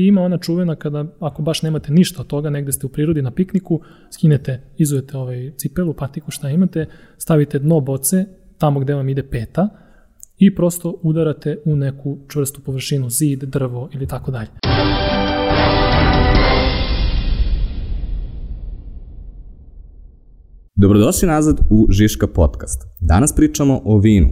[0.00, 3.22] i ima ona čuvena kada, ako baš nemate ništa od toga, negde ste u prirodi
[3.22, 3.80] na pikniku,
[4.14, 6.86] skinete, izujete ovaj cipelu, patiku, šta imate,
[7.18, 8.24] stavite dno boce
[8.58, 9.68] tamo gde vam ide peta
[10.38, 14.48] i prosto udarate u neku čvrstu površinu, zid, drvo ili tako dalje.
[20.76, 22.82] Dobrodošli nazad u Žiška podcast.
[23.00, 24.28] Danas pričamo o vinu.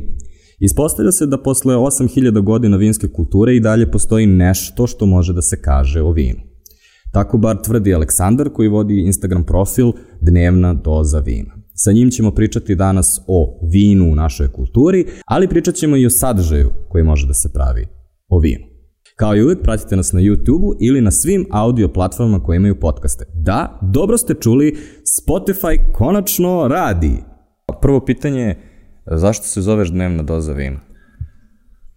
[0.61, 5.43] Ispostavlja se da posle 8000 godina vinske kulture i dalje postoji nešto što može da
[5.43, 6.40] se kaže o vinu.
[7.12, 11.54] Tako bar tvrdi Aleksandar koji vodi Instagram profil Dnevna doza vina.
[11.75, 16.11] Sa njim ćemo pričati danas o vinu u našoj kulturi, ali pričat ćemo i o
[16.11, 17.86] sadržaju koji može da se pravi
[18.29, 18.64] o vinu.
[19.17, 23.25] Kao i uvek, pratite nas na YouTube-u ili na svim audio platformama koje imaju podcaste.
[23.34, 24.76] Da, dobro ste čuli,
[25.20, 27.12] Spotify konačno radi.
[27.81, 28.68] Prvo pitanje je,
[29.11, 30.80] zašto se zoveš dnevna doza vina?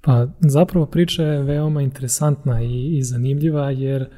[0.01, 4.09] Pa zapravo priča je veoma interesantna i, i zanimljiva jer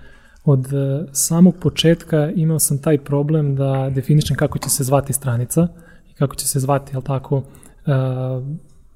[0.45, 5.67] od e, samog početka imao sam taj problem da definišem kako će se zvati stranica
[6.11, 7.43] i kako će se zvati, jel tako, uh,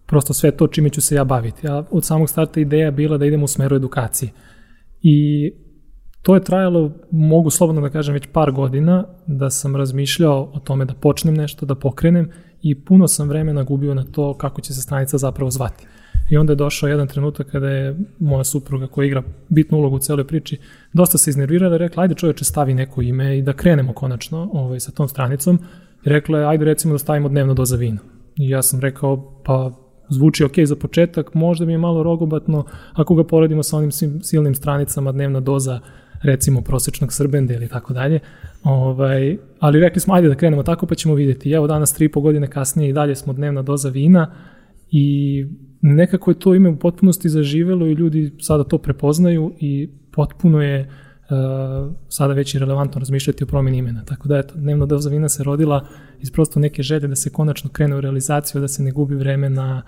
[0.06, 1.68] prosto sve to čime ću se ja baviti.
[1.68, 4.32] A od samog starta ideja bila da idem u smeru edukacije.
[5.02, 5.52] I
[6.22, 10.86] to je trajalo, mogu slobodno da kažem, već par godina da sam razmišljao o tome
[10.86, 12.30] da počnem nešto, da pokrenem
[12.62, 15.86] i puno sam vremena gubio na to kako će se stranica zapravo zvati.
[16.30, 20.00] I onda je došao jedan trenutak kada je moja supruga koja igra bitnu ulogu u
[20.00, 20.60] celoj priči,
[20.94, 24.80] dosta se iznervirala i rekla, ajde čoveče stavi neko ime i da krenemo konačno ovaj,
[24.80, 25.60] sa tom stranicom.
[26.06, 28.00] I rekla je, ajde recimo da stavimo dnevno doza vina.
[28.36, 29.72] I ja sam rekao, pa
[30.10, 33.92] zvuči ok za početak, možda mi je malo rogobatno ako ga poredimo sa onim
[34.22, 35.80] silnim stranicama dnevna doza
[36.22, 38.20] recimo prosečnog srbende ili tako dalje.
[38.64, 41.52] Ovaj, ali rekli smo, ajde da krenemo tako pa ćemo videti.
[41.52, 44.32] Evo danas, tri i po godine kasnije i dalje smo dnevna doza vina
[44.92, 45.46] i
[45.82, 50.82] nekako je to ime u potpunosti zaživelo i ljudi sada to prepoznaju i potpuno je
[50.82, 54.06] uh, sada već i relevantno razmišljati o promjeni imena.
[54.06, 55.88] Tako da eto, dnevna doza vina se rodila
[56.20, 59.50] iz prosto neke želje da se konačno krene u realizaciju, da se ne gubi vreme
[59.50, 59.82] na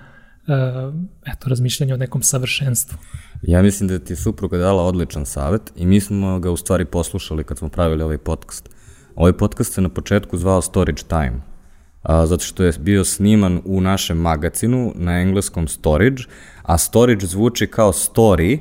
[0.48, 0.94] uh,
[1.26, 2.98] eto, razmišljanje o nekom savršenstvu.
[3.42, 7.44] Ja mislim da ti supruga dala odličan savet i mi smo ga u stvari poslušali
[7.44, 8.70] kad smo pravili ovaj podcast.
[9.16, 11.42] Ovaj podcast se na početku zvao Storage Time
[12.02, 16.24] a, zato što je bio sniman u našem magazinu na engleskom storage,
[16.64, 18.60] a storage zvuči kao story,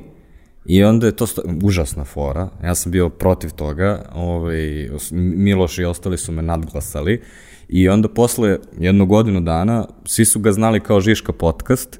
[0.65, 1.41] I onda je to sto...
[1.63, 2.49] užasna fora.
[2.63, 4.05] Ja sam bio protiv toga.
[4.13, 7.21] Ovaj, Miloš i ostali su me nadglasali.
[7.69, 11.99] I onda posle jednu godinu dana svi su ga znali kao Žiška podcast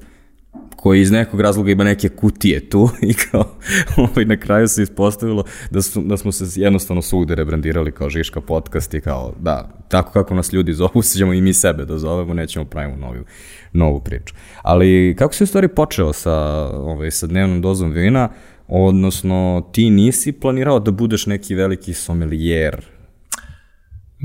[0.80, 3.44] koji iz nekog razloga ima neke kutije tu i kao
[3.96, 8.40] ovaj, na kraju se ispostavilo da, su, da smo se jednostavno svugde rebrandirali kao Žiška
[8.40, 12.34] podcast i kao da, tako kako nas ljudi zovu, ćemo i mi sebe da zovemo,
[12.34, 13.24] nećemo pravimo novu,
[13.72, 14.34] novu priču.
[14.62, 16.34] Ali kako se u stvari počeo sa,
[16.66, 18.28] ovaj, sa dnevnom dozom vina,
[18.68, 22.86] odnosno ti nisi planirao da budeš neki veliki somelijer?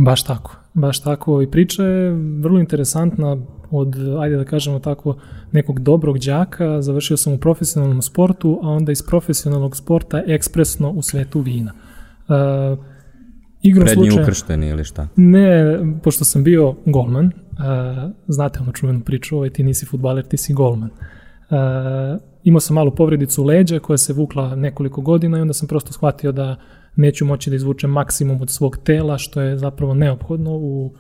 [0.05, 2.11] Baš tako, baš tako i priča je
[2.41, 3.37] vrlo interesantna
[3.71, 5.17] od, ajde da kažemo tako,
[5.51, 11.01] nekog dobrog đaka, završio sam u profesionalnom sportu, a onda iz profesionalnog sporta ekspresno u
[11.01, 11.71] svetu vina.
[12.27, 12.79] Uh,
[13.61, 15.07] igrom Prednji slučaja, ukršteni ili šta?
[15.15, 17.31] Ne, pošto sam bio golman, uh,
[18.27, 20.89] znate ono čuvenu priču, ovaj, ti nisi futbaler, ti si golman.
[20.89, 25.93] Uh, imao sam malu povredicu leđa koja se vukla nekoliko godina i onda sam prosto
[25.93, 26.55] shvatio da
[26.95, 30.93] neću moći da izvučem maksimum od svog tela, što je zapravo neophodno u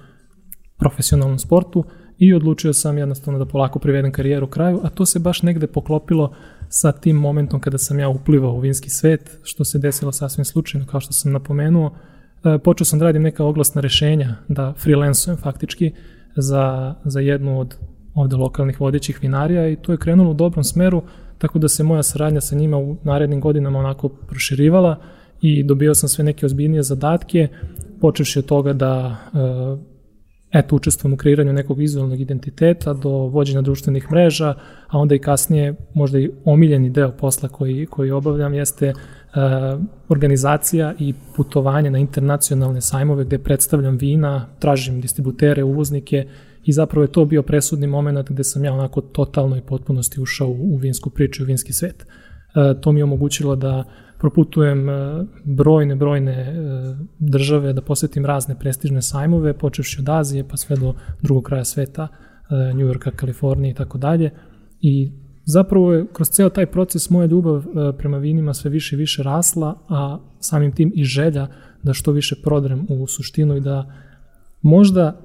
[0.77, 1.83] profesionalnom sportu
[2.17, 6.33] i odlučio sam jednostavno da polako privedem karijeru kraju, a to se baš negde poklopilo
[6.69, 10.87] sa tim momentom kada sam ja uplivao u vinski svet, što se desilo sasvim slučajno,
[10.87, 11.95] kao što sam napomenuo.
[12.43, 15.91] E, počeo sam da radim neka oglasna rešenja, da freelansujem faktički
[16.35, 17.75] za, za jednu od
[18.13, 21.03] ovde lokalnih vodećih vinarija i to je krenulo u dobrom smeru,
[21.37, 24.99] tako da se moja saradnja sa njima u narednim godinama onako proširivala
[25.41, 27.47] i dobio sam sve neke ozbiljnije zadatke,
[28.01, 29.94] počevši od toga da e,
[30.55, 34.53] eto, učestvujem u kreiranju nekog vizualnog identiteta do vođenja društvenih mreža,
[34.87, 40.93] a onda i kasnije možda i omiljeni deo posla koji, koji obavljam jeste uh, organizacija
[40.99, 46.27] i putovanje na internacionalne sajmove gde predstavljam vina, tražim distributere, uvoznike
[46.63, 50.47] i zapravo je to bio presudni moment gde sam ja onako totalno i potpunosti ušao
[50.47, 52.05] u, u vinsku priču, u vinski svet.
[52.05, 53.83] Uh, to mi je omogućilo da
[54.19, 56.53] proputujem e, brojne, brojne e,
[57.19, 62.07] države, da posetim razne prestižne sajmove, počevši od Azije pa sve do drugog kraja sveta,
[62.07, 64.31] e, New Yorka, Kalifornije i tako dalje.
[64.81, 65.11] I
[65.45, 67.63] zapravo je kroz ceo taj proces moja ljubav
[67.97, 71.47] prema vinima sve više i više rasla, a samim tim i želja
[71.83, 73.93] da što više prodrem u suštinu i da
[74.61, 75.21] možda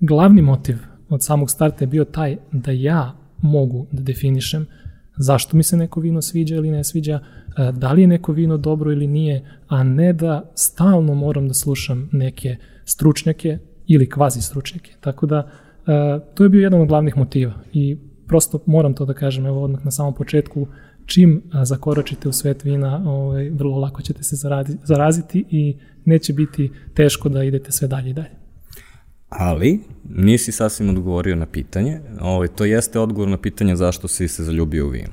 [0.00, 0.76] glavni motiv
[1.08, 4.66] od samog starta je bio taj da ja mogu da definišem
[5.16, 7.14] zašto mi se neko vino sviđa ili ne sviđa,
[7.58, 11.54] e, da li je neko vino dobro ili nije, a ne da stalno moram da
[11.54, 14.92] slušam neke stručnjake ili kvazi stručnjake.
[15.00, 15.50] Tako da,
[15.86, 19.62] e, to je bio jedan od glavnih motiva i prosto moram to da kažem, evo
[19.62, 20.66] odmah na samom početku,
[21.06, 24.36] čim zakoračite u svet vina, ovaj, vrlo lako ćete se
[24.84, 28.39] zaraziti i neće biti teško da idete sve dalje i dalje.
[29.30, 32.00] Ali, nisi sasvim odgovorio na pitanje.
[32.20, 35.10] Ovaj, to jeste odgovor na pitanje zašto si se zaljubio u vinu.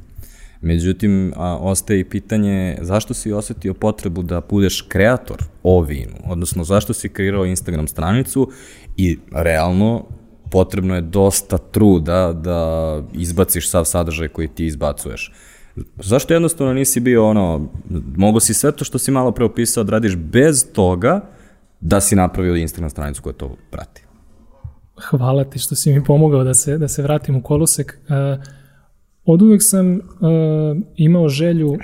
[0.62, 6.64] Međutim, a, ostaje i pitanje zašto si osetio potrebu da budeš kreator o vinu, odnosno
[6.64, 8.52] zašto si kreirao Instagram stranicu
[8.98, 10.06] i realno
[10.52, 15.34] potrebno je dosta truda da izbaciš sav sadržaj koji ti izbacuješ.
[15.96, 17.70] Zašto jednostavno nisi bio ono,
[18.16, 21.22] mogo si sve to što si malo preopisao da radiš bez toga
[21.80, 24.07] da si napravio Instagram stranicu koja to prati?
[25.10, 28.00] Hvala ti što si mi pomogao da se, da se vratim u kolosek.
[28.10, 28.44] Uh,
[29.26, 30.00] od uvek sam uh,
[30.96, 31.78] imao želju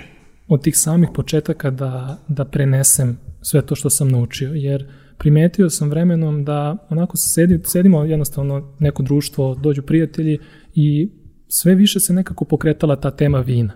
[0.47, 4.87] od tih samih početaka da, da prenesem sve to što sam naučio, jer
[5.17, 10.39] primetio sam vremenom da onako sedi, sedimo jednostavno neko društvo, dođu prijatelji
[10.75, 11.11] i
[11.47, 13.73] sve više se nekako pokretala ta tema vina.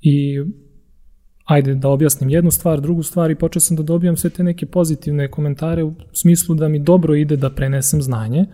[0.00, 0.40] I
[1.44, 4.66] ajde da objasnim jednu stvar, drugu stvar i počeo sam da dobijam sve te neke
[4.66, 8.46] pozitivne komentare u smislu da mi dobro ide da prenesem znanje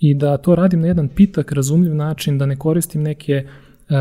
[0.00, 3.96] i da to radim na jedan pitak, razumljiv način, da ne koristim neke uh,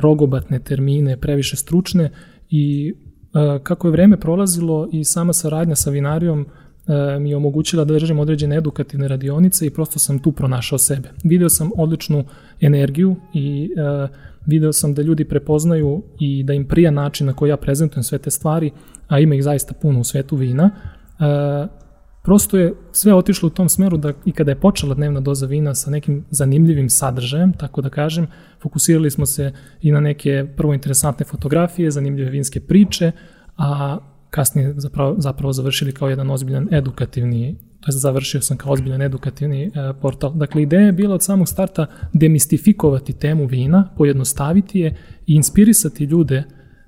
[0.00, 2.10] rogobatne termine, previše stručne
[2.50, 7.84] i uh, kako je vreme prolazilo i sama saradnja sa vinarijom uh, mi je omogućila
[7.84, 11.08] da držim određene edukativne radionice i prosto sam tu pronašao sebe.
[11.24, 12.24] Video sam odličnu
[12.60, 13.70] energiju i
[14.04, 14.10] uh,
[14.46, 18.18] video sam da ljudi prepoznaju i da im prija način na koji ja prezentujem sve
[18.18, 18.70] te stvari,
[19.08, 20.70] a ima ih zaista puno u svetu vina,
[21.18, 21.87] uh,
[22.28, 25.74] prosto je sve otišlo u tom smeru da i kada je počela dnevna doza vina
[25.74, 28.26] sa nekim zanimljivim sadržajem, tako da kažem,
[28.62, 33.12] fokusirali smo se i na neke prvo interesantne fotografije, zanimljive vinske priče,
[33.56, 33.98] a
[34.30, 39.64] kasnije zapravo, zapravo završili kao jedan ozbiljan edukativni to je završio sam kao ozbiljan edukativni
[39.64, 39.70] e,
[40.00, 40.32] portal.
[40.34, 44.96] Dakle, ideja je bila od samog starta demistifikovati temu vina, pojednostaviti je
[45.26, 46.44] i inspirisati ljude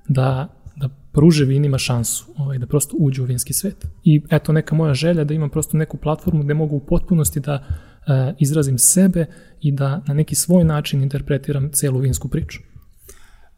[0.07, 0.47] da,
[1.11, 3.87] pruže vinima šansu, ovaj, da prosto uđu u vinski svet.
[4.03, 7.53] I eto neka moja želja da imam prosto neku platformu gde mogu u potpunosti da
[7.53, 9.25] e, izrazim sebe
[9.61, 12.59] i da na neki svoj način interpretiram celu vinsku priču.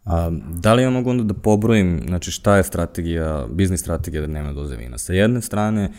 [0.05, 4.27] A, da li ja mogu onda da pobrojim, znači šta je strategija, biznis strategija da
[4.27, 4.97] nema doze vina?
[4.97, 5.91] Sa jedne strane,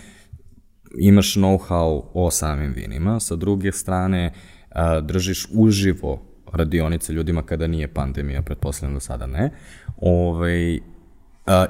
[0.99, 4.33] imaš know-how o samim vinima, sa druge strane
[4.71, 6.23] a, držiš uživo
[6.53, 9.51] radionice ljudima kada nije pandemija, pretpostavljam da sada ne.
[9.97, 10.94] Ove, ovaj,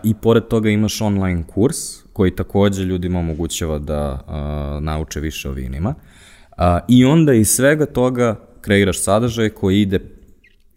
[0.02, 1.76] I pored toga imaš online kurs
[2.12, 5.94] koji takođe ljudima omogućava da a, nauče više o vinima.
[6.56, 10.00] A, I onda iz svega toga kreiraš sadržaj koji ide,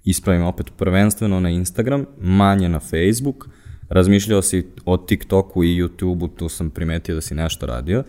[0.03, 3.47] ispravim opet, prvenstveno na Instagram, manje na Facebook,
[3.89, 8.03] razmišljao si o TikToku i YouTubeu, tu sam primetio da si nešto radio,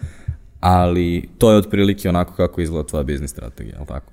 [0.61, 4.13] ali to je otprilike onako kako izgleda tvoja biznis strategija, je li tako?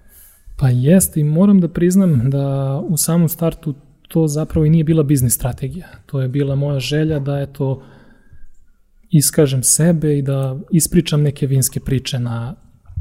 [0.58, 3.76] Pa jeste i moram da priznam da u samom startu
[4.08, 5.88] to zapravo i nije bila biznis strategija.
[6.06, 7.82] To je bila moja želja da eto
[9.10, 12.56] iskažem sebe i da ispričam neke vinske priče na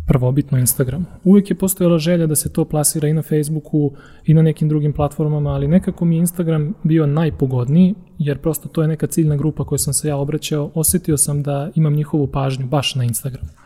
[0.06, 1.04] prvobitno Instagramu.
[1.24, 3.92] Uvijek je postojala želja da se to plasira i na Facebooku
[4.24, 8.82] i na nekim drugim platformama, ali nekako mi je Instagram bio najpogodniji, jer prosto to
[8.82, 12.66] je neka ciljna grupa koju sam se ja obraćao, osetio sam da imam njihovu pažnju
[12.66, 13.63] baš na Instagramu.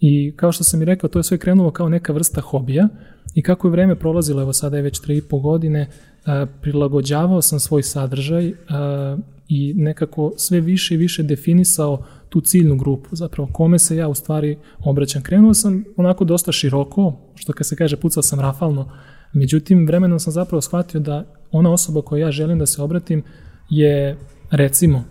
[0.00, 2.88] I kao što sam i rekao, to je sve krenulo kao neka vrsta hobija
[3.34, 5.88] i kako je vreme prolazilo, evo sada je već 3,5 godine,
[6.60, 8.52] prilagođavao sam svoj sadržaj
[9.48, 14.14] i nekako sve više i više definisao tu ciljnu grupu, zapravo kome se ja u
[14.14, 15.22] stvari obraćam.
[15.22, 18.92] Krenuo sam onako dosta široko, što kad se kaže pucao sam rafalno,
[19.32, 23.22] međutim vremenom sam zapravo shvatio da ona osoba koju ja želim da se obratim
[23.70, 24.16] je
[24.50, 25.04] recimo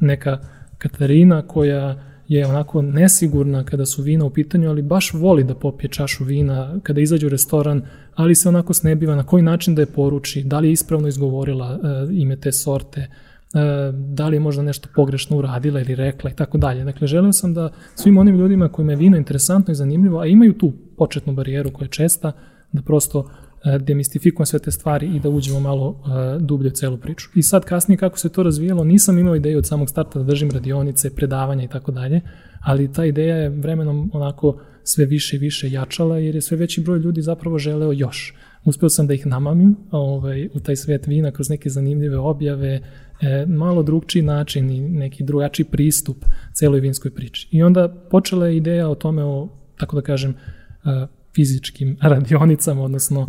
[0.00, 0.38] neka
[0.78, 5.88] Katarina koja je onako nesigurna kada su vina u pitanju, ali baš voli da popije
[5.90, 7.82] čašu vina kada izađe u restoran,
[8.14, 11.74] ali se onako snebiva na koji način da je poruči, da li je ispravno izgovorila
[11.74, 11.80] uh,
[12.12, 16.58] ime te sorte, uh, da li je možda nešto pogrešno uradila ili rekla i tako
[16.58, 16.84] dalje.
[16.84, 20.58] Dakle, želeo sam da svim onim ljudima kojima je vino interesantno i zanimljivo, a imaju
[20.58, 22.32] tu početnu barijeru koja je česta,
[22.72, 23.30] da prosto
[23.64, 27.28] E, demistifikujem sve te stvari i da uđemo malo uh, dublje u celu priču.
[27.34, 30.50] I sad kasnije kako se to razvijelo, nisam imao ideju od samog starta da držim
[30.50, 32.20] radionice, predavanja i tako dalje,
[32.60, 36.80] ali ta ideja je vremenom onako sve više i više jačala jer je sve veći
[36.80, 38.34] broj ljudi zapravo želeo još.
[38.64, 42.80] Uspeo sam da ih namamim ovaj, u taj svet vina kroz neke zanimljive objave,
[43.20, 47.48] e, malo drugčiji način i neki drugačiji pristup celoj vinskoj priči.
[47.50, 49.48] I onda počela je ideja o tome, o,
[49.78, 53.26] tako da kažem, uh, fizičkim radionicama, odnosno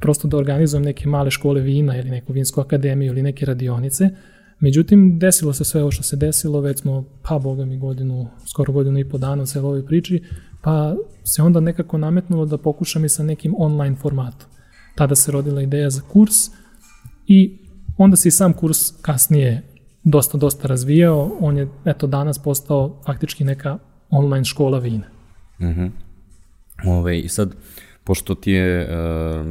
[0.00, 4.10] prosto da organizujem neke male škole vina ili neku vinsku akademiju ili neke radionice.
[4.60, 8.72] Međutim, desilo se sve ovo što se desilo, već smo, pa boga mi, godinu, skoro
[8.72, 10.22] godinu i po dana u ovoj priči,
[10.62, 14.48] pa se onda nekako nametnulo da pokušam i sa nekim online formatom.
[14.96, 16.34] Tada se rodila ideja za kurs
[17.26, 17.58] i
[17.96, 19.62] onda se i sam kurs kasnije
[20.04, 21.36] dosta, dosta razvijao.
[21.40, 23.78] On je, eto, danas postao faktički neka
[24.10, 25.06] online škola vina.
[25.60, 25.68] Mhm.
[25.68, 25.90] -huh.
[26.84, 27.54] Ove, I sad,
[28.04, 29.46] pošto ti je, uh,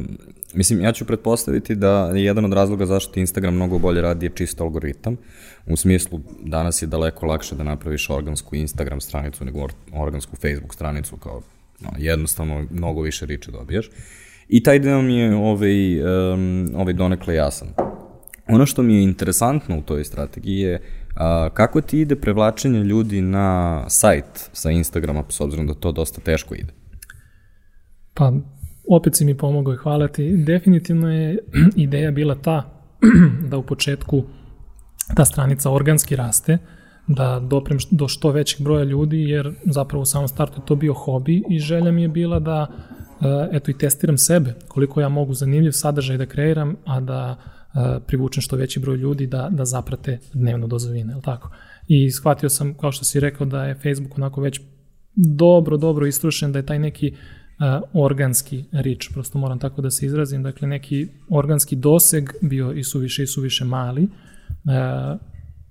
[0.54, 4.26] mislim, ja ću pretpostaviti da je jedan od razloga zašto ti Instagram mnogo bolje radi
[4.26, 5.16] je čisto algoritam.
[5.66, 11.16] U smislu, danas je daleko lakše da napraviš organsku Instagram stranicu nego organsku Facebook stranicu,
[11.16, 11.42] kao
[11.80, 13.90] no, jednostavno mnogo više riče dobijaš.
[14.48, 17.68] I taj deo mi je ovaj, um, ovaj donekle jasan.
[18.48, 20.82] Ono što mi je interesantno u toj strategiji je
[21.14, 26.20] a, kako ti ide prevlačenje ljudi na sajt sa Instagrama, s obzirom da to dosta
[26.20, 26.79] teško ide?
[28.14, 28.32] Pa,
[28.88, 30.36] opet si mi pomogao i hvala ti.
[30.36, 31.38] Definitivno je
[31.76, 32.70] ideja bila ta
[33.50, 34.24] da u početku
[35.16, 36.58] ta stranica organski raste,
[37.06, 40.94] da doprem do što većeg broja ljudi, jer zapravo u samom startu je to bio
[40.94, 42.66] hobi i želja mi je bila da
[43.52, 47.36] eto i testiram sebe, koliko ja mogu zanimljiv sadržaj da kreiram, a da
[48.06, 51.50] privučem što veći broj ljudi da, da zaprate dnevno dozovine, je tako?
[51.88, 54.60] I shvatio sam, kao što si rekao, da je Facebook onako već
[55.14, 57.39] dobro, dobro istrušen, da je taj neki uh,
[57.92, 63.22] organski rič, prosto moram tako da se izrazim, dakle neki organski doseg bio i suviše
[63.22, 64.02] i suviše mali.
[64.02, 65.20] Uh,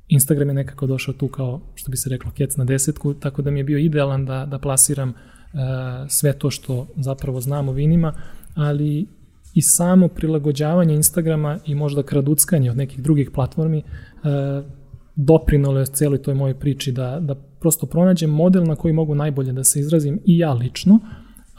[0.08, 3.52] Instagram je nekako došao tu kao, što bi se reklo, kec na desetku, tako da
[3.52, 5.60] mi je bio idealan da, da plasiram uh,
[6.08, 8.14] sve to što zapravo znam o vinima,
[8.56, 9.08] ali
[9.54, 13.84] i samo prilagođavanje Instagrama i možda kraduckanje od nekih drugih platformi e,
[15.16, 19.54] doprinalo je celoj toj mojoj priči da, da prosto pronađem model na koji mogu najbolje
[19.54, 21.00] da se izrazim i ja lično,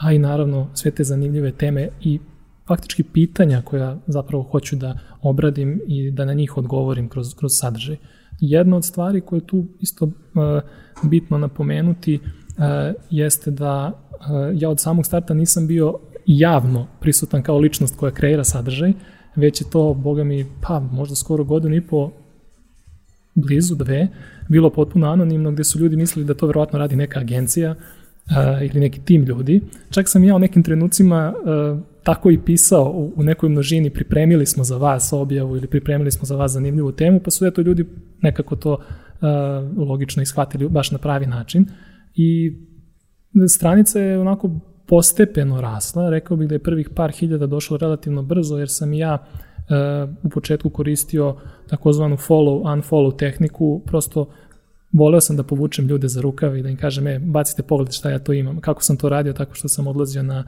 [0.01, 2.19] a i naravno sve te zanimljive teme i
[2.67, 7.95] faktički pitanja koja zapravo hoću da obradim i da na njih odgovorim kroz, kroz sadržaj.
[8.39, 10.11] Jedna od stvari koje je tu isto uh,
[11.03, 12.63] bitno napomenuti uh,
[13.09, 18.43] jeste da uh, ja od samog starta nisam bio javno prisutan kao ličnost koja kreira
[18.43, 18.93] sadržaj,
[19.35, 22.11] već je to, boga mi, pa možda skoro godinu i po
[23.35, 24.07] blizu dve,
[24.49, 28.00] bilo potpuno anonimno gde su ljudi mislili da to verovatno radi neka agencija uh,
[28.61, 29.61] ili neki tim ljudi.
[29.89, 34.45] Čak sam ja u nekim trenucima uh, tako i pisao u, u nekoj množini, pripremili
[34.45, 37.85] smo za vas objavu ili pripremili smo za vas zanimljivu temu, pa su eto ljudi
[38.21, 41.65] nekako to uh, logično ishvatili baš na pravi način.
[42.15, 42.57] I
[43.47, 44.59] stranica je onako
[44.91, 49.17] postepeno rasla, rekao bih da je prvih par hiljada došlo relativno brzo, jer sam ja
[49.17, 49.73] e,
[50.23, 51.35] u početku koristio
[51.67, 54.29] takozvanu follow, unfollow tehniku, prosto
[54.93, 58.09] voleo sam da povučem ljude za rukav i da im kažem, e, bacite pogled šta
[58.09, 58.59] ja to imam.
[58.59, 59.33] Kako sam to radio?
[59.33, 60.39] Tako što sam odlazio na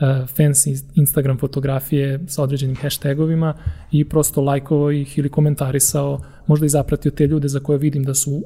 [0.00, 3.54] uh, fancy Instagram fotografije sa određenim hashtagovima
[3.92, 8.14] i prosto lajkovao ih ili komentarisao, možda i zapratio te ljude za koje vidim da
[8.14, 8.42] su uh,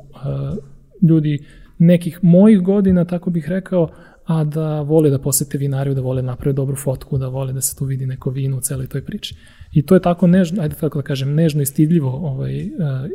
[1.02, 1.44] ljudi
[1.78, 3.88] nekih mojih godina, tako bih rekao,
[4.26, 7.60] a da vole da posete vinariju, da vole da naprave dobru fotku, da vole da
[7.60, 9.34] se tu vidi neko vino u celoj toj priči.
[9.72, 12.70] I to je tako nežno, ajde tako da kažem, nežno i stidljivo ovaj, uh,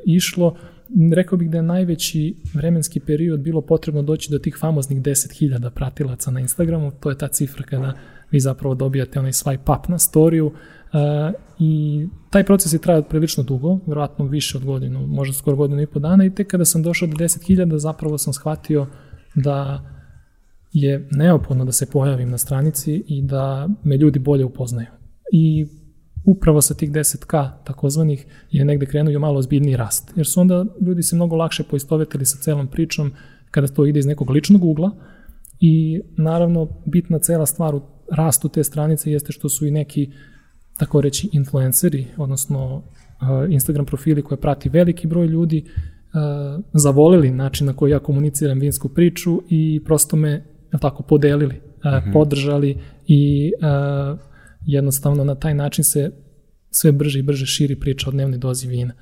[0.05, 0.55] išlo.
[1.15, 6.31] Rekao bih da je najveći vremenski period bilo potrebno doći do tih famoznih 10.000 pratilaca
[6.31, 7.93] na Instagramu, to je ta cifra kada
[8.31, 10.53] vi zapravo dobijate onaj swipe up na storiju uh,
[11.59, 15.87] i taj proces je trajao prilično dugo, verovatno više od godinu, možda skoro godinu i
[15.87, 18.87] po dana i tek kada sam došao do 10.000 zapravo sam shvatio
[19.35, 19.83] da
[20.73, 24.87] je neophodno da se pojavim na stranici i da me ljudi bolje upoznaju.
[25.31, 25.67] I
[26.27, 30.13] upravo sa tih 10k takozvanih je negde krenuo malo ozbiljniji rast.
[30.15, 33.11] Jer su onda ljudi se mnogo lakše poistovetili sa celom pričom
[33.51, 34.91] kada to ide iz nekog ličnog ugla
[35.59, 37.81] i naravno bitna cela stvar u
[38.11, 40.11] rastu te stranice jeste što su i neki
[40.77, 42.83] tako reći influenceri, odnosno
[43.49, 45.65] Instagram profili koje prati veliki broj ljudi,
[46.73, 50.43] zavolili način na koji ja komuniciram vinsku priču i prosto me
[50.81, 52.13] tako podelili, mm -hmm.
[52.13, 53.51] podržali i
[54.67, 56.11] jednostavno na taj način se
[56.71, 58.93] sve brže i brže širi priča o dnevnoj dozi vina.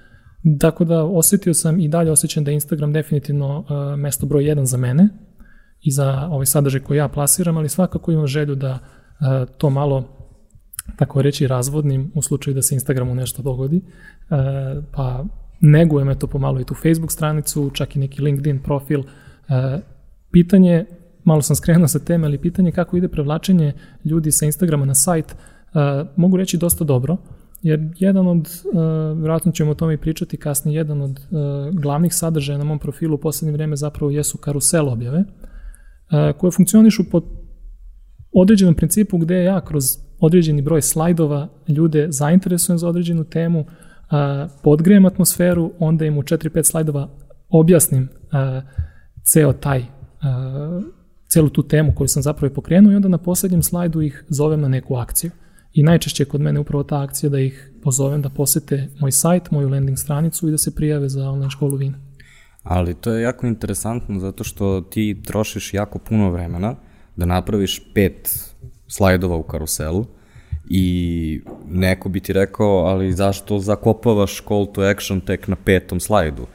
[0.60, 4.66] Tako da osetio sam i dalje osjećam da je Instagram definitivno uh, mesto broj jedan
[4.66, 5.10] za mene
[5.82, 10.04] i za ovaj sadržaj koji ja plasiram, ali svakako imam želju da uh, to malo
[10.98, 15.26] tako reći razvodnim u slučaju da se Instagramu nešto dogodi, uh, pa
[15.62, 19.04] negujem eto pomalo i tu Facebook stranicu, čak i neki LinkedIn profil.
[20.32, 20.86] Pitanje
[21.24, 23.74] malo sam skrenuo sa teme, ali pitanje kako ide prevlačenje
[24.06, 25.36] ljudi sa Instagrama na sajt,
[26.16, 27.18] mogu reći dosta dobro,
[27.62, 32.14] jer jedan od, uh, vjerojatno ćemo o tome i pričati kasnije, jedan od uh, glavnih
[32.14, 35.24] sadržaja na mom profilu u poslednje vreme zapravo jesu karusel objave,
[36.38, 37.22] koje funkcionišu po
[38.32, 39.84] određenom principu gde ja kroz
[40.20, 43.66] određeni broj slajdova ljude zainteresujem za određenu temu,
[44.64, 47.10] podgrejem atmosferu, onda im u 4-5 slajdova
[47.50, 48.10] objasnim
[49.24, 49.86] ceo taj
[51.30, 54.68] celu tu temu koju sam zapravo pokrenuo i onda na poslednjem slajdu ih zovem na
[54.68, 55.32] neku akciju.
[55.76, 59.70] I najčešće kod mene upravo ta akcija da ih pozovem da posete moj sajt, moju
[59.70, 61.98] landing stranicu i da se prijave za online školu vina.
[62.64, 66.76] Ali to je jako interesantno zato što ti trošiš jako puno vremena
[67.16, 68.50] da napraviš pet
[68.88, 70.06] slajdova u karuselu
[70.70, 76.48] i neko bi ti rekao, ali zašto zakopavaš call to action tek na petom slajdu?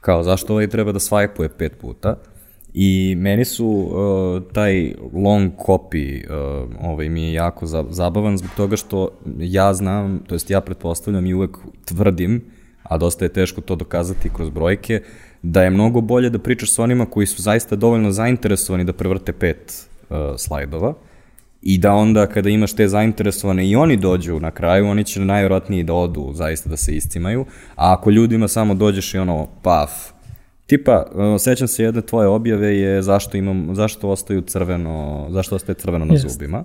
[0.00, 2.16] Kao, zašto ovaj treba da svajpuje pet puta?
[2.74, 8.50] I meni su uh, taj long copy uh, ovaj, mi je jako za, zabavan zbog
[8.56, 12.44] toga što ja znam, to jest ja pretpostavljam i uvek tvrdim,
[12.82, 15.02] a dosta je teško to dokazati kroz brojke,
[15.42, 19.32] da je mnogo bolje da pričaš sa onima koji su zaista dovoljno zainteresovani da prevrte
[19.32, 20.94] pet uh, slajdova
[21.62, 25.84] i da onda kada imaš te zainteresovane i oni dođu na kraju, oni će najvjerojatnije
[25.84, 27.44] da odu zaista da se iscimaju,
[27.76, 30.13] a ako ljudima samo dođeš i ono, paf,
[30.66, 31.04] Tipa,
[31.38, 36.14] sećam se jedne tvoje objave je zašto imam, zašto ostaju crveno, zašto ostaje crveno na
[36.14, 36.28] Jest.
[36.28, 36.64] zubima.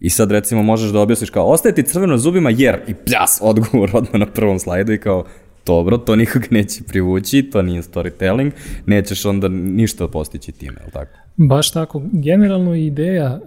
[0.00, 3.38] I sad recimo možeš da objasniš kao ostaje ti crveno na zubima jer i pljas
[3.50, 5.24] odgovor odmah na prvom slajdu i kao
[5.66, 8.50] dobro, to nikog neće privući, to nije storytelling,
[8.86, 11.12] nećeš onda ništa postići time, je li tako?
[11.36, 12.02] Baš tako.
[12.12, 13.40] Generalno ideja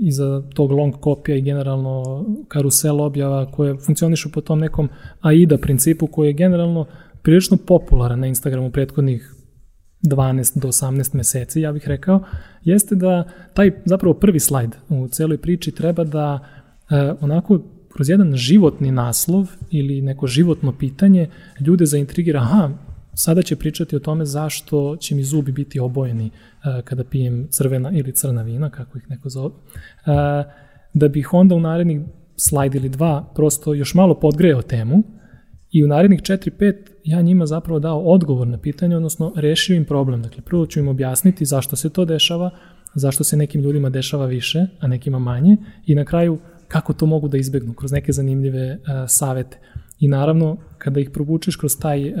[0.00, 4.88] iza tog long kopija i generalno karusel objava koje funkcionišu po tom nekom
[5.20, 6.86] AIDA principu koji je generalno
[7.24, 9.34] prilično popularan na Instagramu prethodnih
[10.02, 12.24] 12 do 18 meseci, ja bih rekao,
[12.62, 16.38] jeste da taj zapravo prvi slajd u celoj priči treba da
[16.90, 17.60] e, onako
[17.94, 22.70] kroz jedan životni naslov ili neko životno pitanje ljude zaintrigira, aha,
[23.14, 27.90] sada će pričati o tome zašto će mi zubi biti obojeni uh, kada pijem crvena
[27.90, 29.54] ili crna vina, kako ih neko zove, uh,
[30.94, 32.00] da bih onda u narednih
[32.36, 35.02] slajd ili dva prosto još malo podgreo temu
[35.70, 40.22] i u narednih 4-5 ja njima zapravo dao odgovor na pitanje, odnosno rešio im problem.
[40.22, 42.50] Dakle, prvo ću im objasniti zašto se to dešava,
[42.94, 46.38] zašto se nekim ljudima dešava više, a nekima manje i na kraju
[46.68, 49.58] kako to mogu da izbegnu kroz neke zanimljive uh, savete.
[50.00, 52.16] I naravno, kada ih provučeš kroz taj uh,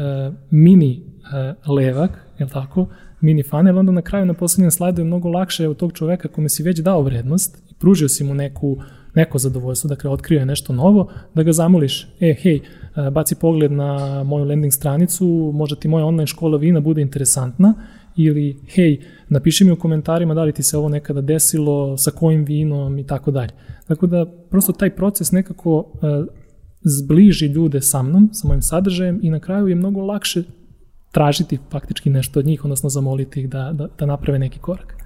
[0.50, 2.88] mini uh, levak, je tako,
[3.20, 6.48] mini funnel, onda na kraju na poslednjem slajdu je mnogo lakše od tog čoveka kome
[6.48, 8.76] si već dao vrednost i pružio si mu neku,
[9.14, 12.60] neko zadovoljstvo, dakle otkrio je nešto novo, da ga zamoliš, e, hej,
[13.12, 17.74] baci pogled na moju landing stranicu, možda ti moja online škola vina bude interesantna
[18.16, 22.44] ili hej, napiši mi u komentarima da li ti se ovo nekada desilo, sa kojim
[22.44, 23.52] vinom i tako dalje.
[23.88, 26.26] Tako da prosto taj proces nekako uh,
[26.84, 30.42] zbliži ljude sa mnom, sa mojim sadržajem i na kraju je mnogo lakše
[31.12, 34.96] tražiti faktički nešto od njih, odnosno zamoliti ih da, da, da naprave neki korak.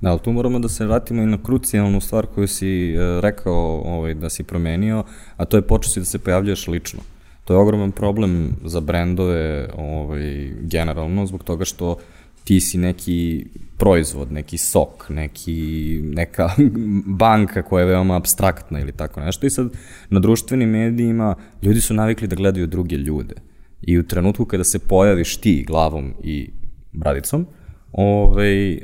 [0.00, 3.82] Da, ali tu moramo da se vratimo i na krucijalnu stvar koju si uh, rekao
[3.84, 5.04] ovaj, da si promenio,
[5.36, 7.00] a to je počeo si da se pojavljaš lično.
[7.48, 11.96] To je ogroman problem za brendove ovaj, generalno, zbog toga što
[12.44, 16.50] ti si neki proizvod, neki sok, neki, neka
[17.24, 19.46] banka koja je veoma abstraktna ili tako nešto.
[19.46, 19.70] I sad
[20.10, 23.34] na društvenim medijima ljudi su navikli da gledaju druge ljude.
[23.82, 26.50] I u trenutku kada se pojaviš ti glavom i
[26.92, 27.46] bradicom,
[28.00, 28.80] ovaj, uh,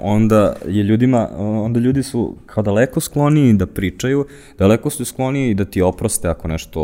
[0.00, 4.26] onda je ljudima, onda ljudi su kao daleko skloniji da pričaju,
[4.58, 6.80] daleko su skloniji da ti oproste ako nešto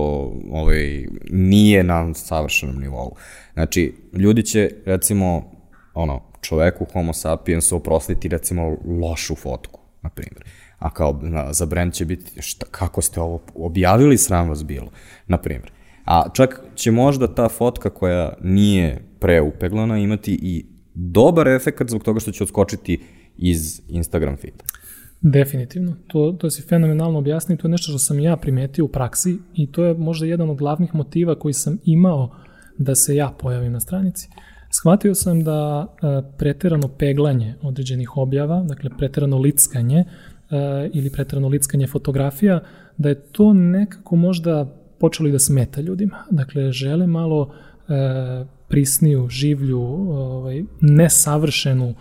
[0.51, 3.17] ovaj, nije na savršenom nivou.
[3.53, 5.53] Znači, ljudi će, recimo,
[5.95, 10.45] ono, čoveku homo sapiens oprostiti recimo lošu fotku, na primjer.
[10.79, 14.91] A kao na, za brand će biti šta, kako ste ovo objavili, sram vas bilo,
[15.27, 15.71] na primjer.
[16.05, 22.21] A čak će možda ta fotka koja nije preupeglana imati i dobar efekt zbog toga
[22.21, 23.01] što će odskočiti
[23.37, 24.65] iz Instagram feeda.
[25.21, 25.97] Definitivno.
[26.07, 29.73] To, to si fenomenalno objasnio, to je nešto što sam ja primetio u praksi i
[29.73, 32.37] to je možda jedan od glavnih motiva koji sam imao
[32.79, 34.29] da se ja pojavim na stranici.
[34.71, 40.05] Shvatio sam da e, preterano peglanje određenih objava, dakle preterano lickanje e,
[40.93, 42.61] ili preterano lickanje fotografija,
[42.97, 44.67] da je to nekako možda
[44.99, 46.25] počelo i da smeta ljudima.
[46.31, 47.55] Dakle, žele malo
[47.89, 51.95] e, prisniju, življu, ovaj, nesavršenu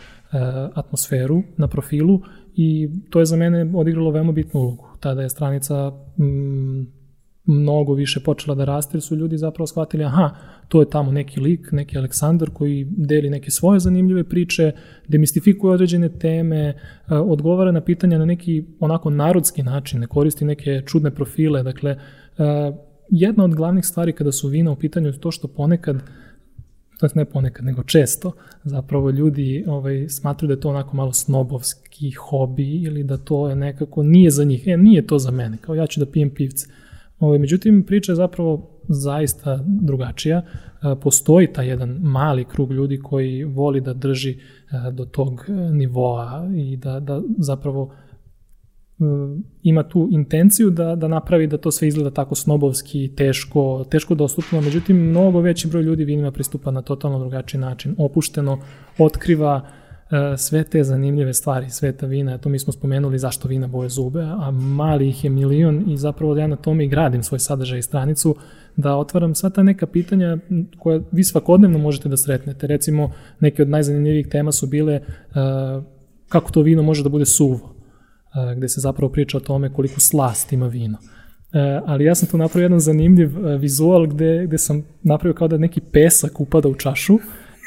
[0.74, 2.22] atmosferu na profilu
[2.56, 4.88] i to je za mene odigralo veoma bitnu ulogu.
[5.00, 6.88] Tada je stranica mm,
[7.46, 10.30] mnogo više počela da raste, su ljudi zapravo shvatili, aha,
[10.68, 14.72] to je tamo neki lik, neki Aleksandar koji deli neke svoje zanimljive priče,
[15.08, 16.76] demistifikuje određene teme, e,
[17.16, 21.98] odgovara na pitanja na neki onako narodski način, ne koristi neke čudne profile, dakle, e,
[23.10, 26.04] jedna od glavnih stvari kada su vina u pitanju je to što ponekad
[27.00, 28.32] to ne ponekad, nego često,
[28.64, 33.56] zapravo ljudi ovaj, smatruju da je to onako malo snobovski hobi ili da to je
[33.56, 36.68] nekako, nije za njih, e, nije to za mene, kao ja ću da pijem pivce.
[37.20, 40.38] Ovaj, međutim, priča je zapravo zaista drugačija.
[40.38, 44.38] E, postoji taj jedan mali krug ljudi koji voli da drži e,
[44.92, 47.94] do tog nivoa i da, da zapravo
[49.64, 54.62] ima tu intenciju da, da napravi da to sve izgleda tako snobovski, teško, teško dostupno,
[54.62, 58.60] međutim mnogo veći broj ljudi vinima pristupa na totalno drugačiji način, opušteno,
[58.98, 63.90] otkriva uh, sve te zanimljive stvari sveta vina, to mi smo spomenuli zašto vina boje
[63.90, 67.80] zube, a mali ih je milion i zapravo ja na tome i gradim svoj sadržaj
[67.80, 68.36] i stranicu,
[68.76, 70.38] da otvaram sva ta neka pitanja
[70.80, 72.68] koja vi svakodnevno možete da sretnete.
[72.68, 75.84] Recimo, neke od najzanimljivijih tema su bile uh,
[76.30, 77.83] kako to vino može da bude suvo
[78.58, 80.98] gde se zapravo priča o tome koliko slast ima vino.
[81.54, 85.48] E, ali ja sam tu napravio jedan zanimljiv e, vizual gde, gde sam napravio kao
[85.48, 87.20] da neki pesak upada u čašu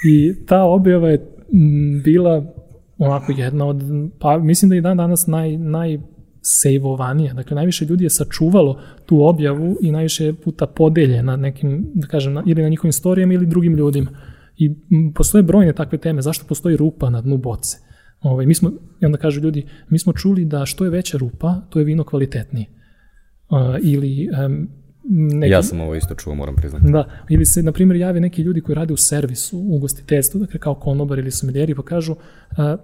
[0.08, 1.26] i ta objava je
[2.04, 2.54] bila
[2.98, 3.82] onako jedna od,
[4.18, 5.98] pa mislim da i dan danas naj, naj
[6.42, 7.34] sejvovanija.
[7.34, 12.32] Dakle, najviše ljudi je sačuvalo tu objavu i najviše puta podelje na nekim, da kažem,
[12.32, 14.10] na, ili na njihovim storijama ili drugim ljudima.
[14.56, 14.74] I
[15.14, 16.22] postoje brojne takve teme.
[16.22, 17.78] Zašto postoji rupa na dnu boce?
[18.26, 21.54] Ovaj, mi smo, i onda kažu ljudi, mi smo čuli da što je veća rupa,
[21.70, 22.66] to je vino kvalitetnije.
[23.50, 24.68] Uh, ili um,
[25.04, 26.92] neki, ja sam ovo isto čuo, moram priznati.
[26.92, 30.60] Da, ili se, na primjer, jave neki ljudi koji rade u servisu, u ugostiteljstvu, dakle
[30.60, 32.18] kao konobar ili somiljeri, pa kažu, uh,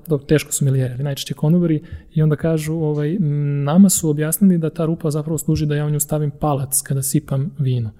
[0.08, 1.82] da, teško somiljeri, ali najčešće konobari,
[2.14, 3.16] i onda kažu, ovaj,
[3.64, 7.02] nama su objasnili da ta rupa zapravo služi da ja u nju stavim palac kada
[7.02, 7.90] sipam vino.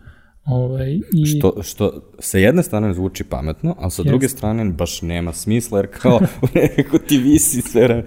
[0.45, 1.27] Ovaj, i...
[1.27, 4.07] što, što sa jedne strane zvuči pametno, a sa yes.
[4.07, 6.21] druge strane baš nema smisla, jer kao
[6.55, 8.05] nekako ti visi sve vreme.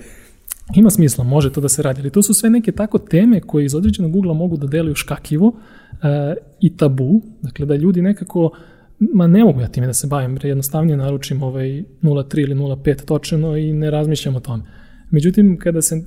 [0.75, 3.65] Ima smisla, može to da se radi, ali to su sve neke tako teme koje
[3.65, 5.55] iz određenog ugla mogu da deluju škakivo uh,
[6.59, 8.51] i tabu, dakle da ljudi nekako
[8.99, 13.57] ma ne mogu ja time da se bavim, jednostavnije naručim ovaj 0.3 ili 0.5 točeno
[13.57, 14.63] i ne razmišljam o tome.
[15.11, 16.03] Međutim, kada se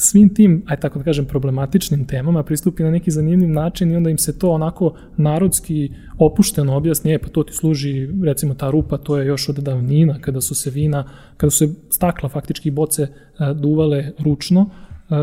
[0.00, 4.10] svim tim, aj tako da kažem, problematičnim temama pristupi na neki zanimljiv način i onda
[4.10, 8.98] im se to onako narodski opušteno objasni, e pa to ti služi, recimo ta rupa,
[8.98, 11.04] to je još od davnina, kada su se vina,
[11.36, 13.08] kada su se stakla faktički boce e,
[13.54, 14.70] duvale ručno,
[15.10, 15.14] e,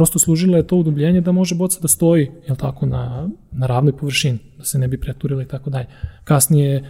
[0.00, 3.92] prosto služilo je to udubljenje da može boca da stoji, jel tako, na, na ravnoj
[3.96, 5.86] površini, da se ne bi preturila i tako dalje.
[6.24, 6.84] Kasnije, e,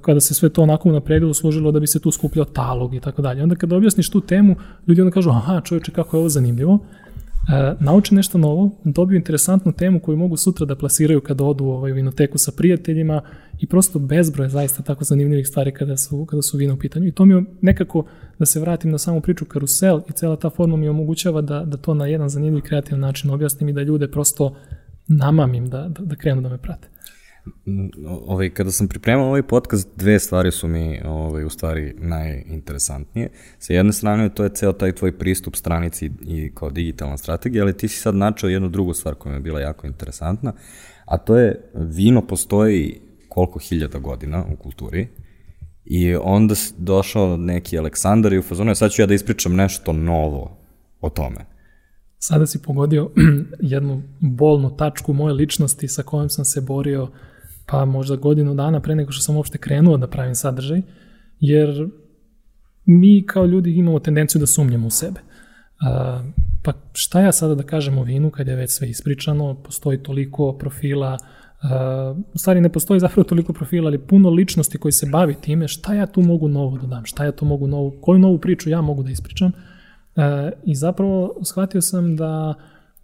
[0.00, 3.22] kada se sve to onako unapredilo, služilo da bi se tu skupljao talog i tako
[3.22, 3.42] dalje.
[3.42, 6.78] Onda kada objasniš tu temu, ljudi onda kažu, aha, čovječe, kako je ovo zanimljivo,
[7.80, 11.94] nauče nešto novo, dobiju interesantnu temu koju mogu sutra da plasiraju kada odu ovaj, u
[11.94, 13.22] vinoteku sa prijateljima
[13.60, 17.06] i prosto bezbroj zaista tako zanimljivih stvari kada su, kada su vina u pitanju.
[17.06, 18.04] I to mi nekako,
[18.38, 21.76] da se vratim na samu priču karusel i cela ta forma mi omogućava da, da
[21.76, 24.56] to na jedan zanimljiv kreativan način objasnim i da ljude prosto
[25.08, 26.93] namamim da, da, da krenu da me prate.
[28.26, 33.28] Ovaj, kada sam pripremao ovaj podcast, dve stvari su mi ovaj, u stvari najinteresantnije.
[33.58, 37.76] Sa jedne strane, to je ceo taj tvoj pristup stranici i kao digitalna strategija, ali
[37.76, 40.52] ti si sad načao jednu drugu stvar koja mi je bila jako interesantna,
[41.04, 45.08] a to je vino postoji koliko hiljada godina u kulturi
[45.84, 50.56] i onda došao neki Aleksandar i u fazonu, sad ću ja da ispričam nešto novo
[51.00, 51.46] o tome.
[52.18, 53.10] Sada si pogodio
[53.74, 57.08] jednu bolnu tačku moje ličnosti sa kojom sam se borio
[57.66, 60.82] pa možda godinu dana pre nego što sam uopšte krenuo da pravim sadržaj,
[61.40, 61.88] jer
[62.86, 65.20] mi kao ljudi imamo tendenciju da sumnjamo u sebe.
[65.80, 66.22] A,
[66.62, 70.52] pa šta ja sada da kažem o vinu kad je već sve ispričano, postoji toliko
[70.52, 71.18] profila,
[71.62, 75.68] a, u stvari ne postoji zapravo toliko profila, ali puno ličnosti koji se bavi time,
[75.68, 78.70] šta ja tu mogu novo da dam, šta ja tu mogu novu, koju novu priču
[78.70, 79.52] ja mogu da ispričam.
[80.16, 82.54] A, I zapravo shvatio sam da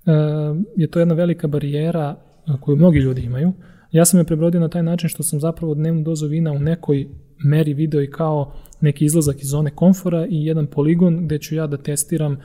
[0.07, 2.17] a, je to jedna velika barijera
[2.61, 3.53] koju mnogi ljudi imaju,
[3.93, 7.09] Ja sam je prebrodio na taj način što sam zapravo dnevnu dozu vina u nekoj
[7.45, 11.67] meri video i kao neki izlazak iz zone komfora i jedan poligon gde ću ja
[11.67, 12.39] da testiram e,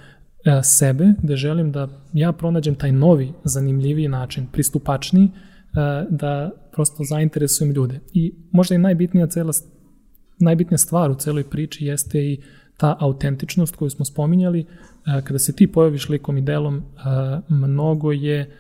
[0.64, 5.30] sebe, gde želim da ja pronađem taj novi, zanimljiviji način, pristupačniji, e,
[6.10, 8.00] da prosto zainteresujem ljude.
[8.14, 9.52] I možda i najbitnija cela
[10.40, 12.42] najbitnija stvar u celoj priči jeste i
[12.78, 14.60] ta autentičnost koju smo spominjali.
[14.60, 14.66] E,
[15.24, 16.84] kada se ti pojaviš likom i delom,
[17.50, 18.52] mnogo je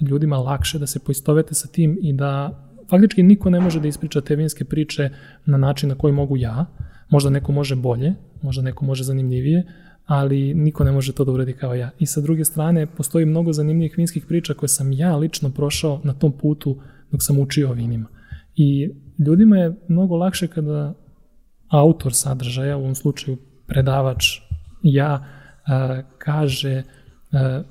[0.00, 4.20] ljudima lakše da se poistovete sa tim i da faktički niko ne može da ispriča
[4.20, 5.10] te vinske priče
[5.46, 6.66] na način na koji mogu ja.
[7.10, 9.64] Možda neko može bolje, možda neko može zanimljivije,
[10.06, 11.90] ali niko ne može to da uradi kao ja.
[11.98, 16.12] I sa druge strane, postoji mnogo zanimljivih vinskih priča koje sam ja lično prošao na
[16.12, 16.76] tom putu
[17.10, 18.08] dok sam učio o vinima.
[18.56, 18.90] I
[19.26, 20.94] ljudima je mnogo lakše kada
[21.68, 24.24] autor sadržaja, u ovom slučaju predavač,
[24.82, 25.24] ja,
[25.66, 26.82] a, kaže
[27.32, 27.62] a,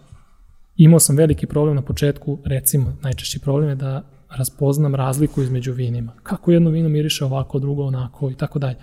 [0.84, 4.04] imao sam veliki problem na početku, recimo, najčešći problem je da
[4.38, 6.12] raspoznam razliku između vinima.
[6.24, 8.76] Kako jedno vino miriše ovako, drugo onako i tako dalje.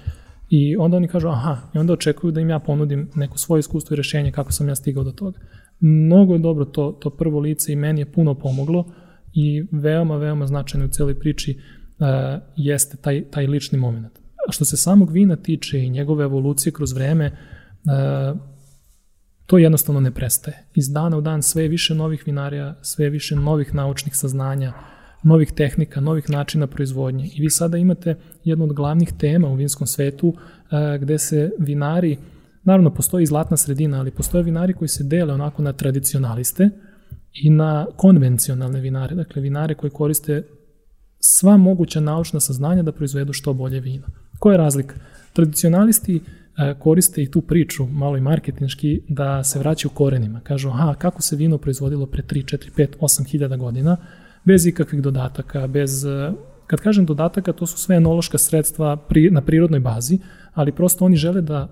[0.51, 3.95] I onda oni kažu aha, i onda očekuju da im ja ponudim neko svoje iskustvo
[3.95, 5.41] i rešenje kako sam ja stigao do toga.
[5.81, 8.93] Mnogo je dobro to, to prvo lice i meni je puno pomoglo
[9.35, 12.07] i veoma, veoma značajno u celoj priči uh,
[12.57, 14.19] jeste taj, taj lični moment.
[14.19, 18.41] A što se samog vina tiče i njegove evolucije kroz vreme, uh,
[19.49, 20.57] to jednostavno ne prestaje.
[20.75, 24.73] Iz dana u dan sve više novih vinarija, sve više novih naučnih saznanja,
[25.23, 27.31] novih tehnika, novih načina proizvodnje.
[27.35, 32.19] I vi sada imate jednu od glavnih tema u vinskom svetu e, gde se vinari,
[32.63, 36.71] naravno postoji zlatna sredina, ali postoje vinari koji se dele onako na tradicionaliste
[37.33, 40.43] i na konvencionalne vinare, dakle vinare koji koriste
[41.21, 44.07] sva moguća naučna saznanja da proizvedu što bolje vino.
[44.39, 44.95] Koja je razlika?
[45.33, 46.38] Tradicionalisti E,
[46.79, 50.41] koriste i tu priču, malo i marketinški, da se vraćaju korenima.
[50.41, 53.97] Kažu, aha, kako se vino proizvodilo pre 3, 4, 5, 8 hiljada godina,
[54.45, 56.05] bez ikakvih dodataka, bez...
[56.05, 56.33] E,
[56.67, 60.19] kad kažem dodataka, to su sve enološka sredstva pri, na prirodnoj bazi,
[60.55, 61.69] ali prosto oni žele da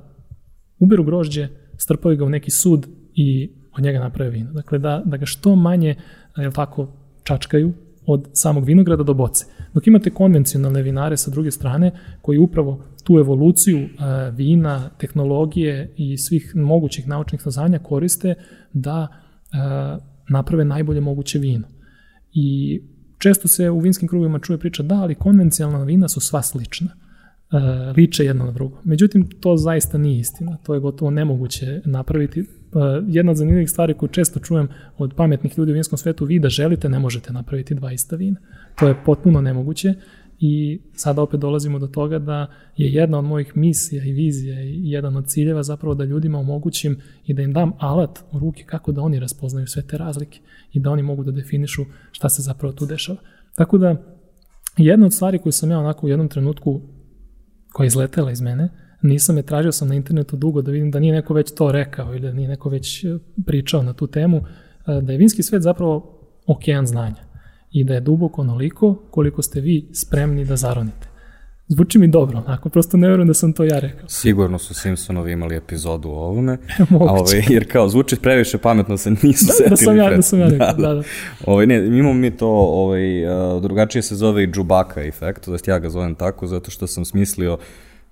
[0.79, 4.53] uberu grožđe, strpaju ga u neki sud i od njega naprave vino.
[4.53, 5.95] Dakle, da, da ga što manje,
[6.37, 6.89] jel tako,
[7.23, 7.73] čačkaju
[8.07, 9.45] od samog vinograda do boce.
[9.75, 11.91] Dok imate konvencionalne vinare sa druge strane,
[12.23, 13.89] koji upravo tu evoluciju uh,
[14.37, 18.35] vina, tehnologije i svih mogućih naučnih saznanja koriste
[18.73, 21.69] da uh, naprave najbolje moguće vino.
[22.33, 22.81] I
[23.19, 26.89] često se u vinskim krugovima čuje priča da, ali konvencionalna vina su sva slična.
[27.53, 28.81] Uh, liče jedno na drugo.
[28.85, 30.57] Međutim, to zaista nije istina.
[30.57, 32.45] To je gotovo nemoguće napraviti.
[33.09, 36.49] Jedna od zanimljivih stvari koju često čujem od pametnih ljudi u vinskom svetu, vi da
[36.49, 38.41] želite, ne možete napraviti dva ista vina.
[38.79, 39.95] To je potpuno nemoguće
[40.41, 42.47] I sada opet dolazimo do toga da
[42.77, 47.01] je jedna od mojih misija i vizija i jedan od ciljeva zapravo da ljudima omogućim
[47.25, 50.41] i da im dam alat u ruke kako da oni raspoznaju sve te razlike
[50.73, 53.19] i da oni mogu da definišu šta se zapravo tu dešava.
[53.55, 53.97] Tako da,
[54.77, 56.81] jedna od stvari koju sam ja onako u jednom trenutku
[57.73, 58.69] koja je izletela iz mene,
[59.03, 62.13] nisam je tražio sam na internetu dugo da vidim da nije neko već to rekao
[62.13, 64.43] ili da nije neko već e, pričao na tu temu, e,
[65.01, 67.26] da je vinski svet zapravo okean znanja
[67.71, 71.09] i da je duboko onoliko koliko ste vi spremni da zaronite.
[71.69, 74.09] Zvuči mi dobro, onako, prosto ne verujem da sam to ja rekao.
[74.09, 76.53] Sigurno su Simpsonovi imali epizodu o ovome,
[76.91, 79.71] a ovaj, jer kao zvuči previše pametno se nisu da, setili.
[79.71, 80.95] Da sam ja, da sam ja rekao, da, da.
[80.95, 81.03] da.
[81.47, 83.01] Ovaj, ne, imamo mi to, ovaj,
[83.63, 87.05] drugačije se zove i Džubaka efekt, to jest ja ga zovem tako, zato što sam
[87.05, 87.59] smislio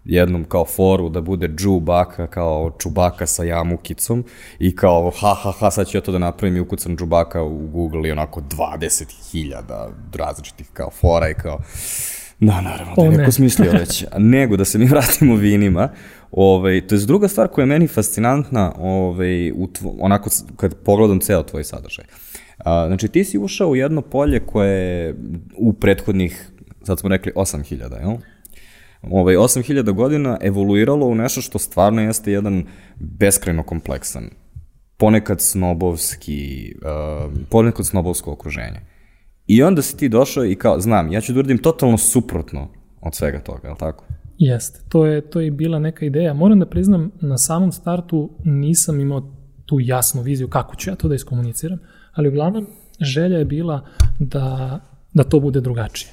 [0.05, 4.25] jednom kao foru da bude Džubaka kao Čubaka sa jamukicom
[4.59, 7.67] i kao ha ha ha sad ću ja to da napravim i ukucam Džubaka u
[7.67, 11.59] Google i onako 20.000 različitih kao fora i kao
[12.40, 15.88] da naravno da je neko smislio već nego da se mi vratimo vinima
[16.37, 21.21] Ovaj, to je druga stvar koja je meni fascinantna ovaj, u tvo, onako kad pogledam
[21.21, 22.05] ceo tvoj sadržaj.
[22.59, 25.14] A, znači ti si ušao u jedno polje koje je
[25.57, 26.51] u prethodnih,
[26.83, 28.17] sad smo rekli 8000, jel?
[29.11, 32.64] Ovaj, 8000 godina evoluiralo u nešto što stvarno jeste jedan
[32.97, 34.31] beskrajno kompleksan,
[34.97, 38.81] ponekad snobovski, uh, ponekad snobovsko okruženje.
[39.47, 42.69] I onda si ti došao i kao, znam, ja ću da uradim totalno suprotno
[43.01, 44.05] od svega toga, je li tako?
[44.38, 46.35] Jeste, to je, to je bila neka ideja.
[46.35, 49.33] Moram da priznam, na samom startu nisam imao
[49.67, 51.79] tu jasnu viziju kako ću ja to da iskomuniciram,
[52.12, 52.67] ali uglavnom
[53.01, 53.87] želja je bila
[54.19, 54.81] da,
[55.14, 56.12] da to bude drugačije.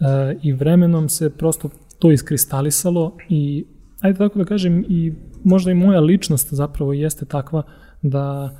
[0.00, 1.70] E, I vremenom se prosto
[2.02, 3.64] to iskristalisalo i
[4.00, 5.12] ajde tako da kažem i
[5.44, 7.62] možda i moja ličnost zapravo jeste takva
[8.02, 8.50] da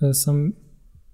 [0.00, 0.52] e, sam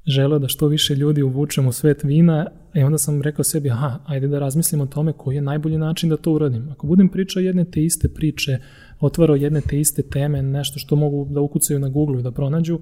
[0.07, 3.99] želeo da što više ljudi uvučem u svet vina i onda sam rekao sebi, aha,
[4.07, 6.69] ajde da razmislim o tome koji je najbolji način da to uradim.
[6.71, 8.59] Ako budem pričao jedne te iste priče,
[9.01, 12.75] otvarao jedne te iste teme, nešto što mogu da ukucaju na Google i da pronađu,
[12.79, 12.81] e,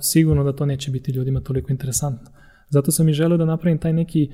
[0.00, 2.30] sigurno da to neće biti ljudima toliko interesantno.
[2.68, 4.30] Zato sam i želeo da napravim taj neki e,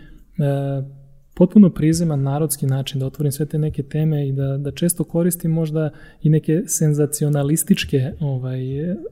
[1.37, 5.51] potpuno prizeman narodski način da otvorim sve te neke teme i da, da često koristim
[5.51, 5.90] možda
[6.22, 8.61] i neke senzacionalističke ovaj,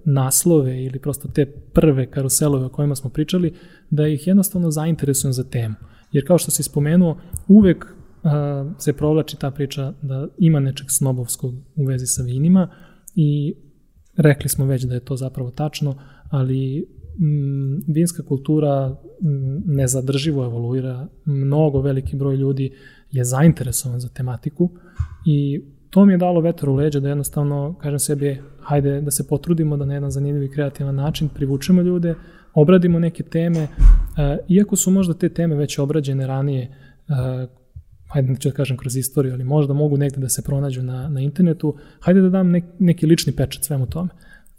[0.05, 3.55] naslove ili prosto te prve karuselove o kojima smo pričali,
[3.91, 5.75] da ih jednostavno zainteresujem za temu.
[6.13, 7.87] Jer kao što si spomenuo, uvek
[8.23, 12.69] a, se provlači ta priča da ima nečeg snobovskog u vezi sa vinima
[13.15, 13.55] i
[14.17, 15.99] rekli smo već da je to zapravo tačno,
[16.31, 16.87] ali
[17.87, 22.73] vinska kultura mm, nezadrživo evoluira, mnogo veliki broj ljudi
[23.11, 24.71] je zainteresovan za tematiku
[25.27, 29.29] i to mi je dalo vetar u leđa da jednostavno kažem sebi hajde da se
[29.29, 32.15] potrudimo da na jedan zanimljiv i kreativan način privučemo ljude,
[32.55, 33.69] obradimo neke teme, e,
[34.49, 37.47] iako su možda te teme već obrađene ranije, e,
[38.09, 41.21] hajde neću da kažem kroz istoriju, ali možda mogu negde da se pronađu na, na
[41.21, 44.11] internetu, hajde da dam nek, neki lični pečat svemu tome.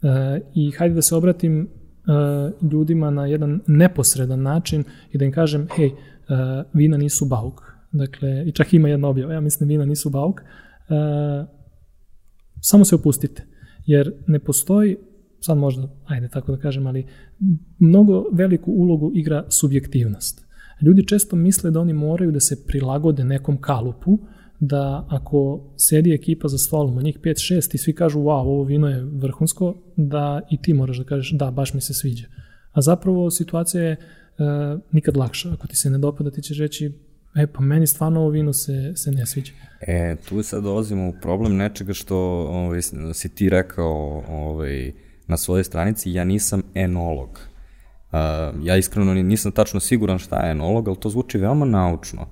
[0.04, 1.70] E, I hajde da se obratim
[2.72, 5.92] ljudima na jedan neposredan način i da im kažem, hej,
[6.74, 7.62] vina nisu bauk.
[7.92, 10.42] Dakle, i čak ima jedna objava, ja mislim vina nisu bauk.
[10.42, 11.48] Uh,
[12.62, 13.44] samo se opustite,
[13.86, 14.98] jer ne postoji,
[15.40, 17.06] sad možda, ajde tako da kažem, ali
[17.80, 20.46] mnogo veliku ulogu igra subjektivnost.
[20.82, 24.20] Ljudi često misle da oni moraju da se prilagode nekom kalupu,
[24.60, 28.90] da ako sedi ekipa za stolom, a njih 5-6 i svi kažu wow, ovo vino
[28.90, 32.28] je vrhunsko, da i ti moraš da kažeš da, baš mi se sviđa.
[32.72, 35.54] A zapravo situacija je uh, nikad lakša.
[35.54, 36.92] Ako ti se ne dopada, ti ćeš reći
[37.36, 39.52] e, pa meni stvarno ovo vino se, se ne sviđa.
[39.82, 42.18] E, tu sad dolazimo u problem nečega što
[42.50, 42.82] ovaj,
[43.14, 44.92] si ti rekao ovaj,
[45.28, 47.30] na svojoj stranici, ja nisam enolog.
[48.12, 52.28] Uh, ja iskreno nisam tačno siguran šta je enolog, ali to zvuči veoma naučno.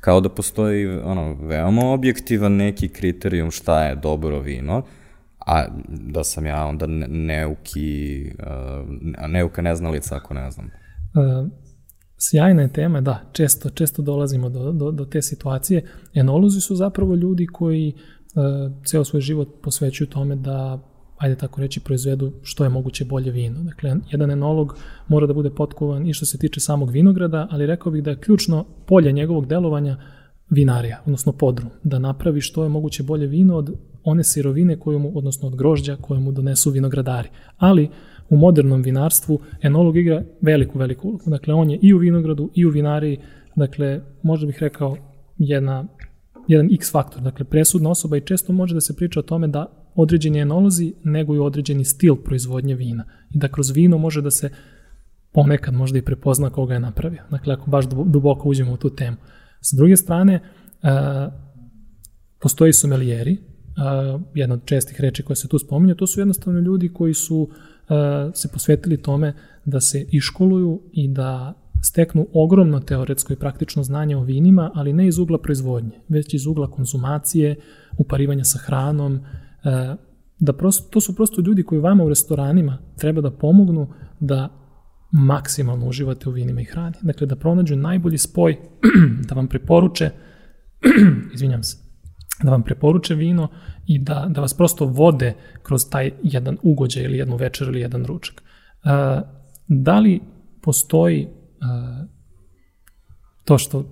[0.00, 4.82] Kao da postoji ono, veoma objektivan neki kriterijum šta je dobro vino,
[5.46, 10.66] a da sam ja onda neuki, uh, neuka neznalica ako ne znam.
[10.66, 11.50] Uh,
[12.30, 15.84] sjajna je tema, da, često, često dolazimo do, do, do te situacije.
[16.14, 20.87] Enolozi su zapravo ljudi koji uh, ceo svoj život posvećuju tome da
[21.18, 23.62] ajde tako reći, proizvedu što je moguće bolje vino.
[23.62, 24.74] Dakle, jedan enolog
[25.08, 28.20] mora da bude potkovan i što se tiče samog vinograda, ali rekao bih da je
[28.20, 29.96] ključno polje njegovog delovanja
[30.50, 33.72] vinarija, odnosno podrum, da napravi što je moguće bolje vino od
[34.04, 37.28] one sirovine koju mu, odnosno od grožđa koje mu donesu vinogradari.
[37.56, 37.88] Ali
[38.30, 41.22] u modernom vinarstvu enolog igra veliku, veliku ulogu.
[41.26, 43.18] Dakle, on je i u vinogradu i u vinariji,
[43.56, 44.96] dakle, možda bih rekao
[45.38, 45.84] jedna,
[46.48, 49.77] jedan x faktor, dakle, presudna osoba i često može da se priča o tome da
[50.02, 54.50] određeni enolozi neguju određeni stil proizvodnje vina i da kroz vino može da se
[55.32, 57.22] ponekad možda i prepozna koga je napravio.
[57.30, 59.16] Dakle, ako baš duboko uđemo u tu temu.
[59.60, 60.40] Sa druge strane,
[60.82, 61.32] uh,
[62.40, 66.92] postoji somelijeri, uh, jedna od čestih reči koja se tu spominje, to su jednostavno ljudi
[66.92, 67.50] koji su uh,
[68.34, 69.34] se posvetili tome
[69.64, 75.06] da se iškoluju i da steknu ogromno teoretsko i praktično znanje o vinima, ali ne
[75.06, 77.56] iz ugla proizvodnje, već iz ugla konzumacije,
[77.98, 79.20] uparivanja sa hranom,
[80.38, 83.88] da prosto, to su prosto ljudi koji vama u restoranima treba da pomognu
[84.20, 84.48] da
[85.12, 86.94] maksimalno uživate u vinima i hrani.
[87.02, 88.56] Dakle, da pronađu najbolji spoj,
[89.28, 90.10] da vam preporuče,
[91.34, 91.76] izvinjam se,
[92.42, 93.48] da vam preporuče vino
[93.86, 98.04] i da, da vas prosto vode kroz taj jedan ugođaj ili jednu večer ili jedan
[98.04, 98.42] ručak.
[98.42, 98.90] Uh,
[99.68, 100.20] da li
[100.62, 102.08] postoji uh,
[103.44, 103.84] to što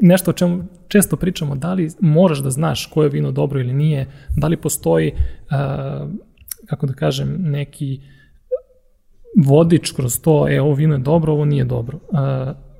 [0.00, 3.72] nešto o čemu često pričamo, da li moraš da znaš koje je vino dobro ili
[3.72, 6.10] nije, da li postoji, uh,
[6.66, 8.00] kako da kažem, neki
[9.46, 11.98] vodič kroz to, e, ovo vino je dobro, ovo nije dobro.
[12.08, 12.18] Uh,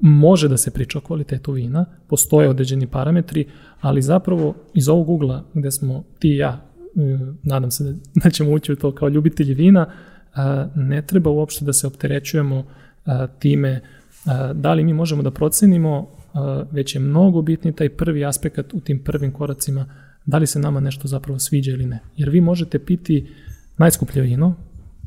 [0.00, 3.46] može da se priča o kvalitetu vina, postoje određeni parametri,
[3.80, 6.60] ali zapravo iz ovog ugla gde smo ti i ja,
[6.94, 9.90] uh, nadam se da, ćemo ući u to kao ljubitelji vina,
[10.74, 12.64] ne treba uopšte da se opterećujemo
[13.38, 13.80] time
[14.54, 16.15] da li mi možemo da procenimo
[16.70, 19.86] već je mnogo bitni taj prvi aspekt u tim prvim koracima,
[20.26, 22.00] da li se nama nešto zapravo sviđa ili ne.
[22.16, 23.28] Jer vi možete piti
[23.78, 24.54] najskuplje vino,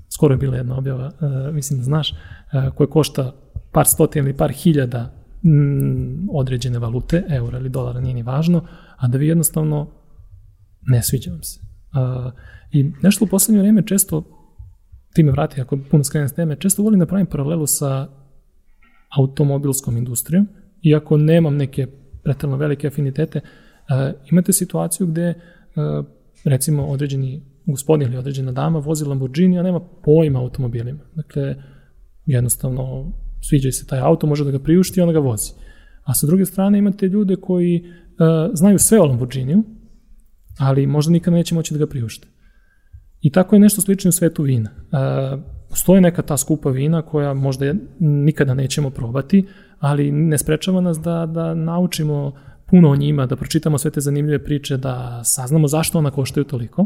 [0.09, 1.11] skoro je bila jedna objava,
[1.53, 2.13] mislim da znaš,
[2.75, 3.35] koje košta
[3.71, 5.13] par stotina ili par hiljada
[5.43, 8.63] mm, određene valute, eura ili dolara, nije ni važno,
[8.97, 9.87] a da vi jednostavno
[10.81, 11.59] ne sviđa vam se.
[12.71, 14.23] I nešto u poslednje vreme često,
[15.13, 18.07] ti me vrati ako puno skrenem s teme, često volim da pravim paralelu sa
[19.17, 20.47] automobilskom industrijom,
[20.83, 21.87] iako nemam neke
[22.23, 26.05] pretalno velike afinitete, uh, imate situaciju gde uh,
[26.45, 30.99] recimo određeni gospodin ili određena dama vozi Lamborghini, a nema pojma automobilima.
[31.15, 31.55] Dakle,
[32.25, 33.11] jednostavno
[33.41, 35.51] sviđa se taj auto, može da ga priušti i ona ga vozi.
[36.03, 39.63] A sa druge strane imate ljude koji uh, znaju sve o Lamborghiniju,
[40.59, 42.27] ali možda nikada neće moći da ga priušte.
[43.21, 44.69] I tako je nešto slično u svetu vina.
[45.69, 49.45] Postoje neka ta skupa vina koja možda nikada nećemo probati,
[49.79, 52.33] ali ne sprečava nas da, da naučimo
[52.69, 56.85] puno o njima, da pročitamo sve te zanimljive priče, da saznamo zašto ona koštaju toliko.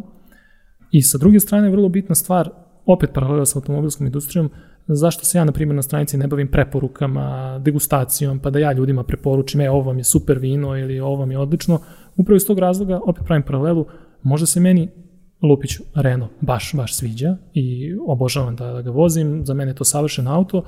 [0.91, 2.49] I sa druge strane, vrlo bitna stvar,
[2.86, 4.49] opet paralela sa automobilskom industrijom,
[4.88, 9.03] zašto se ja, na primjer, na stranici ne bavim preporukama, degustacijom, pa da ja ljudima
[9.03, 11.79] preporučim, e, ovo vam je super vino ili ovo vam je odlično.
[12.15, 13.86] Upravo iz tog razloga, opet pravim paralelu,
[14.23, 14.89] možda se meni
[15.41, 19.84] Lupiću Renault baš, baš sviđa i obožavam da, da ga vozim, za mene je to
[19.84, 20.63] savršen auto,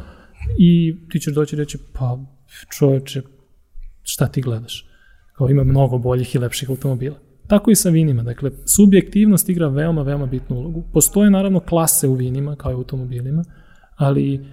[0.58, 2.20] i ti ćeš doći reći, pa
[2.78, 3.22] čoveče,
[4.04, 4.90] šta ti gledaš?
[5.34, 7.18] Kao ima mnogo boljih i lepših automobila.
[7.48, 10.84] Tako i sa vinima, dakle, subjektivnost igra veoma, veoma bitnu ulogu.
[10.94, 13.44] Postoje naravno klase u vinima, kao i u automobilima,
[13.96, 14.46] ali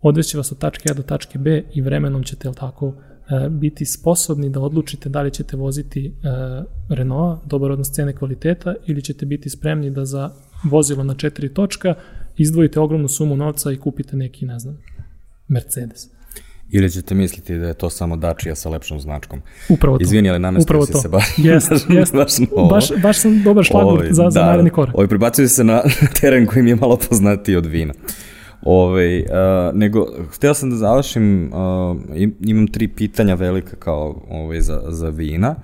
[0.00, 2.94] odveće vas od tačke A do tačke B i vremenom ćete, jel tako,
[3.28, 6.12] e, biti sposobni da odlučite da li ćete voziti e,
[6.88, 10.30] Renault, dobar odnos cene kvaliteta, ili ćete biti spremni da za
[10.70, 11.94] vozilo na četiri točka
[12.36, 14.78] izdvojite ogromnu sumu novca i kupite neki, ne znam,
[15.48, 16.08] Mercedes.
[16.70, 19.42] Ili ćete misliti da je to samo dačija sa lepšom značkom.
[19.68, 20.02] Upravo to.
[20.02, 20.98] Izvini, ali namestio si to.
[20.98, 22.14] se baš, jest, jest.
[22.14, 22.68] baš, na ovo.
[22.68, 24.94] baš, baš sam dobar šlagvort Ovaj, za, za da, naredni korak.
[24.94, 25.82] Ovaj, prebacuju se na
[26.20, 27.94] teren koji mi je malo poznatiji od vina.
[28.62, 29.26] Ove, uh,
[29.74, 31.96] nego, hteo sam da završim, uh,
[32.40, 35.54] imam tri pitanja velika kao ovaj, za, za vina.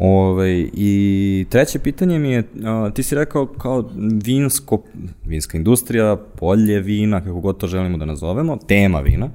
[0.00, 3.90] Ove, I treće pitanje mi je, uh, ti si rekao kao
[4.24, 4.82] vinsko,
[5.24, 9.28] vinska industrija, polje vina, kako god to želimo da nazovemo, tema vina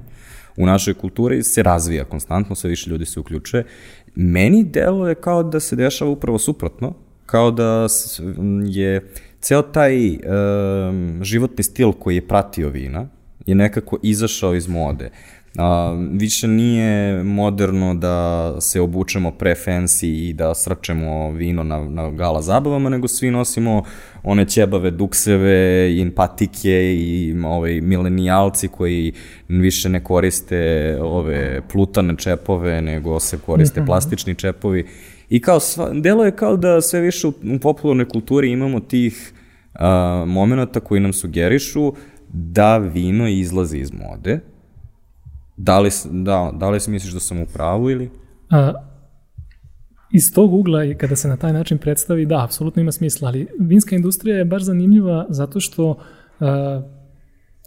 [0.57, 3.65] u našoj kulturi se razvija konstantno, sve više ljudi se uključuje.
[4.15, 6.93] Meni delo je kao da se dešava upravo suprotno,
[7.25, 7.87] kao da
[8.65, 13.07] je ceo taj um, životni stil koji je pratio vina
[13.45, 15.09] je nekako izašao iz mode.
[15.57, 22.11] A, više nije moderno da se obučemo pre fancy i da srčemo vino na, na
[22.11, 23.83] gala zabavama, nego svi nosimo
[24.23, 29.13] one ćebave dukseve i patike i ovaj, milenijalci koji
[29.47, 33.87] više ne koriste ove plutane čepove, nego se koriste mm -hmm.
[33.87, 34.87] plastični čepovi.
[35.29, 39.33] I kao, sva, delo je kao da sve više u, u popularnoj kulturi imamo tih
[39.73, 41.93] a, momenta koji nam sugerišu
[42.33, 44.39] da vino izlazi iz mode,
[45.57, 48.09] Da li, da, da li misliš da sam u pravu ili?
[48.49, 48.73] A,
[50.11, 53.47] iz tog ugla i kada se na taj način predstavi, da, apsolutno ima smisla, ali
[53.59, 55.97] vinska industrija je baš zanimljiva zato što
[56.39, 56.81] a,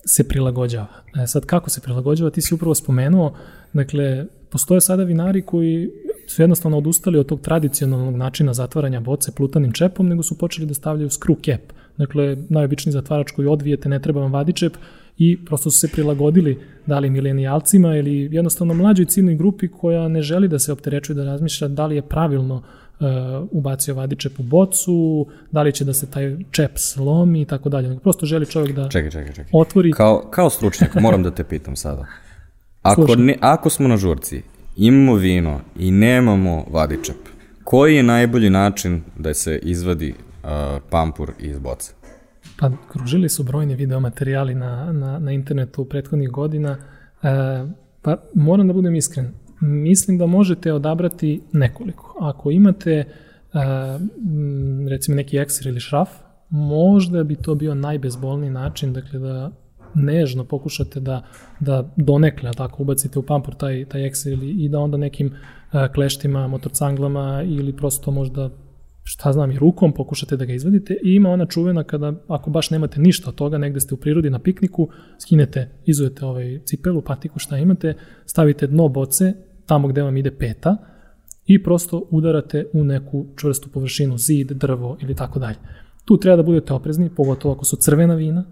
[0.07, 0.87] se prilagođava.
[1.23, 3.35] E, sad, kako se prilagođava, ti si upravo spomenuo,
[3.73, 5.91] dakle, postoje sada vinari koji
[6.27, 10.75] su jednostavno odustali od tog tradicionalnog načina zatvaranja boce plutanim čepom, nego su počeli da
[10.75, 11.73] stavljaju screw cap.
[11.97, 14.73] Dakle, najobičniji zatvarač koji odvijete, ne treba vam vadičep,
[15.19, 20.23] i prosto su se prilagodili da li milenijalcima ili jednostavno mlađoj ciljnoj grupi koja ne
[20.23, 23.07] želi da se opterećuje da razmišlja da li je pravilno uh,
[23.51, 27.99] ubacio vadičep u bocu, da li će da se taj čep slomi i tako dalje.
[27.99, 29.51] Prosto želi čovjek da čekaj, čekaj, čekaj.
[29.53, 29.93] otvori...
[29.93, 32.07] Kao, kao stručnjak, moram da te pitam sada.
[32.83, 34.43] Ako, ne, ako smo na žurci,
[34.77, 37.17] imamo vino i nemamo vadičep,
[37.65, 40.51] koji je najbolji način da se izvadi uh,
[40.91, 41.93] pampur iz boce?
[42.59, 46.77] Pa, kružili su brojni videomaterijali na, na, na internetu prethodnih godina.
[47.23, 47.29] E,
[48.03, 49.33] pa, moram da budem iskren.
[49.61, 52.17] Mislim da možete odabrati nekoliko.
[52.21, 53.07] Ako imate, e,
[54.89, 56.11] recimo, neki ekser ili šraf,
[56.51, 59.51] možda bi to bio najbezbolniji način, dakle, da
[59.95, 61.23] nežno pokušate da,
[61.61, 65.27] da donekle, tako, ubacite u pampur taj, taj ekser ili, i da onda nekim
[65.73, 68.51] e, kleštima, motorcanglama ili prosto možda
[69.09, 72.71] šta znam, i rukom pokušate da ga izvadite i ima ona čuvena kada, ako baš
[72.71, 74.89] nemate ništa od toga, negde ste u prirodi na pikniku,
[75.19, 77.95] skinete, izujete ovaj cipelu, patiku, šta imate,
[78.25, 79.33] stavite dno boce
[79.67, 80.77] tamo gde vam ide peta
[81.47, 85.59] i prosto udarate u neku čvrstu površinu, zid, drvo ili tako dalje.
[86.05, 88.45] Tu treba da budete oprezni, pogotovo ako su crvena vina,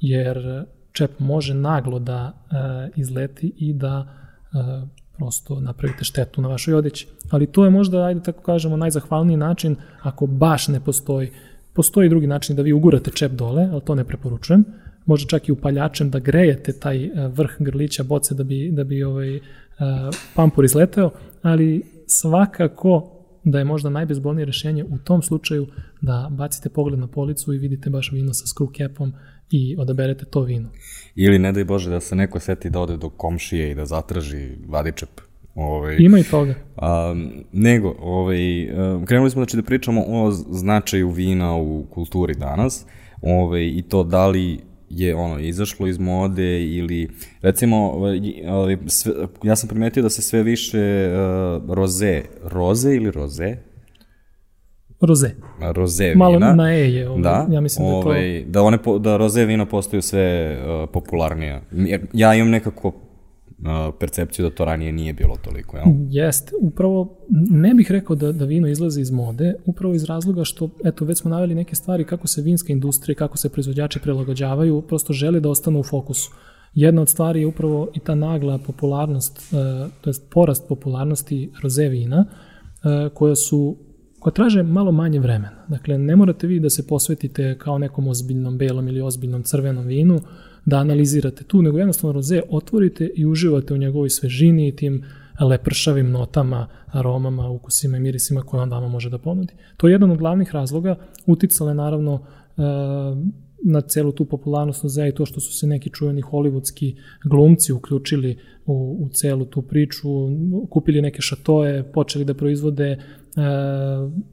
[0.00, 4.86] jer čep može naglo da e, izleti i da e,
[5.18, 7.06] prosto napravite štetu na vašoj odeći.
[7.30, 11.30] Ali to je možda, ajde tako kažemo, najzahvalniji način ako baš ne postoji.
[11.72, 14.64] Postoji drugi način da vi ugurate čep dole, ali to ne preporučujem.
[15.06, 19.02] Može čak i upaljačem da grejete taj e, vrh grlića boce da bi, da bi
[19.02, 19.40] ovaj, e,
[20.34, 21.10] pampur izleteo,
[21.42, 23.14] ali svakako
[23.44, 25.66] da je možda najbezbolnije rešenje u tom slučaju
[26.00, 29.12] da bacite pogled na policu i vidite baš vino sa screw capom
[29.50, 30.68] i odaberete to vino.
[31.14, 34.50] Ili ne daj Bože da se neko seti da ode do komšije i da zatraži
[34.68, 35.20] vadičep.
[35.54, 36.54] Ovaj, Ima i toga.
[36.76, 37.14] A,
[37.52, 38.38] nego, ovaj,
[39.06, 42.86] krenuli smo znači, da pričamo o značaju vina u kulturi danas
[43.22, 44.58] ovaj, i to da li
[44.90, 47.08] je ono izašlo iz mode ili
[47.42, 53.56] recimo ovaj, sve, ja sam primetio da se sve više uh, roze, roze ili roze
[55.00, 55.30] roze.
[55.74, 56.18] Roze vina.
[56.18, 58.50] Malo na E je, ovaj, da, ja mislim ovaj, da je to...
[58.50, 61.62] Da, one, da roze vina postaju sve uh, popularnije.
[62.12, 62.94] Ja imam nekako uh,
[64.00, 65.86] percepciju da to ranije nije bilo toliko, jel?
[66.08, 67.18] Jest, upravo
[67.50, 71.18] ne bih rekao da, da vino izlazi iz mode, upravo iz razloga što, eto, već
[71.18, 75.50] smo naveli neke stvari kako se vinska industrija, kako se proizvođači prilagođavaju, prosto žele da
[75.50, 76.30] ostanu u fokusu.
[76.74, 81.88] Jedna od stvari je upravo i ta nagla popularnost, uh, to jest porast popularnosti roze
[81.88, 83.76] vina, uh, koja su
[84.18, 85.64] koja traže malo manje vremena.
[85.68, 90.20] Dakle, ne morate vi da se posvetite kao nekom ozbiljnom belom ili ozbiljnom crvenom vinu,
[90.64, 95.04] da analizirate tu, nego jednostavno roze otvorite i uživate u njegovoj svežini i tim
[95.40, 99.52] lepršavim notama, aromama, ukusima i mirisima koje on vama može da ponudi.
[99.76, 100.96] To je jedan od glavnih razloga,
[101.26, 102.20] uticale naravno
[102.56, 102.62] e,
[103.64, 108.36] na celu tu popularnost rozea i to što su se neki čuveni hollywoodski glumci uključili
[108.66, 110.08] u, u celu tu priču,
[110.70, 112.98] kupili neke šatoje, počeli da proizvode
[113.38, 113.40] E,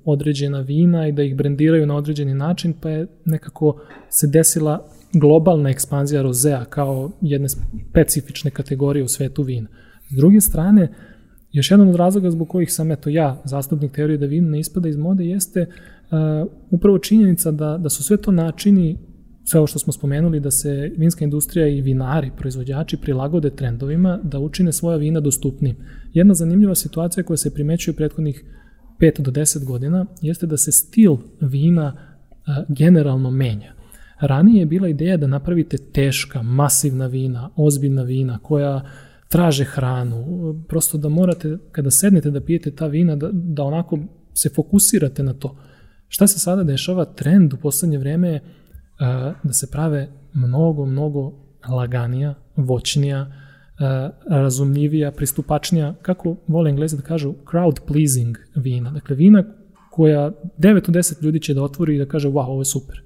[0.05, 5.69] određena vina i da ih brendiraju na određeni način, pa je nekako se desila globalna
[5.69, 9.67] ekspanzija rozea kao jedne specifične kategorije u svetu vina.
[10.11, 10.93] S druge strane,
[11.51, 14.89] još jedan od razloga zbog kojih sam eto ja, zastupnik teorije da vino ne ispada
[14.89, 18.97] iz mode, jeste uh, upravo činjenica da, da su sve to načini
[19.45, 24.39] sve ovo što smo spomenuli, da se vinska industrija i vinari, proizvođači prilagode trendovima, da
[24.39, 25.75] učine svoja vina dostupnim.
[26.13, 28.43] Jedna zanimljiva situacija koja se primećuje u prethodnih
[28.99, 31.97] 5 do 10 godina jeste da se stil vina
[32.45, 33.73] a, generalno menja.
[34.19, 38.81] Ranije je bila ideja da napravite teška, masivna vina, ozbiljna vina koja
[39.29, 40.25] traže hranu,
[40.67, 43.99] prosto da morate, kada sednete da pijete ta vina, da, da onako
[44.33, 45.57] se fokusirate na to.
[46.07, 47.05] Šta se sada dešava?
[47.05, 48.41] Trend u poslednje vreme je
[49.43, 51.33] da se prave mnogo, mnogo
[51.69, 53.31] laganija, voćnija,
[54.29, 58.91] razumljivija, pristupačnija, kako vole englezi da kažu, crowd pleasing vina.
[58.91, 59.43] Dakle, vina
[59.91, 63.01] koja 9 od 10 ljudi će da otvori i da kaže, wow, ovo je super.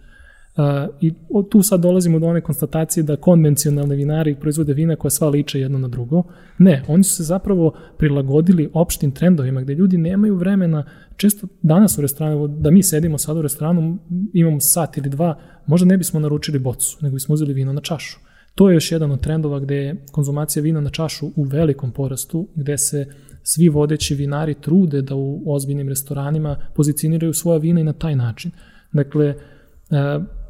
[1.01, 1.14] I
[1.49, 5.80] tu sad dolazimo do one konstatacije da konvencionalni vinari proizvode vina koja sva liče jedno
[5.80, 6.24] na drugo.
[6.57, 10.86] Ne, oni su se zapravo prilagodili opštim trendovima gde ljudi nemaju vremena,
[11.16, 13.97] često danas u restoranu, da mi sedimo sad u restoranu,
[14.34, 18.20] imamo sat ili dva, možda ne bismo naručili bocu, nego bismo uzeli vino na čašu.
[18.55, 22.47] To je još jedan od trendova gde je konzumacija vina na čašu u velikom porastu,
[22.55, 23.05] gde se
[23.43, 28.51] svi vodeći vinari trude da u ozbiljnim restoranima pozicioniraju svoja vina i na taj način.
[28.91, 29.36] Dakle,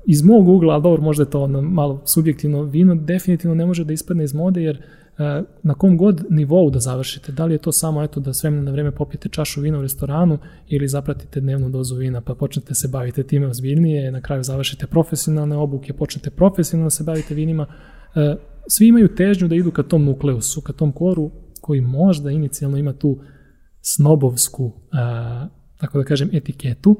[0.05, 3.85] iz mog ugla, ali dobro, možda je to ono malo subjektivno, vino definitivno ne može
[3.85, 7.57] da ispadne iz mode, jer e, na kom god nivou da završite, da li je
[7.57, 10.37] to samo eto da sve na vreme popijete čašu vina u restoranu
[10.67, 15.57] ili zapratite dnevnu dozu vina pa počnete se bavite time ozbiljnije, na kraju završite profesionalne
[15.57, 17.65] obuke, počnete profesionalno da se bavite vinima,
[18.15, 18.35] e,
[18.67, 21.31] svi imaju težnju da idu ka tom nukleusu, ka tom koru
[21.61, 23.19] koji možda inicijalno ima tu
[23.81, 25.47] snobovsku, e,
[25.77, 26.95] tako da kažem, etiketu,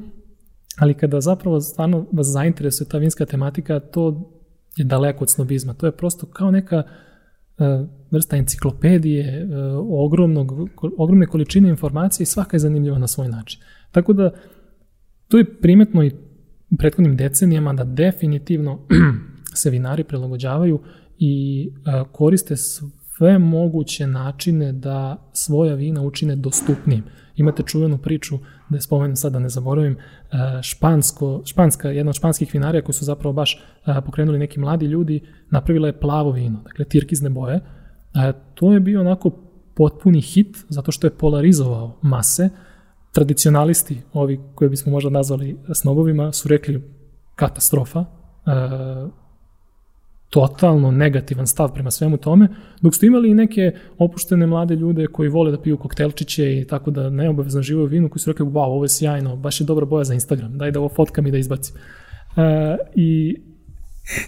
[0.80, 4.32] ali kada zapravo stvarno vas zainteresuje ta vinska tematika, to
[4.76, 5.74] je daleko od snobizma.
[5.74, 12.56] To je prosto kao neka uh, vrsta enciklopedije, uh, ogromnog, ogromne količine informacije i svaka
[12.56, 13.62] je zanimljiva na svoj način.
[13.92, 14.32] Tako da,
[15.28, 16.12] to je primetno i
[16.72, 18.80] u prethodnim decenijama da definitivno
[19.62, 20.80] se vinari prilagođavaju
[21.18, 27.04] i uh, koriste sve moguće načine da svoja vina učine dostupnijim.
[27.36, 28.40] Imate čuvenu priču,
[28.70, 33.06] da spomenem sad da ne zaboravim, e, špansko, španska, jedna od španskih vinarija koji su
[33.06, 37.56] zapravo baš e, pokrenuli neki mladi ljudi, napravila je plavo vino, dakle tirkizne boje.
[37.56, 39.32] E, to je bio onako
[39.76, 42.50] potpuni hit, zato što je polarizovao mase.
[43.14, 46.84] Tradicionalisti, ovi koje bismo možda nazvali snobovima, su rekli
[47.36, 48.06] katastrofa,
[50.30, 52.48] totalno negativan stav prema svemu tome,
[52.82, 56.92] dok ste imali i neke opuštene mlade ljude koji vole da piju koktelčiće i tako
[56.92, 60.04] da neobavezno živaju vinu, koji su rekli, wow, ovo je sjajno, baš je dobra boja
[60.04, 61.76] za Instagram, daj da ovo fotkam i da izbacim.
[61.76, 63.36] E, I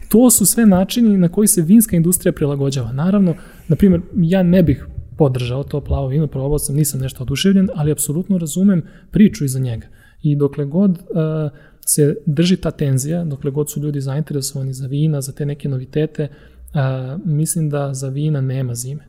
[0.10, 2.91] to su sve načini na koji se vinska industrija prilagođava.
[2.91, 3.36] Naravno,
[3.68, 4.88] na primjer, ja ne bih
[5.18, 9.88] podržao to plavo vino, probao sam, nisam nešto oduševljen, ali apsolutno razumem priču iza njega.
[10.24, 11.52] I dokle god uh,
[11.94, 16.28] se drži ta tenzija, dokle god su ljudi zainteresovani za vina, za te neke novitete,
[16.74, 19.08] a, mislim da za vina nema zime.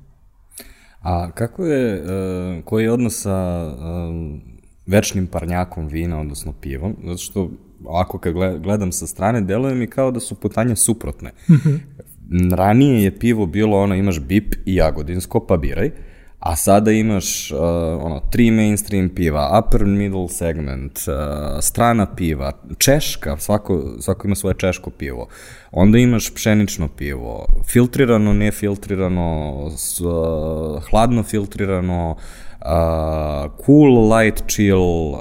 [1.00, 4.40] A kako je, uh, koji je odnos sa uh,
[4.86, 6.96] večnim parnjakom vina, odnosno pivom?
[7.04, 7.50] Zato što
[7.88, 11.30] ako kad gledam sa strane, deluje mi kao da su putanje suprotne.
[11.50, 11.74] Mhm.
[12.54, 15.86] Ranije je pivo bilo ono, imaš bip i jagodinsko, pa biraj.
[15.86, 16.11] Uh,
[16.42, 17.58] A sada imaš uh,
[18.02, 21.14] ono, tri mainstream piva, upper middle segment, uh,
[21.60, 25.28] strana piva, češka, svako, svako ima svoje češko pivo.
[25.72, 35.18] Onda imaš pšenično pivo, filtrirano, nefiltrirano, s, uh, hladno filtrirano, uh, cool, light, chill uh,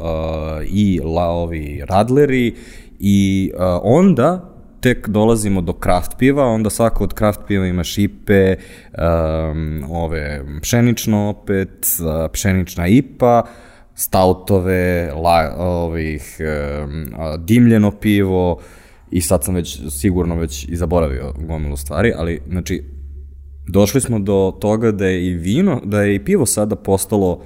[0.66, 2.56] i la, ovi radleri
[3.00, 4.51] i uh, onda
[4.82, 11.30] tek dolazimo do kraft piva, onda svako od kraft piva ima šipe, um, ove pšenično
[11.30, 11.88] opet,
[12.34, 13.44] pšenična ipa,
[13.96, 16.38] stautove, la, ovih,
[16.84, 17.06] um,
[17.46, 18.60] dimljeno pivo
[19.12, 22.84] i sad sam već sigurno već i zaboravio gomilu stvari, ali znači
[23.68, 27.44] došli smo do toga da je i vino, da je i pivo sada postalo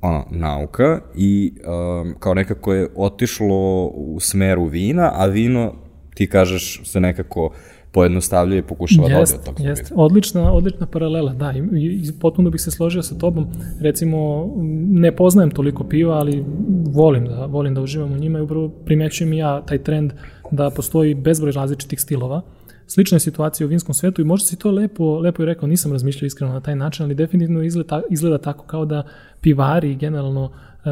[0.00, 5.83] ono, nauka i um, kao nekako je otišlo u smeru vina, a vino
[6.14, 7.50] ti kažeš se nekako
[7.92, 9.92] pojednostavljuje i pokušava jest, da ode od tog jest.
[9.94, 13.46] Odlična, odlična paralela, da, i, i potpuno bih se složio sa tobom,
[13.80, 14.48] recimo,
[14.90, 16.44] ne poznajem toliko piva, ali
[16.86, 20.12] volim da, volim da uživam u njima i upravo primećujem i ja taj trend
[20.50, 22.42] da postoji bezbroj različitih stilova,
[22.86, 25.92] Slična je situacija u vinskom svetu i možda si to lepo, lepo i rekao, nisam
[25.92, 29.06] razmišljao iskreno na taj način, ali definitivno izgleda, izgleda tako kao da
[29.40, 30.90] pivari generalno e,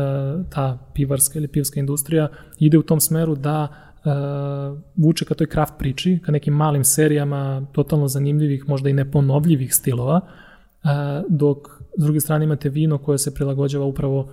[0.50, 3.68] ta pivarska ili pivska industrija ide u tom smeru da
[4.04, 9.74] uh, vuče ka toj craft priči, ka nekim malim serijama totalno zanimljivih, možda i neponovljivih
[9.74, 10.20] stilova,
[11.28, 14.28] dok s druge strane imate vino koje se prilagođava upravo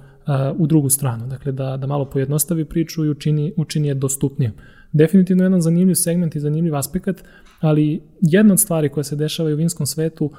[0.58, 4.54] u drugu stranu, dakle da, da malo pojednostavi priču i učini, učini je dostupnijom.
[4.92, 7.24] Definitivno jedan zanimljiv segment i zanimljiv aspekt,
[7.60, 10.32] ali jedna od stvari koja se dešava u vinskom svetu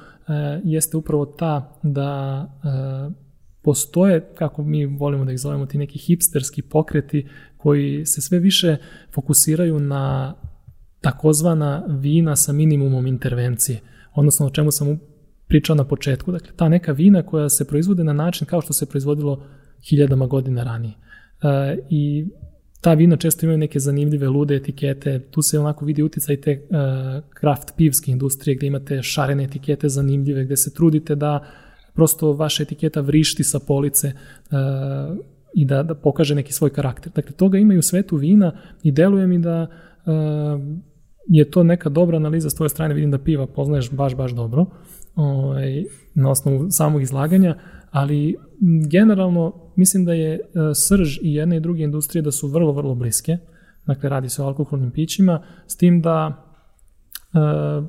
[0.63, 2.47] jeste upravo ta da
[3.63, 7.27] postoje, kako mi volimo da ih zovemo, ti neki hipsterski pokreti
[7.61, 8.77] koji se sve više
[9.13, 10.35] fokusiraju na
[11.01, 13.79] takozvana vina sa minimumom intervencije,
[14.13, 14.99] odnosno o čemu sam
[15.47, 16.31] pričao na početku.
[16.31, 19.43] Dakle, ta neka vina koja se proizvode na način kao što se proizvodilo
[19.89, 20.93] hiljadama godina ranije.
[21.43, 22.25] E, I
[22.81, 27.23] ta vina često imaju neke zanimljive, lude etikete, tu se onako vidi uticaj te uh,
[27.39, 31.45] craft pivske industrije gde imate šarene etikete zanimljive, gde se trudite da
[31.93, 35.17] prosto vaša etiketa vrišti sa police uh,
[35.53, 37.11] i da, da pokaže neki svoj karakter.
[37.15, 39.67] Dakle, toga ima i u svetu vina i deluje mi da
[40.05, 40.13] uh,
[41.27, 44.65] je to neka dobra analiza s tvoje strane, vidim da piva poznaješ baš, baš dobro
[45.15, 45.83] ovaj,
[46.13, 47.57] na osnovu samog izlaganja,
[47.91, 48.35] ali
[48.89, 52.95] generalno mislim da je uh, srž i jedne i druge industrije da su vrlo, vrlo
[52.95, 53.37] bliske.
[53.85, 56.45] Dakle, radi se o alkoholnim pićima, s tim da
[57.33, 57.85] uh,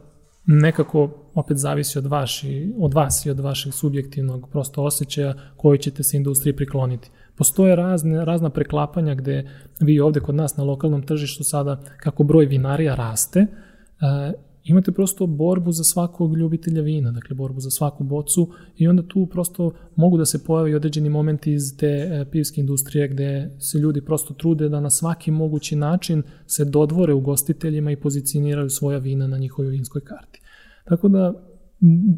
[0.47, 6.03] nekako opet zavisi od, vaši, od vas i od vašeg subjektivnog prosto osjećaja koji ćete
[6.03, 7.11] se industriji prikloniti.
[7.37, 12.47] Postoje razne, razna preklapanja gde vi ovde kod nas na lokalnom tržištu sada kako broj
[12.47, 14.33] vinarija raste, e,
[14.65, 19.27] imate prosto borbu za svakog ljubitelja vina, dakle borbu za svaku bocu i onda tu
[19.27, 24.05] prosto mogu da se pojavi određeni momenti iz te e, pivske industrije gde se ljudi
[24.05, 29.39] prosto trude da na svaki mogući način se dodvore ugostiteljima i pozicioniraju svoja vina na
[29.39, 30.41] njihovoj vinskoj karti.
[30.85, 31.52] Tako da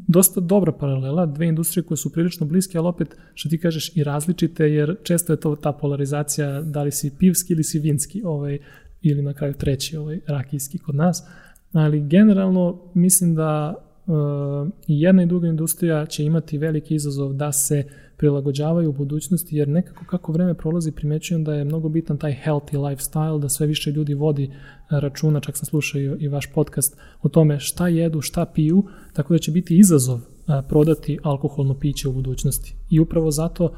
[0.08, 4.04] dosta dobra paralela, dve industrije koje su prilično bliske, ali opet, što ti kažeš, i
[4.04, 8.58] različite, jer često je to ta polarizacija da li si pivski ili si vinski, ovaj,
[9.02, 11.22] ili na kraju treći, ovaj, rakijski kod nas.
[11.72, 13.74] Ali generalno mislim da
[14.06, 14.14] uh,
[14.86, 17.84] i jedna i druga industrija će imati veliki izazov da se
[18.24, 22.76] prilagođavaju u budućnosti, jer nekako kako vreme prolazi primećujem da je mnogo bitan taj healthy
[22.76, 24.50] lifestyle, da sve više ljudi vodi
[24.90, 29.38] računa, čak sam slušao i, vaš podcast o tome šta jedu, šta piju, tako da
[29.38, 30.20] će biti izazov
[30.68, 32.76] prodati alkoholno piće u budućnosti.
[32.90, 33.74] I upravo zato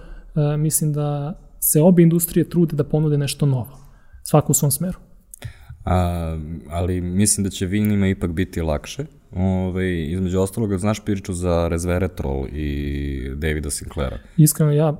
[0.58, 3.78] mislim da se obe industrije trude da ponude nešto novo,
[4.24, 4.98] svako u svom smeru.
[5.84, 6.38] A,
[6.70, 9.06] ali mislim da će vinima ipak biti lakše.
[9.38, 14.18] Ove, između ostalog, znaš priču za Resveratrol i Davida Sinclaira?
[14.36, 14.96] Iskreno, ja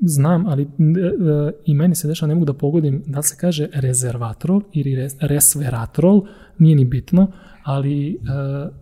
[0.00, 0.66] znam, ali e,
[1.66, 6.22] i meni se dešava, ne mogu da pogodim da se kaže rezervatrol ili res, resveratrol,
[6.58, 7.32] nije ni bitno,
[7.62, 8.16] ali e,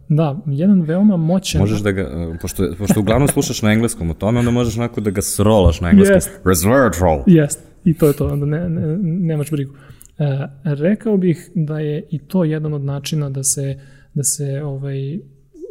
[0.09, 1.61] da, jedan veoma moćan...
[1.61, 5.00] Možeš da ga, e, pošto, pošto uglavnom slušaš na engleskom o tome, onda možeš onako
[5.00, 6.16] da ga srolaš na engleskom.
[6.16, 6.48] Yes.
[6.48, 7.22] Resveratrol.
[7.26, 9.74] Jest, i to je to, onda ne, ne, nemaš brigu.
[10.18, 13.80] E, rekao bih da je i to jedan od načina da se,
[14.19, 15.16] da se ovaj,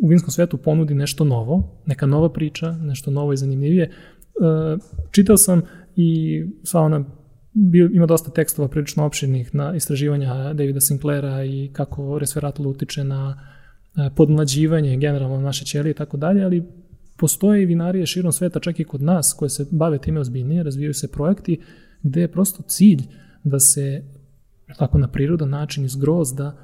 [0.02, 3.84] u vinskom svetu ponudi nešto novo, neka nova priča, nešto novo i zanimljivije.
[3.84, 3.90] E,
[5.12, 5.62] čitao sam
[5.96, 7.06] i sva ona
[7.54, 13.36] bio, ima dosta tekstova prilično opširnih na istraživanja Davida Sinclaira i kako resveratrol utiče na
[13.36, 16.64] e, podmlađivanje generalno naše ćelije i tako dalje, ali
[17.18, 20.94] postoje i vinarije širom sveta, čak i kod nas, koje se bave time ozbiljnije, razvijaju
[20.94, 21.60] se projekti
[22.04, 23.04] gde je prosto cilj
[23.44, 24.04] da se
[24.78, 26.58] tako na prirodan način iz grozda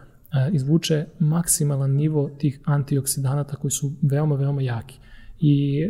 [0.52, 5.00] izvuče maksimalan nivo tih antioksidanata koji su veoma, veoma jaki.
[5.40, 5.90] I e,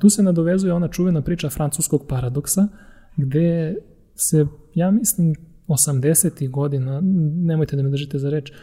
[0.00, 2.68] tu se nadovezuje ona čuvena priča francuskog paradoksa,
[3.16, 3.74] gde
[4.14, 5.34] se, ja mislim,
[5.68, 6.50] 80.
[6.50, 7.00] godina,
[7.44, 8.54] nemojte da me držite za reč, e,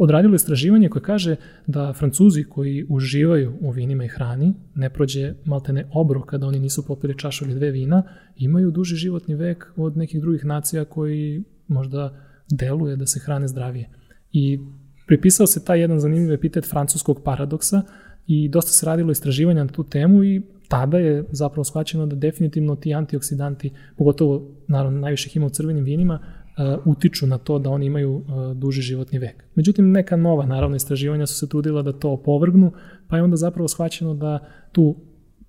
[0.00, 5.88] odradilo istraživanje koje kaže da Francuzi koji uživaju u vinima i hrani, ne prođe maltene
[5.92, 8.02] obro kada oni nisu popili čašu ili dve vina,
[8.36, 12.20] imaju duži životni vek od nekih drugih nacija koji možda
[12.56, 13.88] deluje da se hrane zdravije.
[14.32, 14.58] I
[15.06, 17.82] pripisao se taj jedan zanimljiv epitet francuskog paradoksa
[18.26, 22.76] i dosta se radilo istraživanja na tu temu i tada je zapravo shvaćeno da definitivno
[22.76, 27.86] ti antioksidanti, pogotovo naravno najviše ima u crvenim vinima, uh, utiču na to da oni
[27.86, 28.24] imaju uh,
[28.56, 29.44] duži životni vek.
[29.54, 32.72] Međutim, neka nova, naravno, istraživanja su se trudila da to opovrgnu,
[33.08, 34.38] pa je onda zapravo shvaćeno da
[34.72, 34.96] tu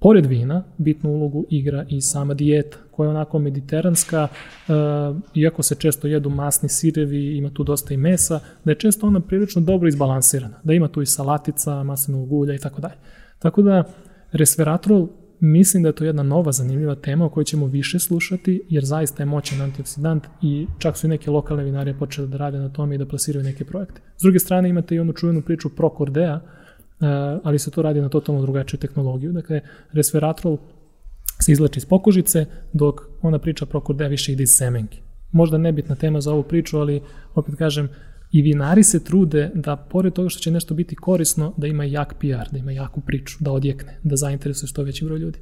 [0.05, 4.75] pored vina, bitnu ulogu igra i sama dijeta, koja je onako mediteranska, uh,
[5.33, 9.19] iako se često jedu masni sirevi, ima tu dosta i mesa, da je često ona
[9.19, 12.93] prilično dobro izbalansirana, da ima tu i salatica, maslinovog ulja i tako dalje.
[13.39, 13.83] Tako da,
[14.31, 15.07] resveratrol
[15.39, 19.23] mislim da je to jedna nova zanimljiva tema o kojoj ćemo više slušati, jer zaista
[19.23, 22.95] je moćan antioksidant i čak su i neke lokalne vinarije počele da rade na tome
[22.95, 24.01] i da plasiraju neke projekte.
[24.17, 26.54] S druge strane imate i onu čuvenu priču Procordea, eh,
[27.43, 29.31] ali se to radi na totalno drugačiju tehnologiju.
[29.31, 30.57] Dakle, resveratrol
[31.41, 34.97] se izlači iz pokožice, dok ona priča Procordea više ide iz semenke.
[35.31, 37.01] Možda nebitna tema za ovu priču, ali
[37.35, 37.89] opet kažem,
[38.35, 42.15] I vinari se trude da, pored toga što će nešto biti korisno, da ima jak
[42.19, 45.39] PR, da ima jaku priču, da odjekne, da zainteresuje što veći broj ljudi.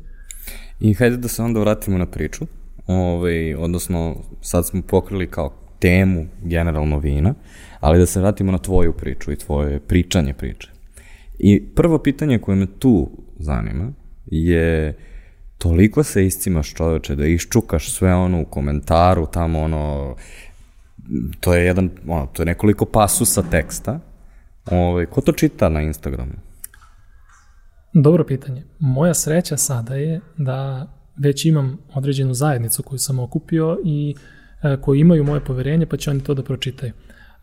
[0.80, 2.45] I hajde da se onda vratimo na priču.
[2.88, 7.34] Ove, ovaj, odnosno, sad smo pokrili kao temu generalno vina,
[7.80, 10.72] ali da se vratimo na tvoju priču i tvoje pričanje priče.
[11.46, 13.91] I prvo pitanje koje me tu zanima
[14.26, 14.98] je
[15.58, 20.16] toliko se iscimaš čoveče da iščukaš sve ono u komentaru, tamo ono,
[21.39, 24.00] to je jedan, ono, to je nekoliko pasusa teksta.
[24.72, 26.34] Ove, ovaj, ko to čita na Instagramu?
[27.94, 28.64] Dobro pitanje.
[28.80, 30.88] Moja sreća sada je da
[31.18, 34.16] već imam određenu zajednicu koju sam okupio i
[34.64, 36.94] e, koji imaju moje poverenje, pa će oni to da pročitaju.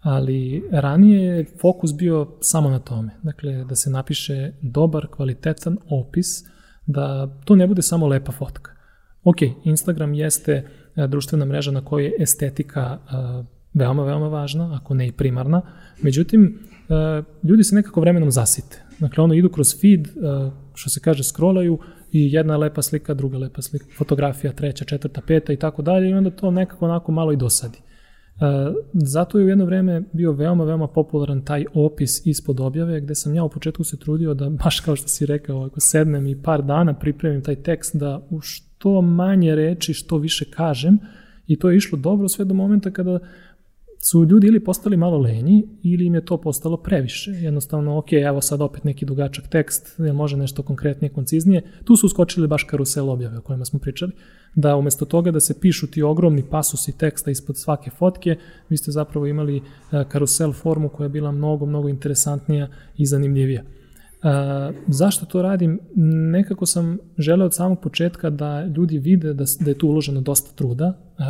[0.01, 3.11] Ali ranije je fokus bio samo na tome.
[3.23, 6.45] Dakle, da se napiše dobar, kvalitetan opis,
[6.87, 8.71] da to ne bude samo lepa fotka.
[9.25, 10.53] Ok, Instagram jeste
[10.97, 13.15] e, društvena mreža na kojoj je estetika e,
[13.75, 15.63] veoma, veoma važna, ako ne i primarna.
[16.03, 16.59] Međutim,
[17.43, 18.83] ljudi se nekako vremenom zasite.
[18.99, 20.09] Dakle, ono idu kroz feed,
[20.75, 21.79] što se kaže, scrollaju
[22.13, 26.15] i jedna lepa slika, druga lepa slika, fotografija, treća, četvrta, peta i tako dalje i
[26.15, 27.79] onda to nekako onako malo i dosadi.
[28.93, 33.35] Zato je u jedno vreme bio veoma, veoma popularan taj opis ispod objave, gde sam
[33.35, 36.63] ja u početku se trudio da, baš kao što si rekao, ako sednem i par
[36.63, 40.99] dana pripremim taj tekst, da u što manje reči, što više kažem,
[41.47, 43.19] i to je išlo dobro sve do momenta kada
[44.03, 47.31] su ljudi ili postali malo lenji ili im je to postalo previše.
[47.31, 51.63] Jednostavno, ok, evo sad opet neki dugačak tekst, jer može nešto konkretnije, konciznije.
[51.85, 54.13] Tu su uskočili baš karusel objave o kojima smo pričali.
[54.55, 58.37] Da umesto toga da se pišu ti ogromni pasusi teksta ispod svake fotke,
[58.69, 59.63] vi ste zapravo imali e,
[60.09, 63.63] karusel formu koja je bila mnogo, mnogo interesantnija i zanimljivija.
[64.23, 65.81] Uh, zašto to radim?
[66.31, 70.57] Nekako sam želeo od samog početka da ljudi vide da, da je tu uloženo dosta
[70.57, 70.89] truda
[71.19, 71.25] uh,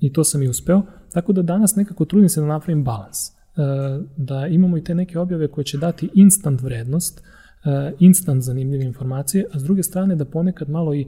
[0.00, 0.82] i to sam i uspeo.
[1.16, 3.28] Tako da danas nekako trudim se da napravim balans.
[3.28, 3.32] E,
[4.16, 7.22] da imamo i te neke objave koje će dati instant vrednost,
[7.64, 11.06] e, instant zanimljive informacije, a s druge strane da ponekad malo i e,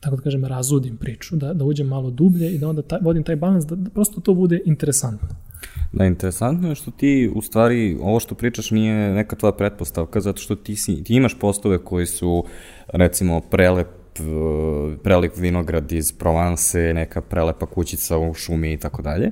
[0.00, 3.22] tako da kažem, razudim priču, da, da uđem malo dublje i da onda taj, vodim
[3.22, 5.28] taj balans, da, da prosto to bude interesantno.
[5.92, 10.40] Da, interesantno je što ti, u stvari, ovo što pričaš nije neka tvoja pretpostavka, zato
[10.40, 12.44] što ti, si, ti imaš postove koji su,
[12.88, 14.05] recimo, prelep
[15.02, 19.30] prelep vinograd iz Provence, neka prelepa kućica u šumi i tako dalje.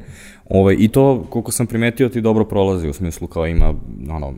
[0.49, 3.75] Ovaj, I to, koliko sam primetio, ti dobro prolazi, u smislu kao ima
[4.11, 4.35] ono,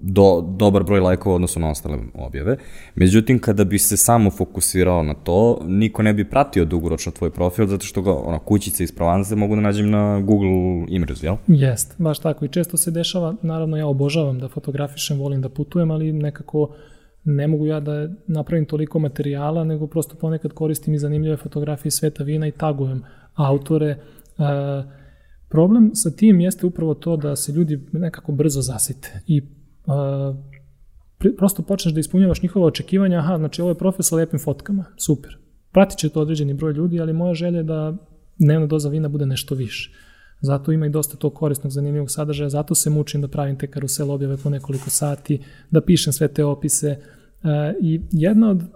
[0.00, 2.56] do, dobar broj lajkova odnosno na ostale objave.
[2.94, 7.66] Međutim, kada bi se samo fokusirao na to, niko ne bi pratio dugoročno tvoj profil,
[7.66, 10.50] zato što ga, ono, kućice iz Provence mogu da nađem na Google
[10.88, 11.36] Images, jel?
[11.46, 12.44] Jest, baš tako.
[12.44, 16.68] I često se dešava, naravno ja obožavam da fotografišem, volim da putujem, ali nekako
[17.24, 22.24] ne mogu ja da napravim toliko materijala, nego prosto ponekad koristim i zanimljive fotografije sveta
[22.24, 23.02] vina i tagujem
[23.34, 23.88] autore.
[23.88, 23.98] E,
[25.48, 29.42] problem sa tim jeste upravo to da se ljudi nekako brzo zasite i e,
[31.36, 35.38] prosto počneš da ispunjavaš njihova očekivanja, aha, znači ovo je profesor sa lepim fotkama, super.
[35.72, 37.96] Pratit će to određeni broj ljudi, ali moja želja je da
[38.38, 39.90] dnevna doza vina bude nešto više.
[40.42, 44.10] Zato ima i dosta tog korisnog, zanimljivog sadržaja, zato se mučim da pravim te karusel
[44.10, 45.40] objave po nekoliko sati,
[45.70, 46.88] da pišem sve te opise.
[46.88, 46.98] E,
[47.80, 48.70] I jedna od e,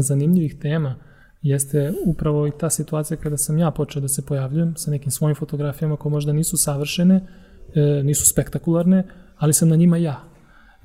[0.00, 0.96] zanimljivih tema
[1.42, 5.34] jeste upravo i ta situacija kada sam ja počeo da se pojavljujem sa nekim svojim
[5.34, 7.26] fotografijama koje možda nisu savršene,
[7.74, 9.04] e, nisu spektakularne,
[9.36, 10.24] ali sam na njima ja.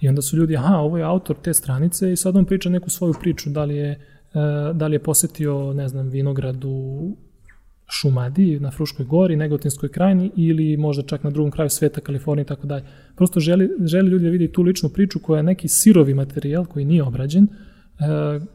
[0.02, 2.90] I onda su ljudi, aha, ovo je autor te stranice i sad on priča neku
[2.90, 4.00] svoju priču, da li je,
[4.74, 7.16] da li je posetio, ne znam, vinograd u
[7.90, 12.48] Šumadi, na Fruškoj gori, Negotinskoj krajini ili možda čak na drugom kraju sveta, Kalifornije i
[12.48, 12.86] tako dalje.
[13.16, 16.86] Prosto želi, želi ljudi da vidi tu ličnu priču koja je neki sirovi materijal koji
[16.86, 17.50] nije obrađen, e,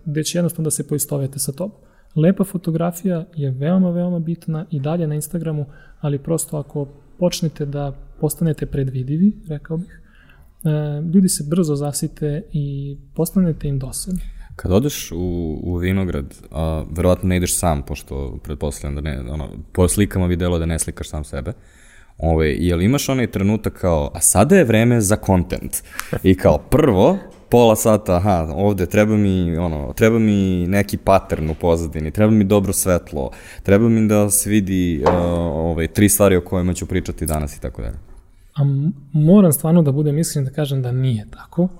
[0.04, 1.78] gde će jednostavno da se poistovete sa tobom.
[2.16, 5.66] Lepa fotografija je veoma, veoma bitna i dalje na Instagramu,
[6.00, 10.00] ali prosto ako počnete da postanete predvidivi, rekao bih,
[10.64, 10.68] e,
[11.14, 14.20] ljudi se brzo zasite i postanete im dosadni.
[14.56, 19.48] Kad odeš u, u vinograd, a, verovatno ne ideš sam, pošto pretpostavljam da ne, ono,
[19.72, 21.52] po slikama bi delo da ne slikaš sam sebe,
[22.18, 25.76] Ove, jel imaš onaj trenutak kao, a sada je vreme za kontent.
[26.22, 27.18] I kao, prvo,
[27.50, 32.44] pola sata, aha, ovde treba mi, ono, treba mi neki pattern u pozadini, treba mi
[32.44, 33.30] dobro svetlo,
[33.62, 35.14] treba mi da se vidi uh,
[35.54, 37.96] ove, tri stvari o kojima ću pričati danas i tako dalje.
[38.54, 38.62] A
[39.12, 41.70] moram stvarno da budem iskren da kažem da nije tako, uh,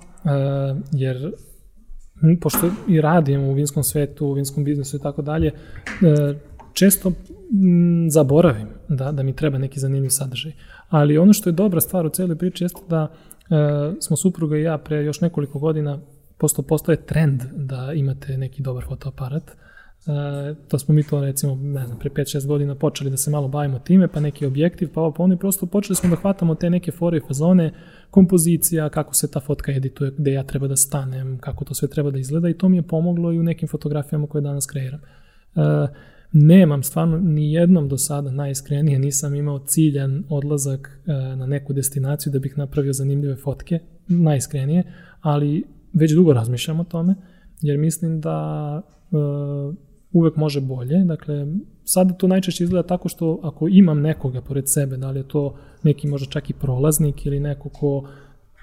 [0.91, 1.31] jer
[2.41, 5.53] pošto i radim u vinskom svetu, u vinskom biznesu i tako dalje, e,
[6.73, 7.11] često
[8.09, 10.51] zaboravim da, da mi treba neki zanimljiv sadržaj.
[10.89, 13.11] Ali ono što je dobra stvar u celoj priči jeste da e,
[13.99, 15.99] smo supruga i ja pre još nekoliko godina
[16.37, 19.51] posto postoje trend da imate neki dobar fotoaparat,
[20.05, 23.47] Uh, to smo mi to recimo, ne znam, pre 5-6 godina počeli da se malo
[23.47, 26.69] bavimo time, pa neki objektiv, pa ovo, pa oni prosto počeli smo da hvatamo te
[26.69, 27.73] neke fore i fazone,
[28.09, 32.11] kompozicija, kako se ta fotka edituje, gde ja treba da stanem, kako to sve treba
[32.11, 34.99] da izgleda i to mi je pomoglo i u nekim fotografijama koje danas kreiram.
[35.55, 35.63] Uh,
[36.33, 42.33] nemam stvarno ni jednom do sada najiskrenije nisam imao ciljan odlazak uh, na neku destinaciju
[42.33, 44.83] da bih napravio zanimljive fotke, najiskrenije,
[45.21, 47.15] ali već dugo razmišljam o tome,
[47.61, 48.81] jer mislim da
[49.11, 49.75] uh,
[50.13, 51.03] uvek može bolje.
[51.03, 51.47] Dakle,
[51.83, 55.55] sada to najčešće izgleda tako što ako imam nekoga pored sebe, da li je to
[55.83, 58.07] neki možda čak i prolaznik ili neko ko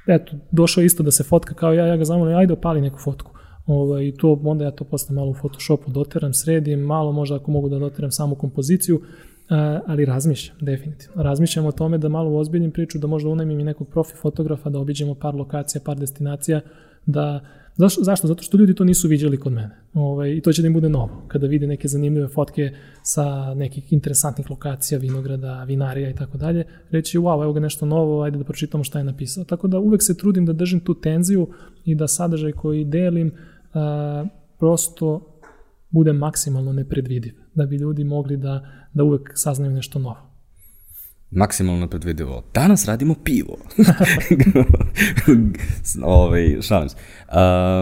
[0.09, 3.33] eto, došao isto da se fotka kao ja, ja ga zamolim, ajde opali neku fotku.
[3.67, 7.69] Ovaj, to, onda ja to posle malo u Photoshopu doteram, sredim, malo možda ako mogu
[7.69, 9.01] da doteram samu kompoziciju,
[9.87, 11.23] ali razmišljam, definitivno.
[11.23, 14.79] Razmišljam o tome da malo ozbiljnim priču, da možda unajmim i nekog profi fotografa, da
[14.79, 16.61] obiđemo par lokacija, par destinacija,
[17.07, 17.41] da
[17.81, 18.05] Zašto?
[18.05, 18.27] Zašto?
[18.27, 19.71] Zato što ljudi to nisu viđali kod mene.
[19.95, 21.25] Ovaj, I to će da im bude novo.
[21.29, 22.73] Kada vide neke zanimljive fotke
[23.03, 28.23] sa nekih interesantnih lokacija, vinograda, vinarija i tako dalje, reći wow, evo ga nešto novo,
[28.23, 29.45] ajde da pročitamo šta je napisao.
[29.45, 31.49] Tako da uvek se trudim da držim tu tenziju
[31.85, 33.33] i da sadržaj koji delim
[33.75, 34.27] a,
[34.59, 35.41] prosto
[35.91, 40.30] bude maksimalno nepredvidiv, da bi ljudi mogli da, da uvek saznaju nešto novo
[41.31, 42.43] maksimalno predvidivo.
[42.55, 43.57] Danas radimo pivo.
[46.03, 46.97] ovaj, šalim se.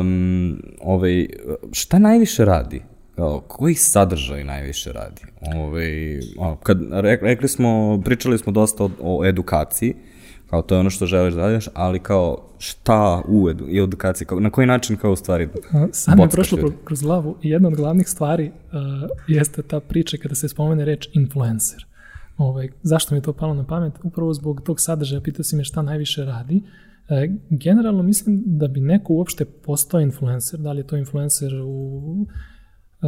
[0.01, 1.27] Um, ovaj,
[1.73, 2.83] šta najviše radi?
[3.17, 5.23] Kao, koji sadržaj najviše radi?
[5.55, 6.21] Ovaj,
[6.63, 6.79] kad,
[7.21, 9.95] rekli smo, pričali smo dosta o, o edukaciji,
[10.51, 14.27] kao to je ono što želiš da radiš, ali kao šta u edu, i edukaciji,
[14.27, 15.49] kao, na koji način kao u stvari
[15.93, 16.77] Sad mi je prošlo ljudi.
[16.85, 21.09] kroz glavu i jedna od glavnih stvari uh, jeste ta priča kada se spomene reč
[21.13, 21.88] influencer.
[22.39, 23.93] Ovaj, zašto mi je to palo na pamet?
[24.03, 26.63] Upravo zbog tog sadržaja, pitao si me šta najviše radi.
[27.09, 32.27] E, generalno mislim da bi neko uopšte postao influencer, da li je to influencer u
[32.27, 33.07] e,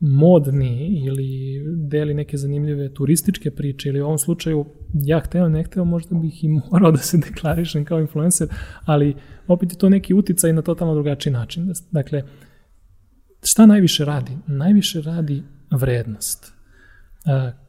[0.00, 5.84] modni ili deli neke zanimljive turističke priče ili u ovom slučaju ja hteo, ne hteo,
[5.84, 8.48] možda bih i morao da se deklarišem kao influencer,
[8.84, 9.14] ali
[9.46, 11.72] opet je to neki uticaj na totalno drugačiji način.
[11.90, 12.22] Dakle,
[13.42, 14.32] šta najviše radi?
[14.46, 16.52] Najviše radi vrednost.
[17.26, 17.63] E,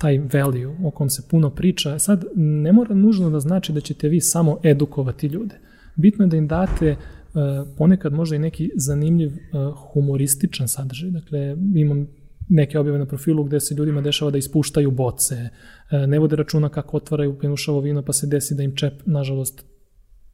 [0.00, 4.08] taj value o kom se puno priča, sad ne mora nužno da znači da ćete
[4.08, 5.58] vi samo edukovati ljude.
[5.96, 11.10] Bitno je da im date uh, ponekad možda i neki zanimljiv uh, humorističan sadržaj.
[11.10, 12.06] Dakle, imam
[12.48, 16.68] neke objave na profilu gde se ljudima dešava da ispuštaju boce, uh, ne vode računa
[16.68, 19.64] kako otvaraju penušavo vino pa se desi da im čep, nažalost,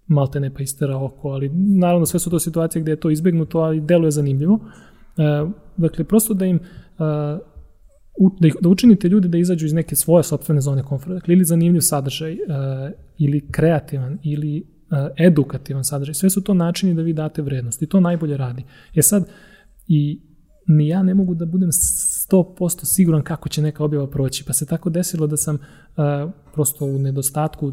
[0.07, 3.59] malte ne pa istera oko, ali naravno sve su to situacije gde je to izbegnuto,
[3.59, 4.61] ali deluje zanimljivo.
[5.77, 6.61] Dakle, prosto da im
[8.41, 11.15] da, ih, da učinite ljude da izađu iz neke svoje sobstvene zone komforta.
[11.15, 12.39] Dakle, ili zanimljiv sadržaj, uh,
[13.19, 16.15] ili kreativan, ili uh, edukativan sadržaj.
[16.15, 18.65] Sve su to načini da vi date vrednost i to najbolje radi.
[18.95, 19.29] Je sad,
[19.89, 20.21] i
[20.67, 24.67] ni ja ne mogu da budem 100% siguran kako će neka objava proći, pa se
[24.67, 27.73] tako desilo da sam uh, prosto u nedostatku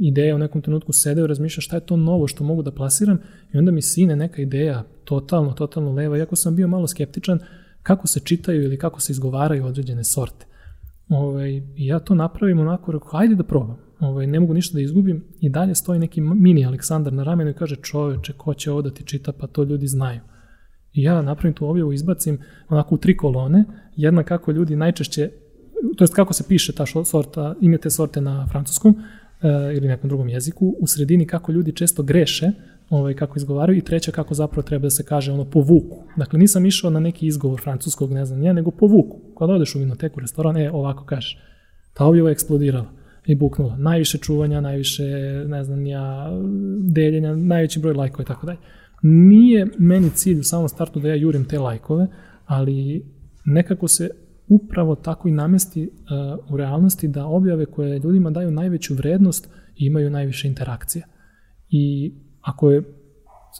[0.00, 3.18] ideja u nekom trenutku sedeo i razmišljao šta je to novo što mogu da plasiram
[3.52, 7.44] i onda mi sine neka ideja totalno, totalno leva, iako sam bio malo skeptičan, uh,
[7.82, 10.46] kako se čitaju ili kako se izgovaraju određene sorte.
[11.08, 13.76] Ovaj, ja to napravim onako, rekao, ajde da probam.
[14.00, 17.54] Ovaj, ne mogu ništa da izgubim i dalje stoji neki mini Aleksandar na ramenu i
[17.54, 20.20] kaže čoveče, ko će ovo da ti čita, pa to ljudi znaju.
[20.92, 23.64] I ja napravim tu objavu, izbacim onako u tri kolone,
[23.96, 25.30] jedna kako ljudi najčešće,
[25.96, 28.96] to jest kako se piše ta sorta, ime te sorte na francuskom,
[29.42, 32.50] e, ili nekom drugom jeziku, u sredini kako ljudi često greše,
[32.92, 36.04] ovaj, kako izgovaraju i treća kako zapravo treba da se kaže ono povuku.
[36.16, 39.20] Dakle, nisam išao na neki izgovor francuskog, ne znam, nije, nego povuku.
[39.38, 41.38] Kada odeš u vinoteku, restoran, e, ovako kažeš.
[41.94, 42.86] Ta objava je eksplodirala
[43.26, 43.76] i buknula.
[43.76, 45.04] Najviše čuvanja, najviše,
[45.46, 46.30] ne znam, ja,
[46.80, 48.58] deljenja, najveći broj lajkova i tako dalje.
[49.02, 52.06] Nije meni cilj u samom startu da ja jurim te lajkove,
[52.46, 53.06] ali
[53.44, 54.10] nekako se
[54.48, 60.10] upravo tako i namesti uh, u realnosti da objave koje ljudima daju najveću vrednost imaju
[60.10, 61.06] najviše interakcija.
[61.70, 62.82] I ako je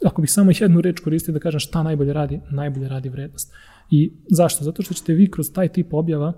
[0.05, 3.53] ako bih samo jednu reč koristio da kažem šta najbolje radi, najbolje radi vrednost.
[3.91, 4.63] I zašto?
[4.63, 6.33] Zato što ćete vi kroz taj tip objava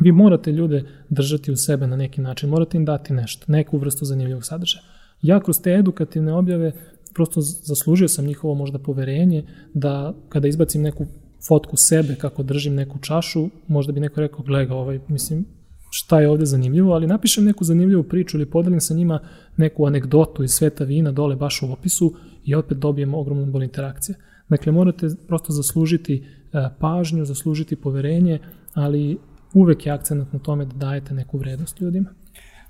[0.00, 4.04] vi morate ljude držati u sebe na neki način, morate im dati nešto, neku vrstu
[4.04, 4.84] zanimljivog sadržaja.
[5.22, 6.72] Ja kroz te edukativne objave
[7.14, 9.44] prosto zaslužio sam njihovo možda poverenje
[9.74, 11.06] da kada izbacim neku
[11.48, 15.46] fotku sebe kako držim neku čašu, možda bi neko rekao, glega, ovaj, mislim,
[15.90, 19.20] šta je ovde zanimljivo, ali napišem neku zanimljivu priču ili podelim sa njima
[19.56, 22.14] neku anegdotu iz sveta vina dole baš u opisu
[22.44, 24.16] i opet dobijem ogromno bolj interakcija.
[24.48, 28.38] Dakle, morate prosto zaslužiti e, pažnju, zaslužiti poverenje,
[28.74, 29.18] ali
[29.54, 32.08] uvek je akcenat na tome da dajete neku vrednost ljudima.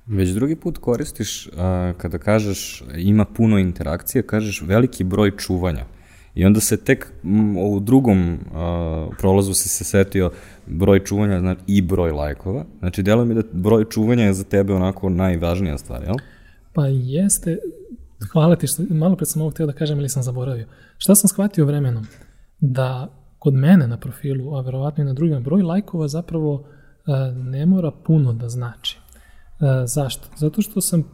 [0.07, 1.49] Već drugi put koristiš,
[1.97, 5.85] kada kažeš ima puno interakcije, kažeš veliki broj čuvanja.
[6.35, 7.13] I onda se tek
[7.59, 8.39] u drugom
[9.19, 10.31] prolazu si se setio
[10.71, 12.65] broj čuvanja znači, i broj lajkova.
[12.79, 16.17] Znači, delo mi da broj čuvanja je za tebe onako najvažnija stvar, jel?
[16.73, 17.59] Pa jeste,
[18.33, 20.67] hvala ti što, malo pred sam ovo htio da kažem ili sam zaboravio.
[20.99, 22.07] Šta sam shvatio vremenom?
[22.61, 26.65] Da kod mene na profilu, a verovatno i na drugim, broj lajkova zapravo uh,
[27.37, 28.99] ne mora puno da znači.
[29.61, 30.29] Uh, zašto?
[30.37, 31.05] Zato što sam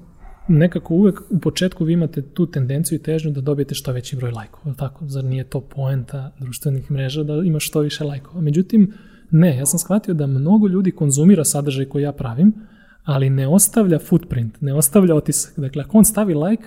[0.49, 4.31] nekako uvek u početku vi imate tu tendenciju i težnju da dobijete što veći broj
[4.31, 5.07] lajkova, tako?
[5.07, 8.41] Zar nije to poenta društvenih mreža da imaš što više lajkova?
[8.41, 8.93] Međutim,
[9.31, 12.53] ne, ja sam shvatio da mnogo ljudi konzumira sadržaj koji ja pravim,
[13.05, 15.59] ali ne ostavlja footprint, ne ostavlja otisak.
[15.61, 16.65] Dakle, ako on stavi like,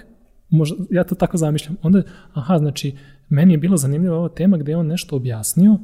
[0.50, 2.02] možda, ja to tako zamišljam, onda,
[2.34, 2.96] aha, znači,
[3.30, 5.80] meni je bila zanimljiva ova tema gde je on nešto objasnio,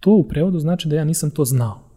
[0.00, 1.88] to u prevodu znači da ja nisam to znao.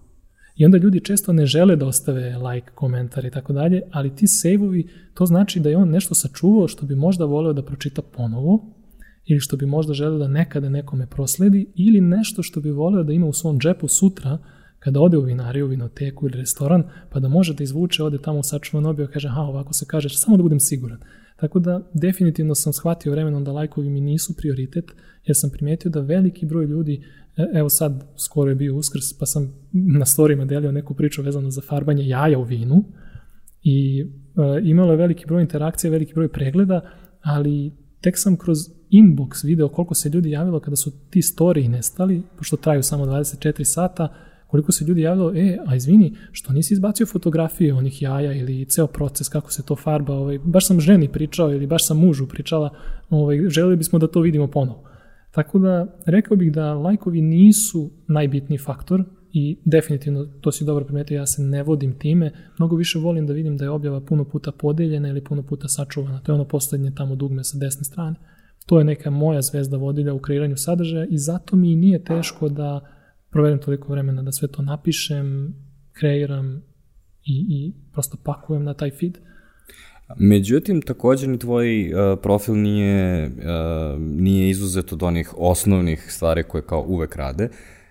[0.56, 4.28] I onda ljudi često ne žele da ostave like, komentar i tako dalje, ali ti
[4.28, 8.81] save-ovi, to znači da je on nešto sačuvao što bi možda voleo da pročita ponovo,
[9.26, 13.14] ili što bi možda želeo da nekada nekome prosledi, ili nešto što bi voleo da
[13.14, 14.38] ima u svom džepu sutra,
[14.80, 18.44] kada ode u vinariju, vinoteku ili restoran, pa da može da izvuče, ode tamo u
[18.44, 21.00] sačuvan objav, kaže, ha, ovako se kaže, samo da budem siguran.
[21.40, 24.86] Tako da, definitivno sam shvatio vremenom da lajkovi mi nisu prioritet,
[25.26, 27.04] jer sam primetio da veliki broj ljudi
[27.38, 31.50] E, evo sad, skoro je bio uskrs, pa sam na storima delio neku priču vezano
[31.50, 32.84] za farbanje jaja u vinu
[33.64, 36.82] i e, imalo je veliki broj interakcija, veliki broj pregleda,
[37.22, 38.58] ali tek sam kroz
[38.92, 43.64] inbox video koliko se ljudi javilo kada su ti storiji nestali, pošto traju samo 24
[43.64, 44.08] sata,
[44.48, 48.88] koliko se ljudi javilo, e, a izvini, što nisi izbacio fotografije onih jaja ili ceo
[48.88, 52.70] proces, kako se to farba, ovaj, baš sam ženi pričao ili baš sam mužu pričala,
[53.10, 54.84] ovaj, želeli bismo da to vidimo ponovo.
[55.32, 59.04] Tako da, rekao bih da lajkovi nisu najbitniji faktor
[59.34, 63.34] i definitivno, to si dobro primetio, ja se ne vodim time, mnogo više volim da
[63.34, 66.20] vidim da je objava puno puta podeljena ili puno puta sačuvana.
[66.20, 68.16] To je ono poslednje tamo dugme sa desne strane.
[68.66, 72.88] To je neka moja zvezda vodilja u kreiranju sadržaja i zato mi nije teško da
[73.30, 75.56] provedem toliko vremena da sve to napišem,
[75.94, 76.64] kreiram
[77.24, 79.18] i, i prosto pakujem na taj feed.
[80.18, 86.66] Međutim, takođe ni tvoj uh, profil nije, uh, nije izuzet od onih osnovnih stvari koje
[86.66, 87.50] kao uvek rade,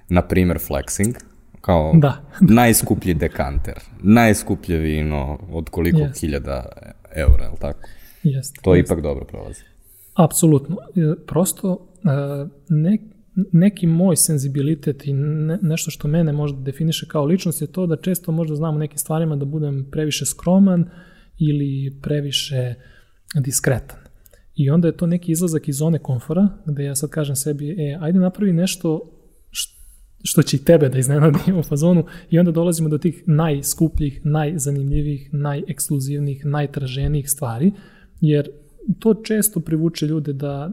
[0.09, 1.15] na primer flexing,
[1.61, 2.23] kao da.
[2.41, 6.21] najskuplji dekanter, najskuplje vino od koliko yes.
[6.21, 6.65] hiljada
[7.17, 7.89] eura, je li tako?
[8.23, 8.61] Jeste.
[8.63, 8.91] To jest.
[8.91, 9.63] ipak dobro prolazi.
[10.15, 10.77] Apsolutno.
[10.97, 12.99] E, prosto uh, ne,
[13.53, 17.97] neki moj senzibilitet i ne, nešto što mene možda definiše kao ličnost je to da
[17.97, 20.91] često možda znam u nekim stvarima da budem previše skroman,
[21.41, 22.75] ili previše
[23.35, 23.99] diskretan.
[24.55, 27.99] I onda je to neki izlazak iz zone komfora, gde ja sad kažem sebi, e,
[28.01, 29.11] ajde napravi nešto
[30.23, 32.05] što će i tebe da iznenadi u fazonu.
[32.31, 37.73] I onda dolazimo do tih najskupljih, najzanimljivijih, najekskluzivnijih, najtraženijih stvari,
[38.21, 38.49] jer
[38.99, 40.71] to često privuče ljude da,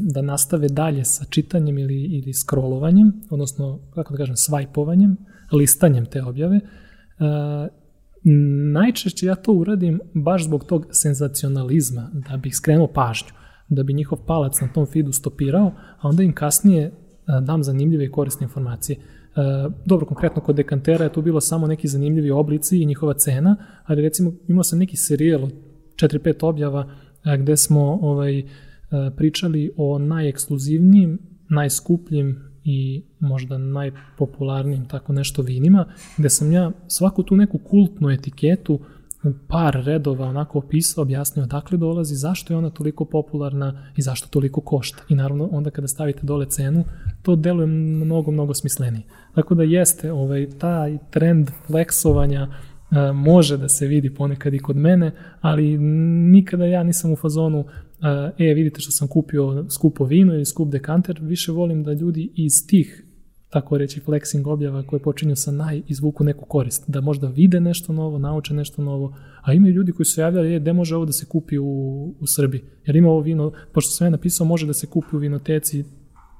[0.00, 5.16] da nastave dalje sa čitanjem ili, ili scrollovanjem, odnosno, kako da kažem, svajpovanjem,
[5.52, 6.60] listanjem te objave,
[8.72, 13.28] Najčešće ja to uradim baš zbog tog senzacionalizma, da bih skrenuo pažnju,
[13.68, 16.92] da bi njihov palac na tom feedu stopirao, a onda im kasnije e,
[17.42, 18.96] dam zanimljive i korisne informacije.
[18.96, 19.00] E,
[19.84, 24.02] dobro, konkretno kod dekantera je tu bilo samo neki zanimljivi oblici i njihova cena, ali
[24.02, 25.52] recimo imao sam neki serijel od
[25.96, 26.90] 4-5 objava
[27.24, 28.42] e, gde smo ovaj,
[29.16, 31.18] pričali o najekskluzivnijim,
[31.48, 35.84] najskupljim i možda najpopularnijim tako nešto vinima,
[36.18, 38.80] gde sam ja svaku tu neku kultnu etiketu u
[39.48, 44.60] par redova onako opisao, objasnio odakle dolazi, zašto je ona toliko popularna i zašto toliko
[44.60, 45.02] košta.
[45.08, 46.84] I naravno onda kada stavite dole cenu,
[47.22, 49.02] to deluje mnogo, mnogo smislenije.
[49.34, 52.48] Tako da jeste ovaj, taj trend fleksovanja
[52.90, 55.78] a, može da se vidi ponekad i kod mene, ali
[56.30, 57.64] nikada ja nisam u fazonu
[58.38, 62.66] e, vidite što sam kupio skupo vino ili skup dekanter, više volim da ljudi iz
[62.66, 63.07] tih
[63.50, 67.92] tako reći flexing objava koje počinju sa naj izvuku neku korist, da možda vide nešto
[67.92, 71.12] novo, nauče nešto novo, a imaju ljudi koji su javljali, je, gde može ovo da
[71.12, 71.64] se kupi u,
[72.20, 75.18] u Srbiji, jer ima ovo vino, pošto sam ja napisao, može da se kupi u
[75.18, 75.84] vinoteci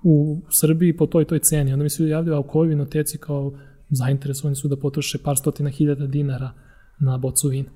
[0.03, 3.53] u Srbiji po toj toj ceni, onda mi se javljaju, a u kojoj vinoteci kao
[3.91, 6.53] zainteresovani su da potroše par stotina hiljada dinara
[7.01, 7.71] na bocu vina.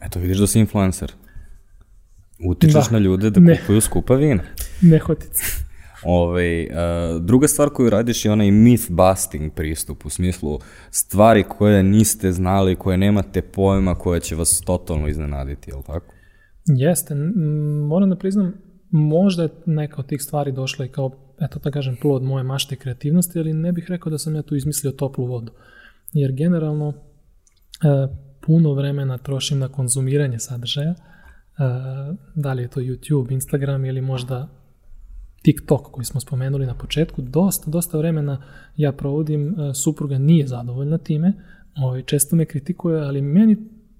[0.00, 1.12] Eto, vidiš da si influencer.
[2.48, 2.92] Utičeš da.
[2.92, 3.60] na ljude da ne.
[3.60, 4.42] kupuju skupa vina.
[4.82, 5.67] Nehotice.
[6.04, 10.58] Ove, ovaj, uh, druga stvar koju radiš je onaj myth busting pristup, u smislu
[10.90, 16.14] stvari koje niste znali, koje nemate pojma, koje će vas totalno iznenaditi, je li tako?
[16.66, 17.14] Jeste,
[17.88, 18.54] moram da priznam,
[18.90, 22.74] možda je neka od tih stvari došla i kao, eto da kažem, plod moje mašte
[22.74, 25.52] i kreativnosti, ali ne bih rekao da sam ja tu izmislio toplu vodu.
[26.12, 30.94] Jer generalno, uh, puno vremena trošim na konzumiranje sadržaja,
[32.34, 34.48] da li je to YouTube, Instagram ili možda
[35.42, 38.42] TikTok koji smo spomenuli na početku, dosta, dosta vremena
[38.76, 41.32] ja provodim, e, supruga nije zadovoljna time,
[41.76, 43.54] ovaj, često me kritikuje, ali meni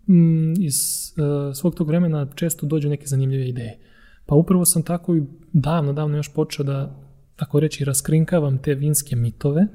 [0.06, 0.74] mm, iz
[1.16, 3.78] uh, svog tog vremena često dođu neke zanimljive ideje.
[4.26, 5.22] Pa upravo sam tako i
[5.52, 7.00] davno, davno još počeo da,
[7.36, 9.66] tako reći, raskrinkavam te vinske mitove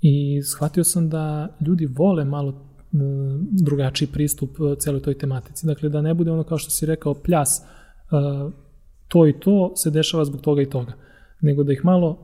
[0.00, 2.70] i shvatio sam da ljudi vole malo
[3.50, 5.66] drugačiji pristup e, celoj toj tematici.
[5.66, 7.62] Dakle, da ne bude ono kao što si rekao, pljas,
[9.14, 10.92] to i to se dešava zbog toga i toga,
[11.40, 12.18] nego da ih malo,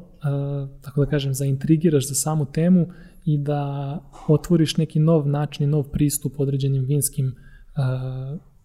[0.82, 2.86] tako da kažem, zaintrigiraš za samu temu
[3.24, 7.34] i da otvoriš neki nov način i nov pristup određenim vinskim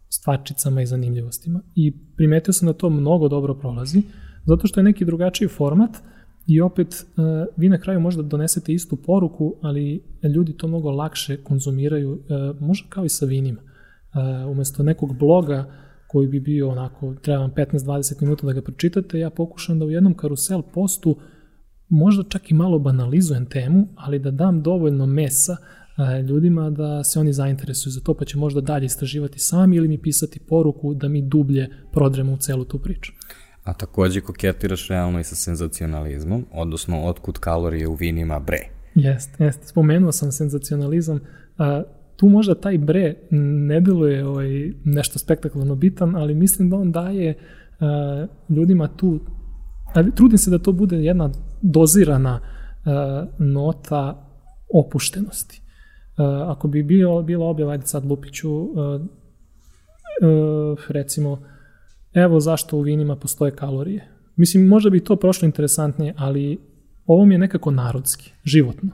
[0.10, 1.62] stvarčicama i zanimljivostima.
[1.76, 4.02] I primetio sam da to mnogo dobro prolazi,
[4.46, 5.98] zato što je neki drugačiji format
[6.48, 7.06] i opet
[7.58, 10.04] vi na kraju možda donesete istu poruku, ali
[10.36, 12.20] ljudi to mnogo lakše konzumiraju,
[12.60, 13.62] možda kao i sa vinima.
[14.52, 15.85] Umesto nekog bloga
[16.16, 19.92] koji bi bio onako, treba vam 15-20 minuta da ga pročitate, ja pokušam da u
[19.92, 21.18] jednom karusel postu
[21.90, 27.20] možda čak i malo banalizujem temu, ali da dam dovoljno mesa e, ljudima da se
[27.20, 31.08] oni zainteresuju za to, pa će možda dalje istraživati sami ili mi pisati poruku da
[31.08, 33.12] mi dublje prodremo u celu tu priču.
[33.64, 38.70] A takođe koketiraš realno i sa senzacionalizmom, odnosno otkud kalorije u vinima bre.
[38.96, 39.68] Jeste, jeste.
[39.68, 41.20] Spomenuo sam senzacionalizam.
[42.16, 47.38] Tu možda taj bre ne deluje ovaj, nešto spektakularno bitan, ali mislim da on daje
[47.80, 49.20] a, ljudima tu,
[50.16, 51.30] trudim se da to bude jedna
[51.62, 52.40] dozirana
[52.86, 54.30] a, nota
[54.74, 55.62] opuštenosti.
[56.18, 59.00] A, ako bi bio, bila objava, ajde sad Lupiću, a,
[60.22, 61.42] a, recimo,
[62.14, 64.08] evo zašto u vinima postoje kalorije.
[64.36, 66.58] Mislim, možda bi to prošlo interesantnije, ali
[67.06, 68.90] ovo mi je nekako narodski, životno.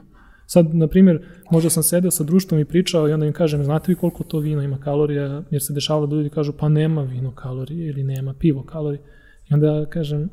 [0.46, 3.92] Sad, na primjer, možda sam sedeo sa društvom i pričao i onda im kažem, znate
[3.92, 7.34] vi koliko to vino ima kalorija, jer se dešavalo da ljudi kažu, pa nema vino
[7.34, 9.02] kalorije ili nema pivo kalorije.
[9.50, 10.30] I onda kažem,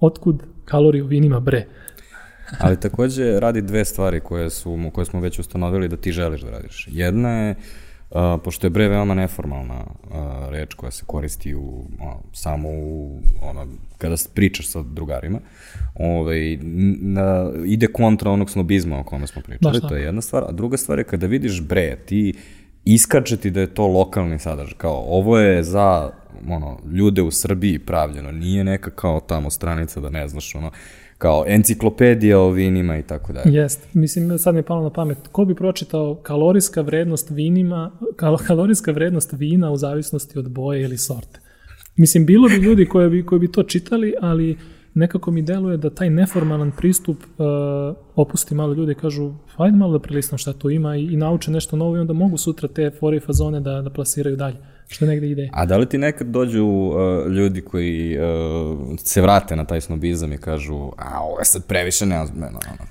[0.00, 1.66] otkud kalorije u vinima bre?
[2.60, 6.50] Ali takođe radi dve stvari koje, su, koje smo već ustanovili da ti želiš da
[6.50, 6.88] radiš.
[6.90, 7.89] Jedna je Uh,
[8.44, 11.84] pošto je bre veoma neformalna uh, reč koja se koristi u, uh,
[12.32, 13.66] samo u, ono,
[13.98, 15.38] kada pričaš sa drugarima,
[15.94, 16.58] ovaj,
[17.00, 20.44] na, ide kontra onog snobizma o kome smo pričali, to je jedna stvar.
[20.48, 22.34] A druga stvar je kada vidiš bre, ti
[22.84, 24.78] iskače ti da je to lokalni sadržaj.
[24.78, 26.10] Kao, ovo je za
[26.48, 30.70] ono, ljude u Srbiji pravljeno, nije neka kao tamo stranica da ne znaš, ono,
[31.20, 33.56] kao enciklopedija o vinima i tako dalje.
[33.56, 33.88] Jeste.
[33.92, 35.18] Mislim, sad mi je palo na pamet.
[35.32, 40.98] Ko bi pročitao kalorijska vrednost vinima, kal kalorijska vrednost vina u zavisnosti od boje ili
[40.98, 41.40] sorte?
[41.96, 44.58] Mislim, bilo bi ljudi koji bi, koji bi to čitali, ali
[44.94, 47.46] nekako mi deluje da taj neformalan pristup uh,
[48.14, 51.50] opusti malo ljude i kažu ajde malo da prelistam šta to ima i, i nauče
[51.50, 54.56] nešto novo i onda mogu sutra te fore i fazone da, da plasiraju dalje
[54.90, 55.48] što negde ide.
[55.52, 60.32] A da li ti nekad dođu uh, ljudi koji uh, se vrate na taj snobizam
[60.32, 62.58] i kažu a ovo je sad previše neozmeno?
[62.70, 62.90] Ono.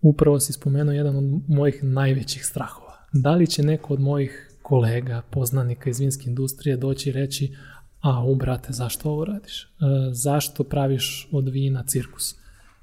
[0.00, 2.92] Upravo si spomenuo jedan od mojih najvećih strahova.
[3.12, 7.54] Da li će neko od mojih kolega, poznanika iz vinske industrije doći i reći
[8.00, 9.62] a u brate, zašto ovo radiš?
[9.62, 9.68] E,
[10.12, 12.34] zašto praviš od vina cirkus?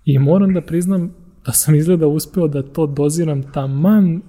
[0.05, 1.15] I moram da priznam
[1.45, 4.21] da sam izgleda uspeo da to doziram taman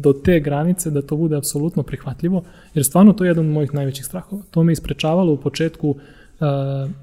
[0.00, 2.42] do te granice da to bude apsolutno prihvatljivo,
[2.74, 4.42] jer stvarno to je jedan od mojih najvećih strahova.
[4.50, 5.96] To me isprečavalo u početku uh,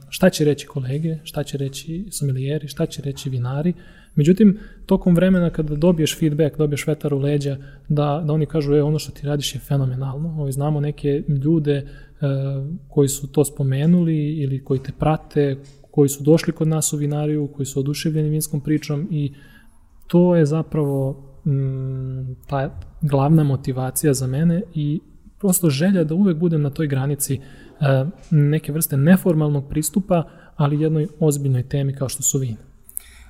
[0.10, 3.74] šta će reći kolege, šta će reći somilijeri, šta će reći vinari.
[4.16, 7.58] Međutim, tokom vremena kada dobiješ feedback, dobiješ vetar u leđa,
[7.90, 10.36] da, da oni kažu, e, ono što ti radiš je fenomenalno.
[10.42, 12.28] Ovi, znamo neke ljude uh,
[12.88, 15.58] koji su to spomenuli ili koji te prate,
[15.92, 19.34] koji su došli kod nas u vinariju, koji su oduševljeni vinskom pričom i
[20.08, 25.00] to je zapravo mm, ta glavna motivacija za mene i
[25.40, 27.40] prosto želja da uvek budem na toj granici e,
[28.32, 30.24] neke vrste neformalnog pristupa,
[30.56, 32.58] ali jednoj ozbiljnoj temi kao što su vina.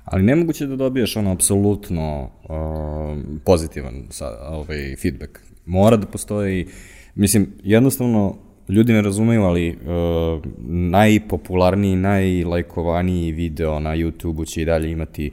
[0.05, 2.49] Ali nemoguće da dobiješ ono apsolutno uh,
[3.45, 5.39] pozitivan sa, ovaj, feedback.
[5.65, 6.67] Mora da postoji,
[7.15, 8.35] mislim, jednostavno
[8.69, 9.77] ljudi ne razumeju, ali uh,
[10.67, 15.31] najpopularniji, najlajkovaniji video na YouTube-u će i dalje imati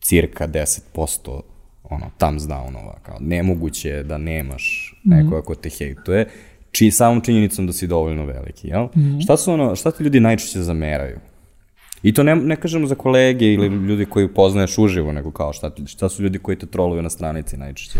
[0.00, 1.40] cirka 10%
[1.82, 6.28] ono, thumbs downova, kao nemoguće je da nemaš nekoga ko te hejtuje,
[6.70, 8.84] či samom činjenicom da si dovoljno veliki, jel?
[8.84, 9.22] Mm -hmm.
[9.24, 11.18] Šta su ono, šta ti ljudi najčešće zameraju?
[12.02, 15.70] I to ne, ne kažemo za kolege ili ljudi koji poznaješ uživo, nego kao šta,
[15.86, 17.98] šta su ljudi koji te troluju na stranici najčešće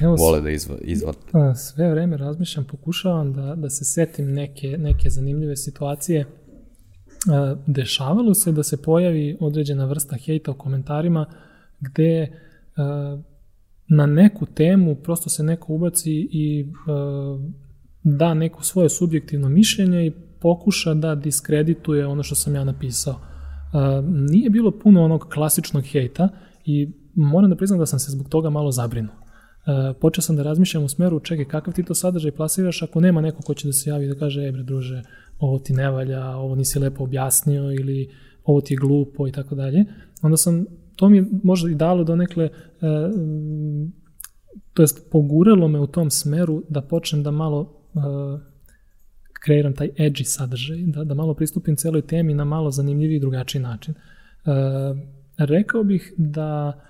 [0.00, 1.12] Evo, vole da izva, izva.
[1.56, 6.26] Sve vreme razmišljam, pokušavam da, da se setim neke, neke zanimljive situacije.
[7.66, 11.26] Dešavalo se da se pojavi određena vrsta hejta u komentarima
[11.80, 12.32] gde
[13.88, 16.66] na neku temu prosto se neko ubaci i
[18.02, 23.20] da neko svoje subjektivno mišljenje i pokuša da diskredituje ono što sam ja napisao.
[24.08, 26.28] nije bilo puno onog klasičnog hejta
[26.64, 29.14] i moram da priznam da sam se zbog toga malo zabrinuo.
[30.00, 33.42] Počeo sam da razmišljam u smeru, čekaj, kakav ti to sadržaj plasiraš ako nema neko
[33.42, 35.02] ko će da se javi da kaže, e bre druže,
[35.40, 38.10] ovo ti ne valja, ovo nisi lepo objasnio ili
[38.44, 39.84] ovo ti je glupo i tako dalje.
[40.22, 42.50] Onda sam, to mi je možda i dalo donekle, e,
[44.74, 47.98] to jest poguralo me u tom smeru da počnem da malo e,
[49.44, 53.62] kreiram taj edgy sadržaj, da, da malo pristupim celoj temi na malo zanimljiviji i drugačiji
[53.62, 53.94] način.
[53.94, 53.98] E,
[55.38, 56.80] rekao bih da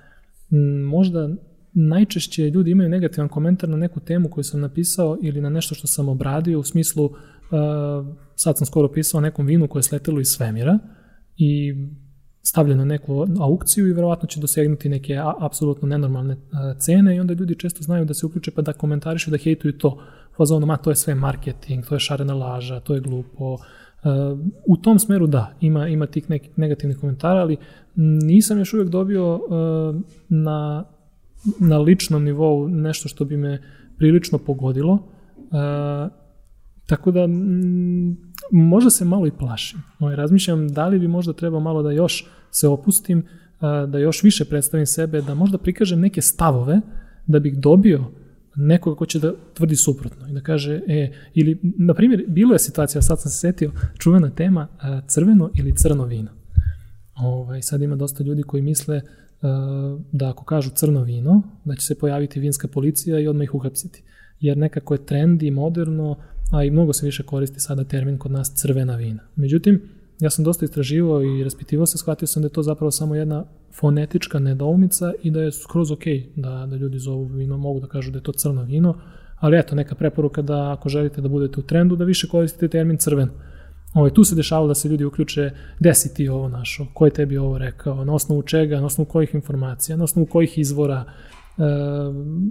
[0.50, 1.28] m, možda
[1.72, 5.86] najčešće ljudi imaju negativan komentar na neku temu koju sam napisao ili na nešto što
[5.86, 7.10] sam obradio u smislu
[8.34, 10.78] sad sam skoro pisao nekom vinu koje je sletelo iz svemira
[11.36, 11.74] i
[12.42, 16.36] stavljeno na neku aukciju i verovatno će dosegnuti neke apsolutno nenormalne
[16.78, 20.02] cene i onda ljudi često znaju da se uključe pa da komentarišu da hejtuju to
[20.36, 23.58] fazonu, ma to je sve marketing, to je šarena laža, to je glupo.
[24.66, 27.56] u tom smeru da, ima, ima tih nekih negativnih komentara, ali
[28.22, 29.40] nisam još uvijek dobio
[30.28, 30.84] na,
[31.60, 33.62] na ličnom nivou nešto što bi me
[33.98, 34.98] prilično pogodilo.
[36.90, 38.16] Tako da, m,
[38.50, 39.82] možda se malo i plašim.
[39.98, 43.22] Ovaj, razmišljam da li bi možda trebao malo da još se opustim,
[43.60, 46.80] da još više predstavim sebe, da možda prikažem neke stavove,
[47.26, 48.04] da bih dobio
[48.56, 52.58] nekoga ko će da tvrdi suprotno i da kaže, e, ili, na primjer, bilo je
[52.58, 54.68] situacija, sad sam se setio, čuvena tema
[55.06, 56.30] crveno ili crno vino.
[57.16, 59.00] Ovaj, sad ima dosta ljudi koji misle
[60.12, 64.02] da ako kažu crno vino, da će se pojaviti vinska policija i odmah ih uhapsiti.
[64.40, 66.16] Jer nekako je trend i moderno
[66.52, 69.22] a i mnogo se više koristi sada termin kod nas crvena vina.
[69.36, 69.82] Međutim,
[70.20, 73.44] ja sam dosta istraživao i raspitivao se, shvatio sam da je to zapravo samo jedna
[73.80, 76.04] fonetička nedoumica i da je skroz ok
[76.36, 78.94] da, da ljudi zovu vino, mogu da kažu da je to crno vino,
[79.36, 82.96] ali eto, neka preporuka da ako želite da budete u trendu, da više koristite termin
[82.96, 83.32] crveno.
[83.94, 87.10] Ovaj, tu se dešavalo da se ljudi uključe, gde si ti ovo našao, ko je
[87.10, 91.04] tebi ovo rekao, na osnovu čega, na osnovu kojih informacija, na osnovu kojih izvora,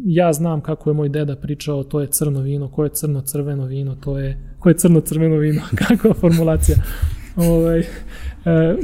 [0.05, 3.95] ja znam kako je moj deda pričao, to je crno vino, ko je crno-crveno vino,
[3.95, 6.77] to je, ko je crno-crveno vino, kakva formulacija.
[7.35, 7.85] Ovaj, e,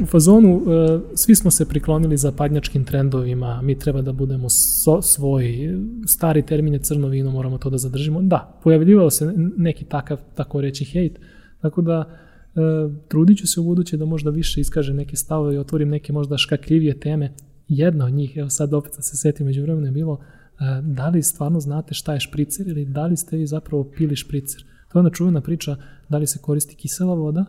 [0.02, 5.02] u fazonu e, svi smo se priklonili za padnjačkim trendovima, mi treba da budemo so,
[5.02, 5.76] svoji,
[6.06, 8.22] stari termin je crno vino, moramo to da zadržimo.
[8.22, 11.18] Da, pojavljivao se neki takav, tako reći, hejt,
[11.60, 12.60] tako da e,
[13.08, 16.38] trudit ću se u buduće da možda više iskažem neke stavove i otvorim neke možda
[16.38, 17.34] škakljivije teme
[17.68, 21.22] jedna od njih, evo sad opet se setim među vremenu je bilo, e, da li
[21.22, 24.64] stvarno znate šta je špricer ili da li ste vi zapravo pili špricer.
[24.92, 25.76] To je ona čuvena priča
[26.08, 27.44] da li se koristi kisela voda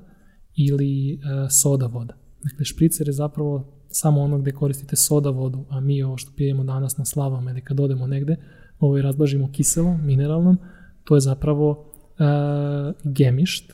[0.56, 1.18] ili e,
[1.49, 2.14] soda voda.
[2.44, 6.64] Dakle, špricer je zapravo samo ono gde koristite soda vodu, a mi ovo što pijemo
[6.64, 8.35] danas na slavama ili kad odemo negde,
[8.80, 10.57] ovo je razblažimo kiselom, mineralnom,
[11.03, 11.85] to je zapravo
[12.19, 12.23] e,
[13.03, 13.73] gemišt,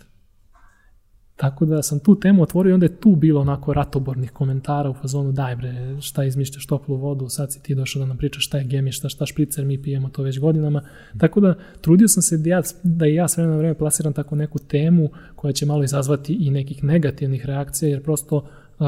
[1.36, 4.94] Tako da sam tu temu otvorio i onda je tu bilo onako ratobornih komentara u
[4.94, 8.58] fazonu daj bre, šta izmišljaš toplu vodu, sad si ti došao da nam pričaš šta
[8.58, 10.82] je gemišta, šta špricer, mi pijemo to već godinama.
[11.18, 14.36] Tako da trudio sam se da, ja, da i ja s vremena vreme plasiram tako
[14.36, 18.38] neku temu koja će malo izazvati i nekih negativnih reakcija, jer prosto
[18.80, 18.88] uh,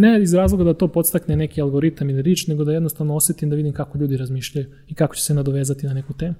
[0.00, 3.56] ne iz razloga da to podstakne neki algoritam ili rič, nego da jednostavno osetim da
[3.56, 6.34] vidim kako ljudi razmišljaju i kako će se nadovezati na neku temu.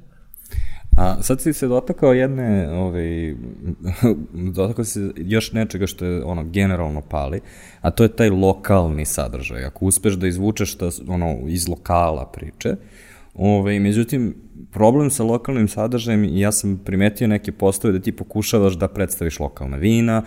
[1.00, 3.34] A sad si se dotakao jedne, ovaj,
[4.56, 7.40] dotakao se još nečega što je ono generalno pali,
[7.80, 9.64] a to je taj lokalni sadržaj.
[9.64, 12.76] Ako uspeš da izvučeš ta, ono, iz lokala priče,
[13.34, 14.34] ovaj, međutim,
[14.70, 19.76] problem sa lokalnim sadržajem, ja sam primetio neke postave da ti pokušavaš da predstaviš lokalna
[19.76, 20.22] vina,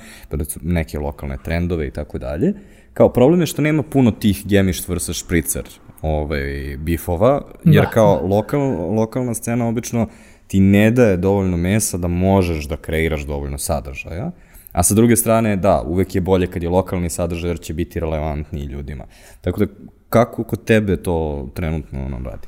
[0.61, 2.53] neke lokalne trendove i tako dalje.
[2.93, 5.63] Kao problem je što nema puno tih gemišt vrsa špricer
[6.01, 7.89] ovaj, bifova, jer da.
[7.89, 10.07] kao lokal, lokalna scena obično
[10.47, 14.31] ti ne daje dovoljno mesa da možeš da kreiraš dovoljno sadržaja.
[14.71, 17.99] A sa druge strane, da, uvek je bolje kad je lokalni sadržaj jer će biti
[17.99, 19.05] relevantniji ljudima.
[19.41, 19.65] Tako da,
[20.09, 22.47] kako kod tebe to trenutno ono radi?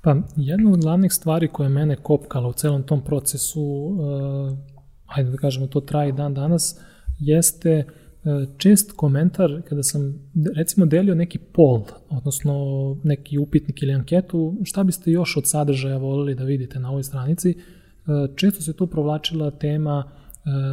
[0.00, 4.58] Pa, jedna od glavnih stvari koja je mene kopkala u celom tom procesu, uh,
[5.06, 6.80] ajde da kažemo, to traje dan danas,
[7.18, 8.03] jeste uh,
[8.58, 10.14] čest komentar kada sam
[10.56, 12.54] recimo delio neki poll, odnosno
[13.02, 17.50] neki upitnik ili anketu, šta biste još od sadržaja volili da vidite na ovoj stranici,
[17.50, 17.56] e,
[18.36, 20.10] često se tu provlačila tema e,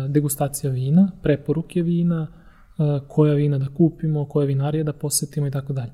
[0.09, 2.27] degustacija vina, preporuke vina,
[3.07, 5.91] koja vina da kupimo, koje vinarije da posetimo i tako dalje.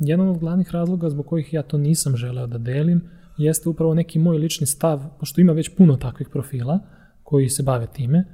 [0.00, 3.00] Jedan od glavnih razloga zbog kojih ja to nisam želeo da delim
[3.38, 6.78] jeste upravo neki moj lični stav, pošto ima već puno takvih profila
[7.22, 8.24] koji se bave time,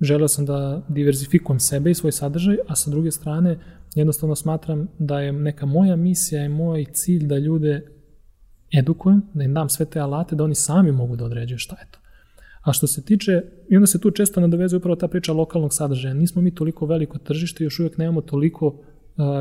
[0.00, 3.58] želeo sam da diverzifikujem sebe i svoj sadržaj, a sa druge strane
[3.94, 7.86] jednostavno smatram da je neka moja misija i moj cilj da ljude
[8.78, 11.86] edukujem, da im dam sve te alate, da oni sami mogu da određuju šta je
[11.90, 11.98] to.
[12.62, 16.14] A što se tiče, i onda se tu često nadovezuje upravo ta priča lokalnog sadržaja.
[16.14, 18.80] Nismo mi toliko veliko tržište, još uvijek nemamo toliko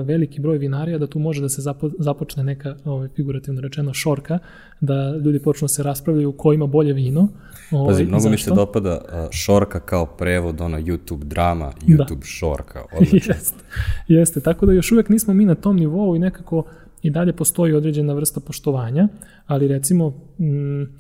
[0.05, 4.39] veliki broj vinarija da tu može da se zapo, započne neka, ovaj, figurativno rečeno, šorka,
[4.81, 7.27] da ljudi počnu se raspravljaju ko ima bolje vino.
[7.71, 9.01] Ovaj, Pazi, mnogo mi se dopada
[9.31, 11.71] šorka kao prevod, ono YouTube drama.
[11.87, 12.25] YouTube da.
[12.25, 12.79] šorka.
[13.11, 13.63] jeste,
[14.07, 16.63] jeste, tako da još uvijek nismo mi na tom nivou i nekako
[17.01, 19.07] i dalje postoji određena vrsta poštovanja,
[19.45, 20.97] ali recimo m,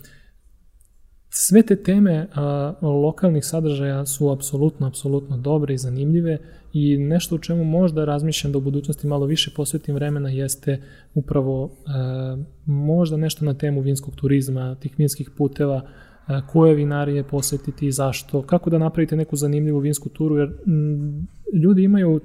[1.35, 6.37] sve te teme a, lokalnih sadržaja su apsolutno, apsolutno dobre i zanimljive
[6.73, 10.81] i nešto u čemu možda razmišljam da u budućnosti malo više posvetim vremena jeste
[11.13, 15.81] upravo a, možda nešto na temu vinskog turizma, tih vinskih puteva,
[16.25, 21.27] a, koje vinarije posetiti i zašto, kako da napravite neku zanimljivu vinsku turu, jer m,
[21.53, 22.21] ljudi imaju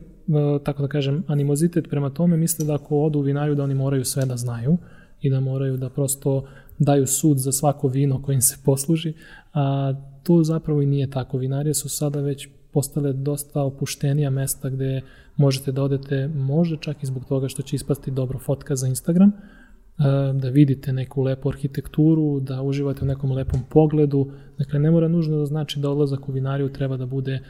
[0.64, 4.05] tako da kažem, animozitet prema tome, misle da ako odu u vinariju da oni moraju
[4.05, 4.76] sve da znaju
[5.20, 6.44] i da moraju da prosto
[6.78, 9.12] daju sud za svako vino kojim se posluži,
[9.55, 11.38] a tu zapravo i nije tako.
[11.38, 15.00] Vinarije su sada već postale dosta opuštenija mesta gde
[15.36, 19.32] možete da odete, možda čak i zbog toga što će ispasti dobro fotka za Instagram,
[20.34, 24.30] da vidite neku lepu arhitekturu, da uživate u nekom lepom pogledu.
[24.59, 27.40] Dakle, ne mora nužno da znači da odlazak u vinariju treba da bude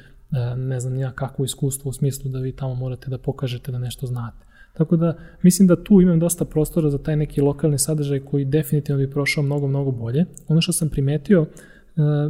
[0.56, 4.06] ne znam ja kakvo iskustvo u smislu da vi tamo morate da pokažete da nešto
[4.06, 4.47] znate.
[4.78, 8.98] Tako da mislim da tu imam dosta prostora za taj neki lokalni sadržaj koji definitivno
[8.98, 10.24] bi prošao mnogo, mnogo bolje.
[10.48, 11.46] Ono što sam primetio,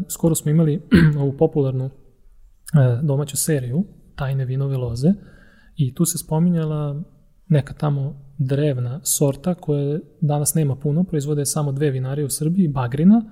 [0.08, 0.82] skoro smo imali
[1.22, 1.90] ovu popularnu
[3.02, 3.84] domaću seriju
[4.16, 5.08] Tajne vinove loze
[5.76, 7.02] i tu se spominjala
[7.48, 13.22] neka tamo drevna sorta koje danas nema puno, proizvode samo dve vinarije u Srbiji, Bagrina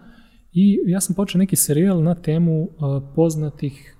[0.58, 2.68] I ja sam počeo neki serijal na temu uh,
[3.14, 3.96] poznatih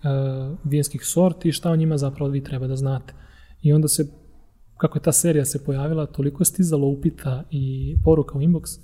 [0.64, 3.14] vinskih sorti i šta o njima zapravo vi treba da znate.
[3.62, 4.06] I onda se,
[4.76, 8.78] kako je ta serija se pojavila, toliko je stizalo upita i poruka u inbox,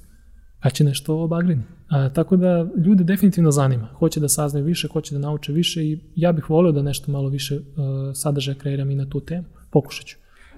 [0.62, 1.62] pa će nešto o bagrini.
[1.88, 3.88] A, tako da ljude definitivno zanima.
[3.98, 7.28] Hoće da saznaju više, hoće da nauče više i ja bih volio da nešto malo
[7.28, 7.62] više uh,
[8.14, 9.44] sadržaja kreiram i na tu temu.
[9.70, 10.16] Pokušat ću.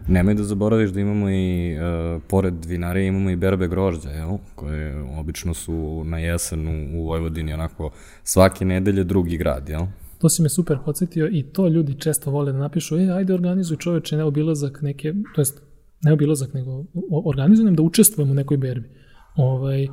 [0.08, 4.38] Nemoj da zaboraviš da imamo i, uh, pored vinare, imamo i berbe grožđa, jel?
[4.54, 7.90] koje obično su na jesen u, u Vojvodini, onako
[8.22, 9.86] svake nedelje drugi grad, jel?
[10.18, 13.76] To si me super podsjetio i to ljudi često vole da napišu, e, ajde organizuj
[13.76, 15.62] čoveče neobilazak neke, to jest
[16.04, 16.84] neobilazak, nego
[17.24, 18.88] organizujem da učestvujem u nekoj berbi.
[19.36, 19.88] Ovaj,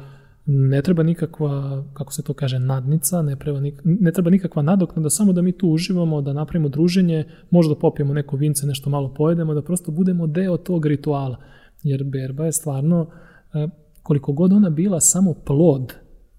[0.45, 5.10] ne treba nikakva, kako se to kaže, nadnica, ne treba, nik, ne treba nikakva nadoknada,
[5.10, 9.53] samo da mi tu uživamo, da napravimo druženje, možda popijemo neko vince, nešto malo pojedemo,
[9.53, 11.38] da prosto budemo deo tog rituala.
[11.84, 13.07] Jer berba je stvarno,
[13.53, 13.68] e,
[14.03, 15.93] koliko god ona bila samo plod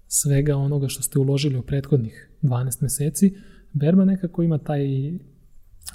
[0.07, 3.35] svega onoga što ste uložili u prethodnih 12 meseci,
[3.73, 5.13] berba nekako ima taj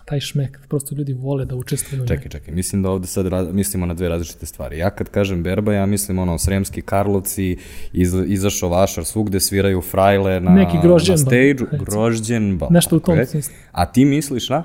[0.05, 2.07] taj šmek, prosto ljudi vole da učestvuju.
[2.07, 4.79] Čekaj, čekaj, mislim da ovde sad raz, mislimo na dve različite stvari.
[4.79, 7.57] Ja kad kažem berba, ja mislim ono, Sremski Karlovci,
[7.93, 10.77] iz, izašao vašar, svugde sviraju frajle na, Neki
[11.09, 12.69] na stage, grožđenba.
[12.71, 13.27] Nešto u tom okay.
[13.27, 13.55] smislu.
[13.73, 14.65] A ti misliš na?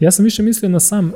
[0.00, 1.12] Ja sam više mislio na sam uh,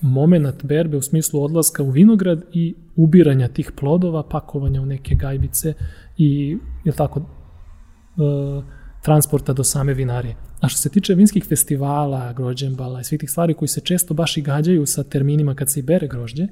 [0.00, 5.74] moment berbe u smislu odlaska u vinograd i ubiranja tih plodova, pakovanja u neke gajbice
[6.18, 8.64] i, je tako, uh,
[9.02, 10.36] transporta do same vinarije.
[10.64, 14.36] A što se tiče vinskih festivala, grođembala i svih tih stvari koji se često baš
[14.36, 16.46] i gađaju sa terminima kad se i bere grožđe,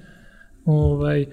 [0.64, 1.26] ovaj,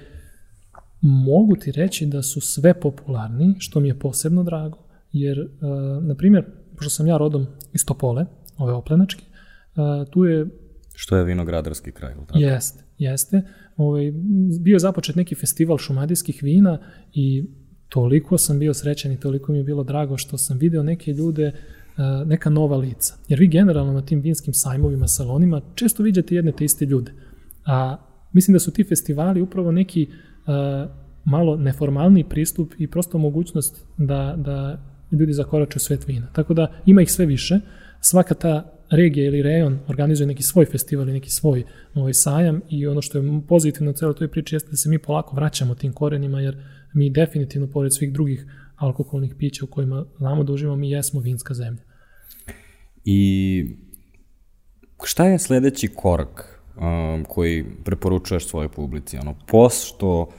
[1.01, 4.77] mogu ti reći da su sve popularni, što mi je posebno drago,
[5.11, 6.45] jer, uh, na primjer,
[6.76, 8.26] pošto sam ja rodom iz Topole,
[8.57, 10.47] ove oplenačke, uh, tu je...
[10.95, 12.39] Što je vinogradarski kraj, ili tako?
[12.39, 13.41] Jeste, jeste.
[13.77, 14.11] Ovaj,
[14.60, 16.80] bio je započet neki festival šumadijskih vina
[17.14, 17.45] i
[17.89, 21.43] toliko sam bio srećan i toliko mi je bilo drago što sam video neke ljude,
[21.43, 21.53] e,
[22.26, 23.14] neka nova lica.
[23.28, 27.12] Jer vi generalno na tim vinskim sajmovima, salonima, često viđate jedne te iste ljude.
[27.66, 27.98] A
[28.34, 30.90] mislim da su ti festivali upravo neki uh,
[31.26, 34.80] malo neformalni pristup i prosto mogućnost da, da
[35.12, 36.28] ljudi zakorače u svet vina.
[36.34, 37.60] Tako da ima ih sve više.
[38.02, 41.64] Svaka ta regija ili rejon organizuje neki svoj festival ili neki svoj
[41.94, 45.00] ovaj, sajam i ono što je pozitivno u celoj toj priči jeste da se mi
[45.00, 46.58] polako vraćamo tim korenima jer
[46.94, 48.46] mi definitivno, pored svih drugih
[48.76, 51.89] alkoholnih pića u kojima znamo da uživamo, mi jesmo vinska zemlja.
[53.06, 53.66] I
[55.04, 59.18] šta je sledeći korak um, koji preporučuješ svojoj publici?
[59.18, 60.30] Ono, pošto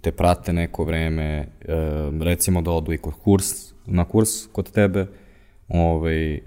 [0.00, 5.06] te prate neko vreme, um, recimo da odu i kod kurs, na kurs kod tebe,
[5.68, 6.40] ovaj,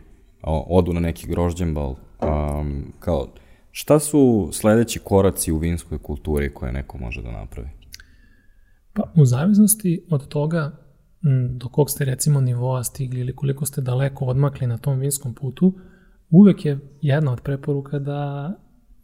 [0.69, 3.27] odu na neki grožđenbal, um, kao,
[3.71, 7.69] šta su sledeći koraci u vinskoj kulturi koje neko može da napravi?
[8.93, 10.80] Pa u zavisnosti od toga
[11.55, 15.73] do kog ste recimo nivoa stigli ili koliko ste daleko odmakli na tom vinskom putu,
[16.29, 18.51] uvek je jedna od preporuka da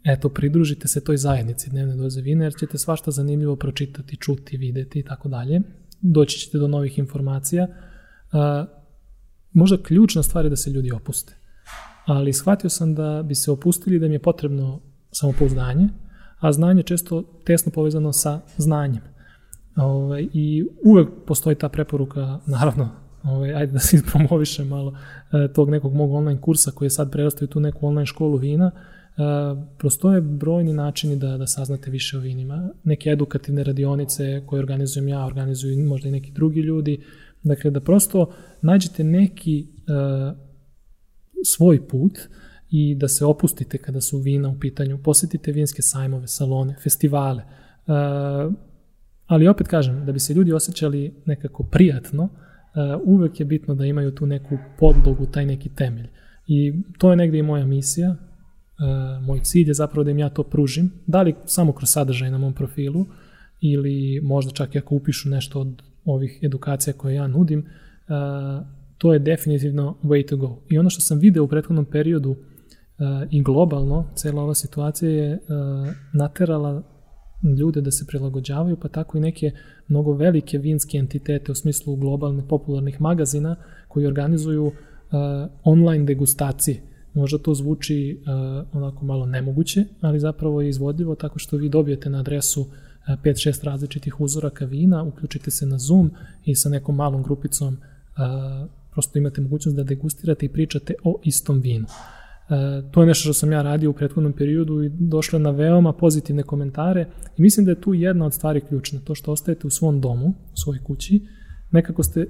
[0.06, 5.00] eto, pridružite se toj zajednici dnevne doze vina, jer ćete svašta zanimljivo pročitati, čuti, videti
[5.00, 5.62] i tako dalje.
[6.02, 7.68] Doći ćete do novih informacija.
[9.52, 11.36] možda ključna stvar je da se ljudi opuste.
[12.06, 14.82] Ali shvatio sam da bi se opustili da mi je potrebno
[15.12, 15.90] samopouzdanje,
[16.40, 19.02] a znanje često tesno povezano sa znanjem.
[19.78, 22.90] Ovaj, I uvek postoji ta preporuka, naravno,
[23.24, 24.94] ovaj, ajde da se ispromoviše malo
[25.32, 28.72] e, tog nekog mog online kursa koji je sad prerastao tu neku online školu vina,
[28.72, 29.22] e,
[29.78, 32.70] prostoje brojni načini da, da saznate više o vinima.
[32.84, 37.04] Neke edukativne radionice koje organizujem ja, organizuju možda i neki drugi ljudi.
[37.44, 39.68] Dakle, da prosto nađete neki e,
[41.46, 42.20] svoj put
[42.70, 47.44] i da se opustite kada su vina u pitanju, posetite vinske sajmove, salone, festivale.
[47.88, 48.67] E,
[49.28, 52.30] ali opet kažem, da bi se ljudi osjećali nekako prijatno, uh,
[53.06, 56.08] uvek je bitno da imaju tu neku podlogu, taj neki temelj.
[56.48, 60.30] I to je negde i moja misija, uh, moj cilj je zapravo da im ja
[60.30, 63.06] to pružim, da li samo kroz sadržaj na mom profilu,
[63.62, 68.66] ili možda čak i ako upišu nešto od ovih edukacija koje ja nudim, uh,
[68.98, 70.62] to je definitivno way to go.
[70.70, 72.36] I ono što sam video u prethodnom periodu
[73.32, 75.40] i globalno, cela ova situacija je
[76.14, 76.84] naterala
[77.44, 79.52] ljude da se prilagođavaju, pa tako i neke
[79.88, 83.56] mnogo velike vinske entitete u smislu globalnih popularnih magazina
[83.88, 84.74] koji organizuju uh,
[85.64, 86.82] online degustacije.
[87.14, 92.10] Možda to zvuči uh, onako malo nemoguće, ali zapravo je izvodljivo tako što vi dobijete
[92.10, 92.68] na adresu
[93.08, 96.12] 5-6 uh, različitih uzoraka vina, uključite se na Zoom
[96.46, 101.60] i sa nekom malom grupicom uh, prosto imate mogućnost da degustirate i pričate o istom
[101.60, 101.86] vinu.
[102.50, 105.94] E, to je nešto što sam ja radio u prethodnom periodu i došlo na veoma
[105.94, 107.06] pozitivne komentare
[107.38, 110.28] i mislim da je tu jedna od stvari ključna, to što ostajete u svom domu,
[110.28, 111.28] u svojoj kući,
[111.72, 112.28] nekako ste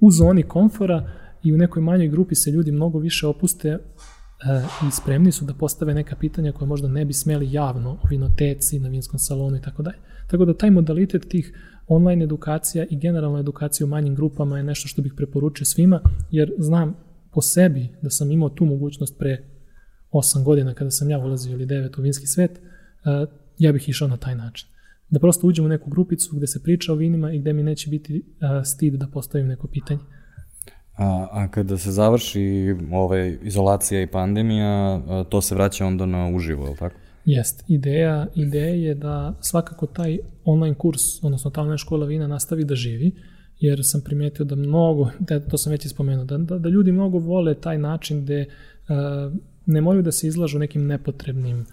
[0.00, 1.10] u zoni komfora
[1.44, 3.78] i u nekoj manjoj grupi se ljudi mnogo više opuste e,
[4.88, 8.78] i spremni su da postave neka pitanja koje možda ne bi smeli javno u vinoteci,
[8.78, 9.98] na vinskom salonu i tako dalje.
[10.30, 11.52] Tako da taj modalitet tih
[11.88, 16.00] online edukacija i generalna edukacija u manjim grupama je nešto što bih preporučio svima,
[16.30, 16.94] jer znam
[17.32, 19.44] po sebi da sam imao tu mogućnost pre
[20.12, 23.28] 8 godina kada sam ja ulazio ili 9 u vinski svet, uh,
[23.58, 24.68] ja bih išao na taj način.
[25.10, 27.90] Da prosto uđem u neku grupicu gde se priča o vinima i gde mi neće
[27.90, 30.00] biti uh, stid da postavim neko pitanje.
[30.96, 36.64] A, a kada se završi ove, izolacija i pandemija, to se vraća onda na uživo,
[36.64, 36.96] je li tako?
[37.24, 37.64] Jest.
[37.68, 42.74] Ideja, ideja je da svakako taj online kurs, odnosno ta online škola vina nastavi da
[42.74, 43.12] živi,
[43.62, 47.18] jer sam primetio da mnogo, da, to sam već ispomenuo, da, da, da ljudi mnogo
[47.18, 49.32] vole taj način gde uh,
[49.66, 51.66] ne moraju da se izlažu nekim nepotrebnim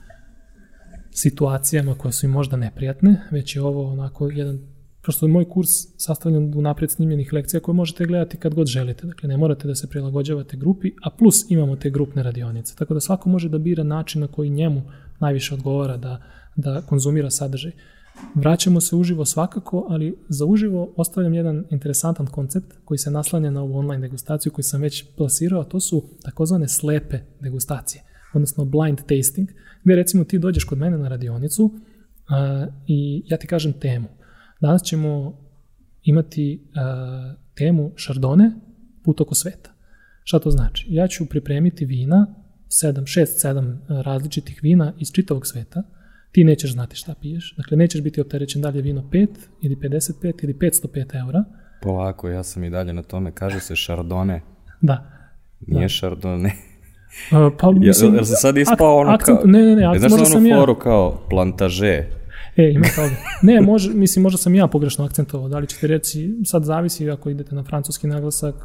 [1.11, 4.60] situacijama koje su im možda neprijatne, već je ovo onako jedan
[5.02, 9.07] prosto je moj kurs sastavljen u napred snimljenih lekcija koje možete gledati kad god želite.
[9.07, 12.76] Dakle, ne morate da se prilagođavate grupi, a plus imamo te grupne radionice.
[12.76, 14.82] Tako da svako može da bira način na koji njemu
[15.20, 16.22] najviše odgovara da,
[16.56, 17.72] da konzumira sadržaj.
[17.72, 17.99] Uh,
[18.36, 23.62] Vraćamo se uživo svakako, ali za uživo ostavljam jedan interesantan koncept koji se naslanja na
[23.62, 28.98] ovu online degustaciju koju sam već plasirao, a to su takozvane slepe degustacije, odnosno blind
[28.98, 29.50] tasting,
[29.84, 31.74] gde recimo ti dođeš kod mene na radionicu uh,
[32.88, 34.08] i ja ti kažem temu.
[34.62, 35.40] Danas ćemo
[36.04, 38.52] imati uh, temu šardone
[39.04, 39.70] put oko sveta.
[40.24, 40.86] Šta to znači?
[40.90, 42.36] Ja ću pripremiti vina,
[42.68, 45.84] 7, 6, 7 različitih vina iz čitavog sveta,
[46.31, 47.56] ti nećeš znati šta piješ.
[47.57, 49.27] Dakle, nećeš biti opterećen dalje vino 5
[49.61, 51.43] ili 55 ili 505 eura.
[51.81, 53.31] Polako, ja sam i dalje na tome.
[53.31, 54.41] Kaže se šardone.
[54.81, 55.10] Da.
[55.68, 55.89] Nije da.
[55.89, 56.51] šardone.
[57.31, 59.47] Uh, pa, mislim, ja, se sad ispao ono akcent, kao...
[59.51, 60.56] Ne, ne, ne, akcent, možda sam ja.
[60.56, 62.03] Znaš foru kao plantaže?
[62.56, 63.15] E, ima toga.
[63.41, 65.49] Ne, može, mislim, možda sam ja pogrešno akcentovao.
[65.49, 68.56] Da li ćete reći, sad zavisi ako idete na francuski naglasak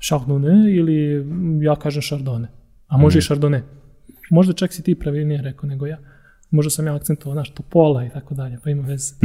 [0.00, 1.26] chardonnay ili
[1.64, 2.46] ja kažem chardonnay.
[2.86, 3.20] A može mm.
[3.20, 3.60] i chardonnay.
[4.30, 5.98] Možda čak si ti pravilnije rekao nego ja
[6.52, 9.14] možda sam ja akcentovao, znaš, to pola i tako dalje, pa ima veze.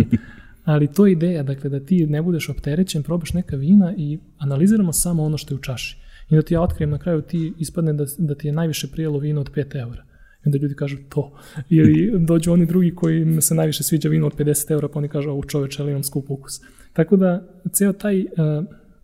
[0.66, 4.94] Ali to je ideja, dakle, da ti ne budeš opterećen, probaš neka vina i analiziramo
[4.94, 5.98] samo ono što je u čaši.
[6.30, 9.20] I da ti ja otkrijem na kraju ti ispadne da, da ti je najviše prijelo
[9.20, 10.04] vino od 5 eura.
[10.44, 11.40] I onda ljudi kažu to.
[11.70, 15.30] Ili dođu oni drugi koji se najviše sviđa vino od 50 eura, pa oni kažu,
[15.30, 16.54] ovo čoveče, ali imam skup ukus.
[16.94, 18.28] Tako da, ceo taj, uh,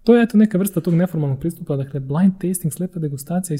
[0.03, 3.57] to je eto neka vrsta tog neformalnog pristupa, dakle blind tasting, slepa degustacija,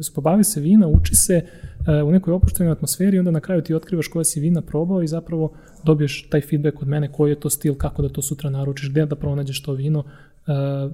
[0.00, 4.08] isprobavi se vina, uči se uh, u nekoj opuštenoj atmosferi, onda na kraju ti otkrivaš
[4.08, 5.52] koja si vina probao i zapravo
[5.84, 9.06] dobiješ taj feedback od mene koji je to stil, kako da to sutra naručiš, gde
[9.06, 9.98] da pronađeš to vino.
[9.98, 10.92] Uh,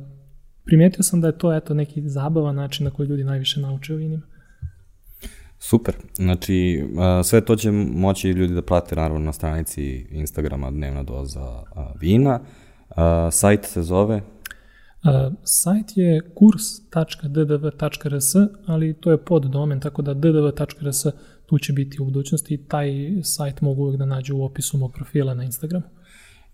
[0.65, 3.97] primetio sam da je to eto neki zabavan način na koji ljudi najviše nauče o
[3.97, 4.23] vinima.
[5.59, 5.95] Super.
[6.15, 6.85] Znači,
[7.25, 11.63] sve to će moći ljudi da prate naravno na stranici Instagrama Dnevna doza
[12.01, 12.41] vina.
[13.31, 14.23] Sajt se zove
[15.43, 18.35] sajt je kurs.ddv.rs,
[18.67, 21.07] ali to je pod domen, tako da ddv.rs
[21.47, 22.91] tu će biti u budućnosti i taj
[23.23, 25.85] sajt mogu uvek da nađu u opisu mog profila na Instagramu.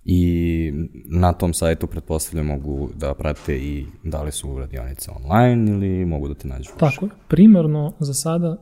[0.04, 0.72] I
[1.10, 6.28] na tom sajtu pretpostavljam mogu da prate i da li su radionice online ili mogu
[6.28, 6.70] da te nađu.
[6.78, 7.10] Tako je.
[7.28, 8.56] Primarno za sada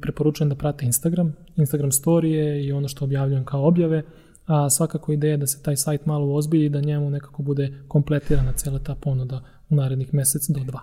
[0.00, 4.02] preporučujem da prate Instagram, Instagram storije i ono što objavljujem kao objave,
[4.46, 8.52] a svakako ideja da se taj sajt malo ozbilji i da njemu nekako bude kompletirana
[8.52, 10.80] cela ta ponuda u narednih mesec do dva.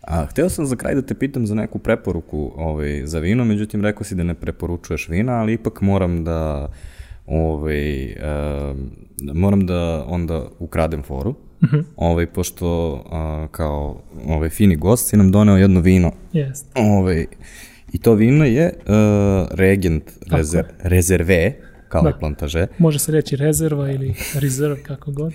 [0.00, 3.82] A, hteo sam za kraj da te pitam za neku preporuku ovaj, za vino, međutim
[3.82, 6.68] rekao si da ne preporučuješ vina, ali ipak moram da
[7.26, 8.76] ovaj, uh,
[9.34, 11.84] moram da onda ukradem foru, uh -huh.
[11.96, 16.12] ovaj, pošto uh, kao ovaj, fini gost si nam doneo jedno vino.
[16.32, 16.64] Yes.
[16.74, 17.26] Ovaj,
[17.92, 21.52] I to vino je uh, Regent rezer, Rezerve,
[21.88, 22.12] kao da.
[22.12, 22.66] plantaže.
[22.78, 25.32] Može se reći rezerva ili reserve, kako god.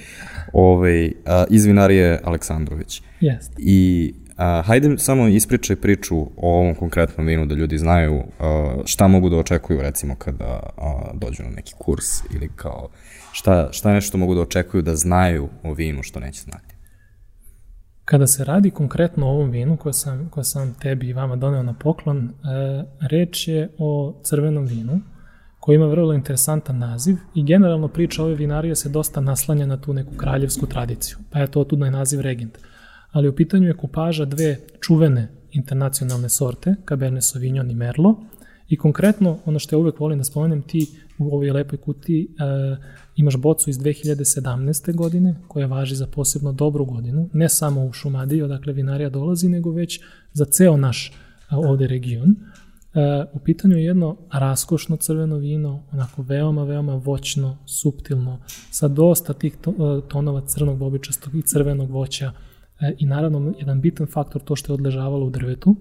[0.53, 1.11] Ovaj, uh,
[1.49, 3.01] iz vinarije Aleksandrović.
[3.19, 3.53] Jeste.
[3.57, 9.07] I A, hajde samo ispričaj priču o ovom konkretnom vinu da ljudi znaju a, šta
[9.07, 12.89] mogu da očekuju recimo kada a, dođu na neki kurs ili kao
[13.31, 16.75] šta, šta nešto mogu da očekuju da znaju o vinu što neće znati.
[18.05, 21.63] Kada se radi konkretno o ovom vinu koje sam, koje sam tebi i vama doneo
[21.63, 22.31] na poklon, e,
[23.09, 24.99] reč je o crvenom vinu
[25.61, 29.93] koji ima vrlo interesantan naziv i generalno priča ove vinarije se dosta naslanja na tu
[29.93, 32.57] neku kraljevsku tradiciju, pa je to tudno je naziv Regent
[33.11, 38.17] ali u pitanju je kupaža dve čuvene internacionalne sorte, Cabernet Sauvignon i Merlot,
[38.69, 42.27] i konkretno, ono što ja uvek volim da spomenem, ti u ovoj lepoj kutiji e,
[43.15, 44.95] imaš bocu iz 2017.
[44.95, 49.71] godine, koja važi za posebno dobru godinu, ne samo u Šumadiji, odakle vinarija dolazi, nego
[49.71, 50.01] već
[50.33, 51.11] za ceo naš e,
[51.55, 52.35] ovde region.
[52.93, 58.39] E, u pitanju je jedno raskošno crveno vino, onako veoma, veoma voćno, suptilno,
[58.71, 62.31] sa dosta tih e, tonova crnog bobičastog i crvenog voća,
[62.81, 65.75] E, I naravno, jedan bitan faktor to što je odležavalo u drvetu.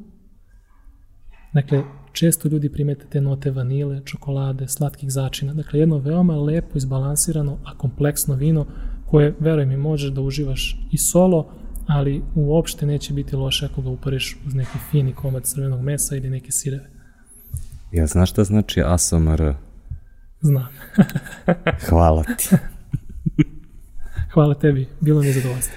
[1.55, 1.83] Dakle,
[2.13, 5.55] često ljudi primete te note vanile, čokolade, slatkih začina.
[5.55, 8.67] Dakle, jedno veoma lepo, izbalansirano, a kompleksno vino
[9.07, 11.53] koje, veruj mi, možeš da uživaš i solo,
[11.87, 16.31] ali uopšte neće biti loše ako ga upariš uz neki fini komad crvenog mesa ili
[16.31, 16.90] neke sireve.
[17.93, 19.55] Ja znaš šta znači ASMR?
[20.41, 20.69] Znam.
[21.89, 22.57] Hvala ti.
[24.33, 25.77] Hvala tebi, bilo mi je zadovoljstvo.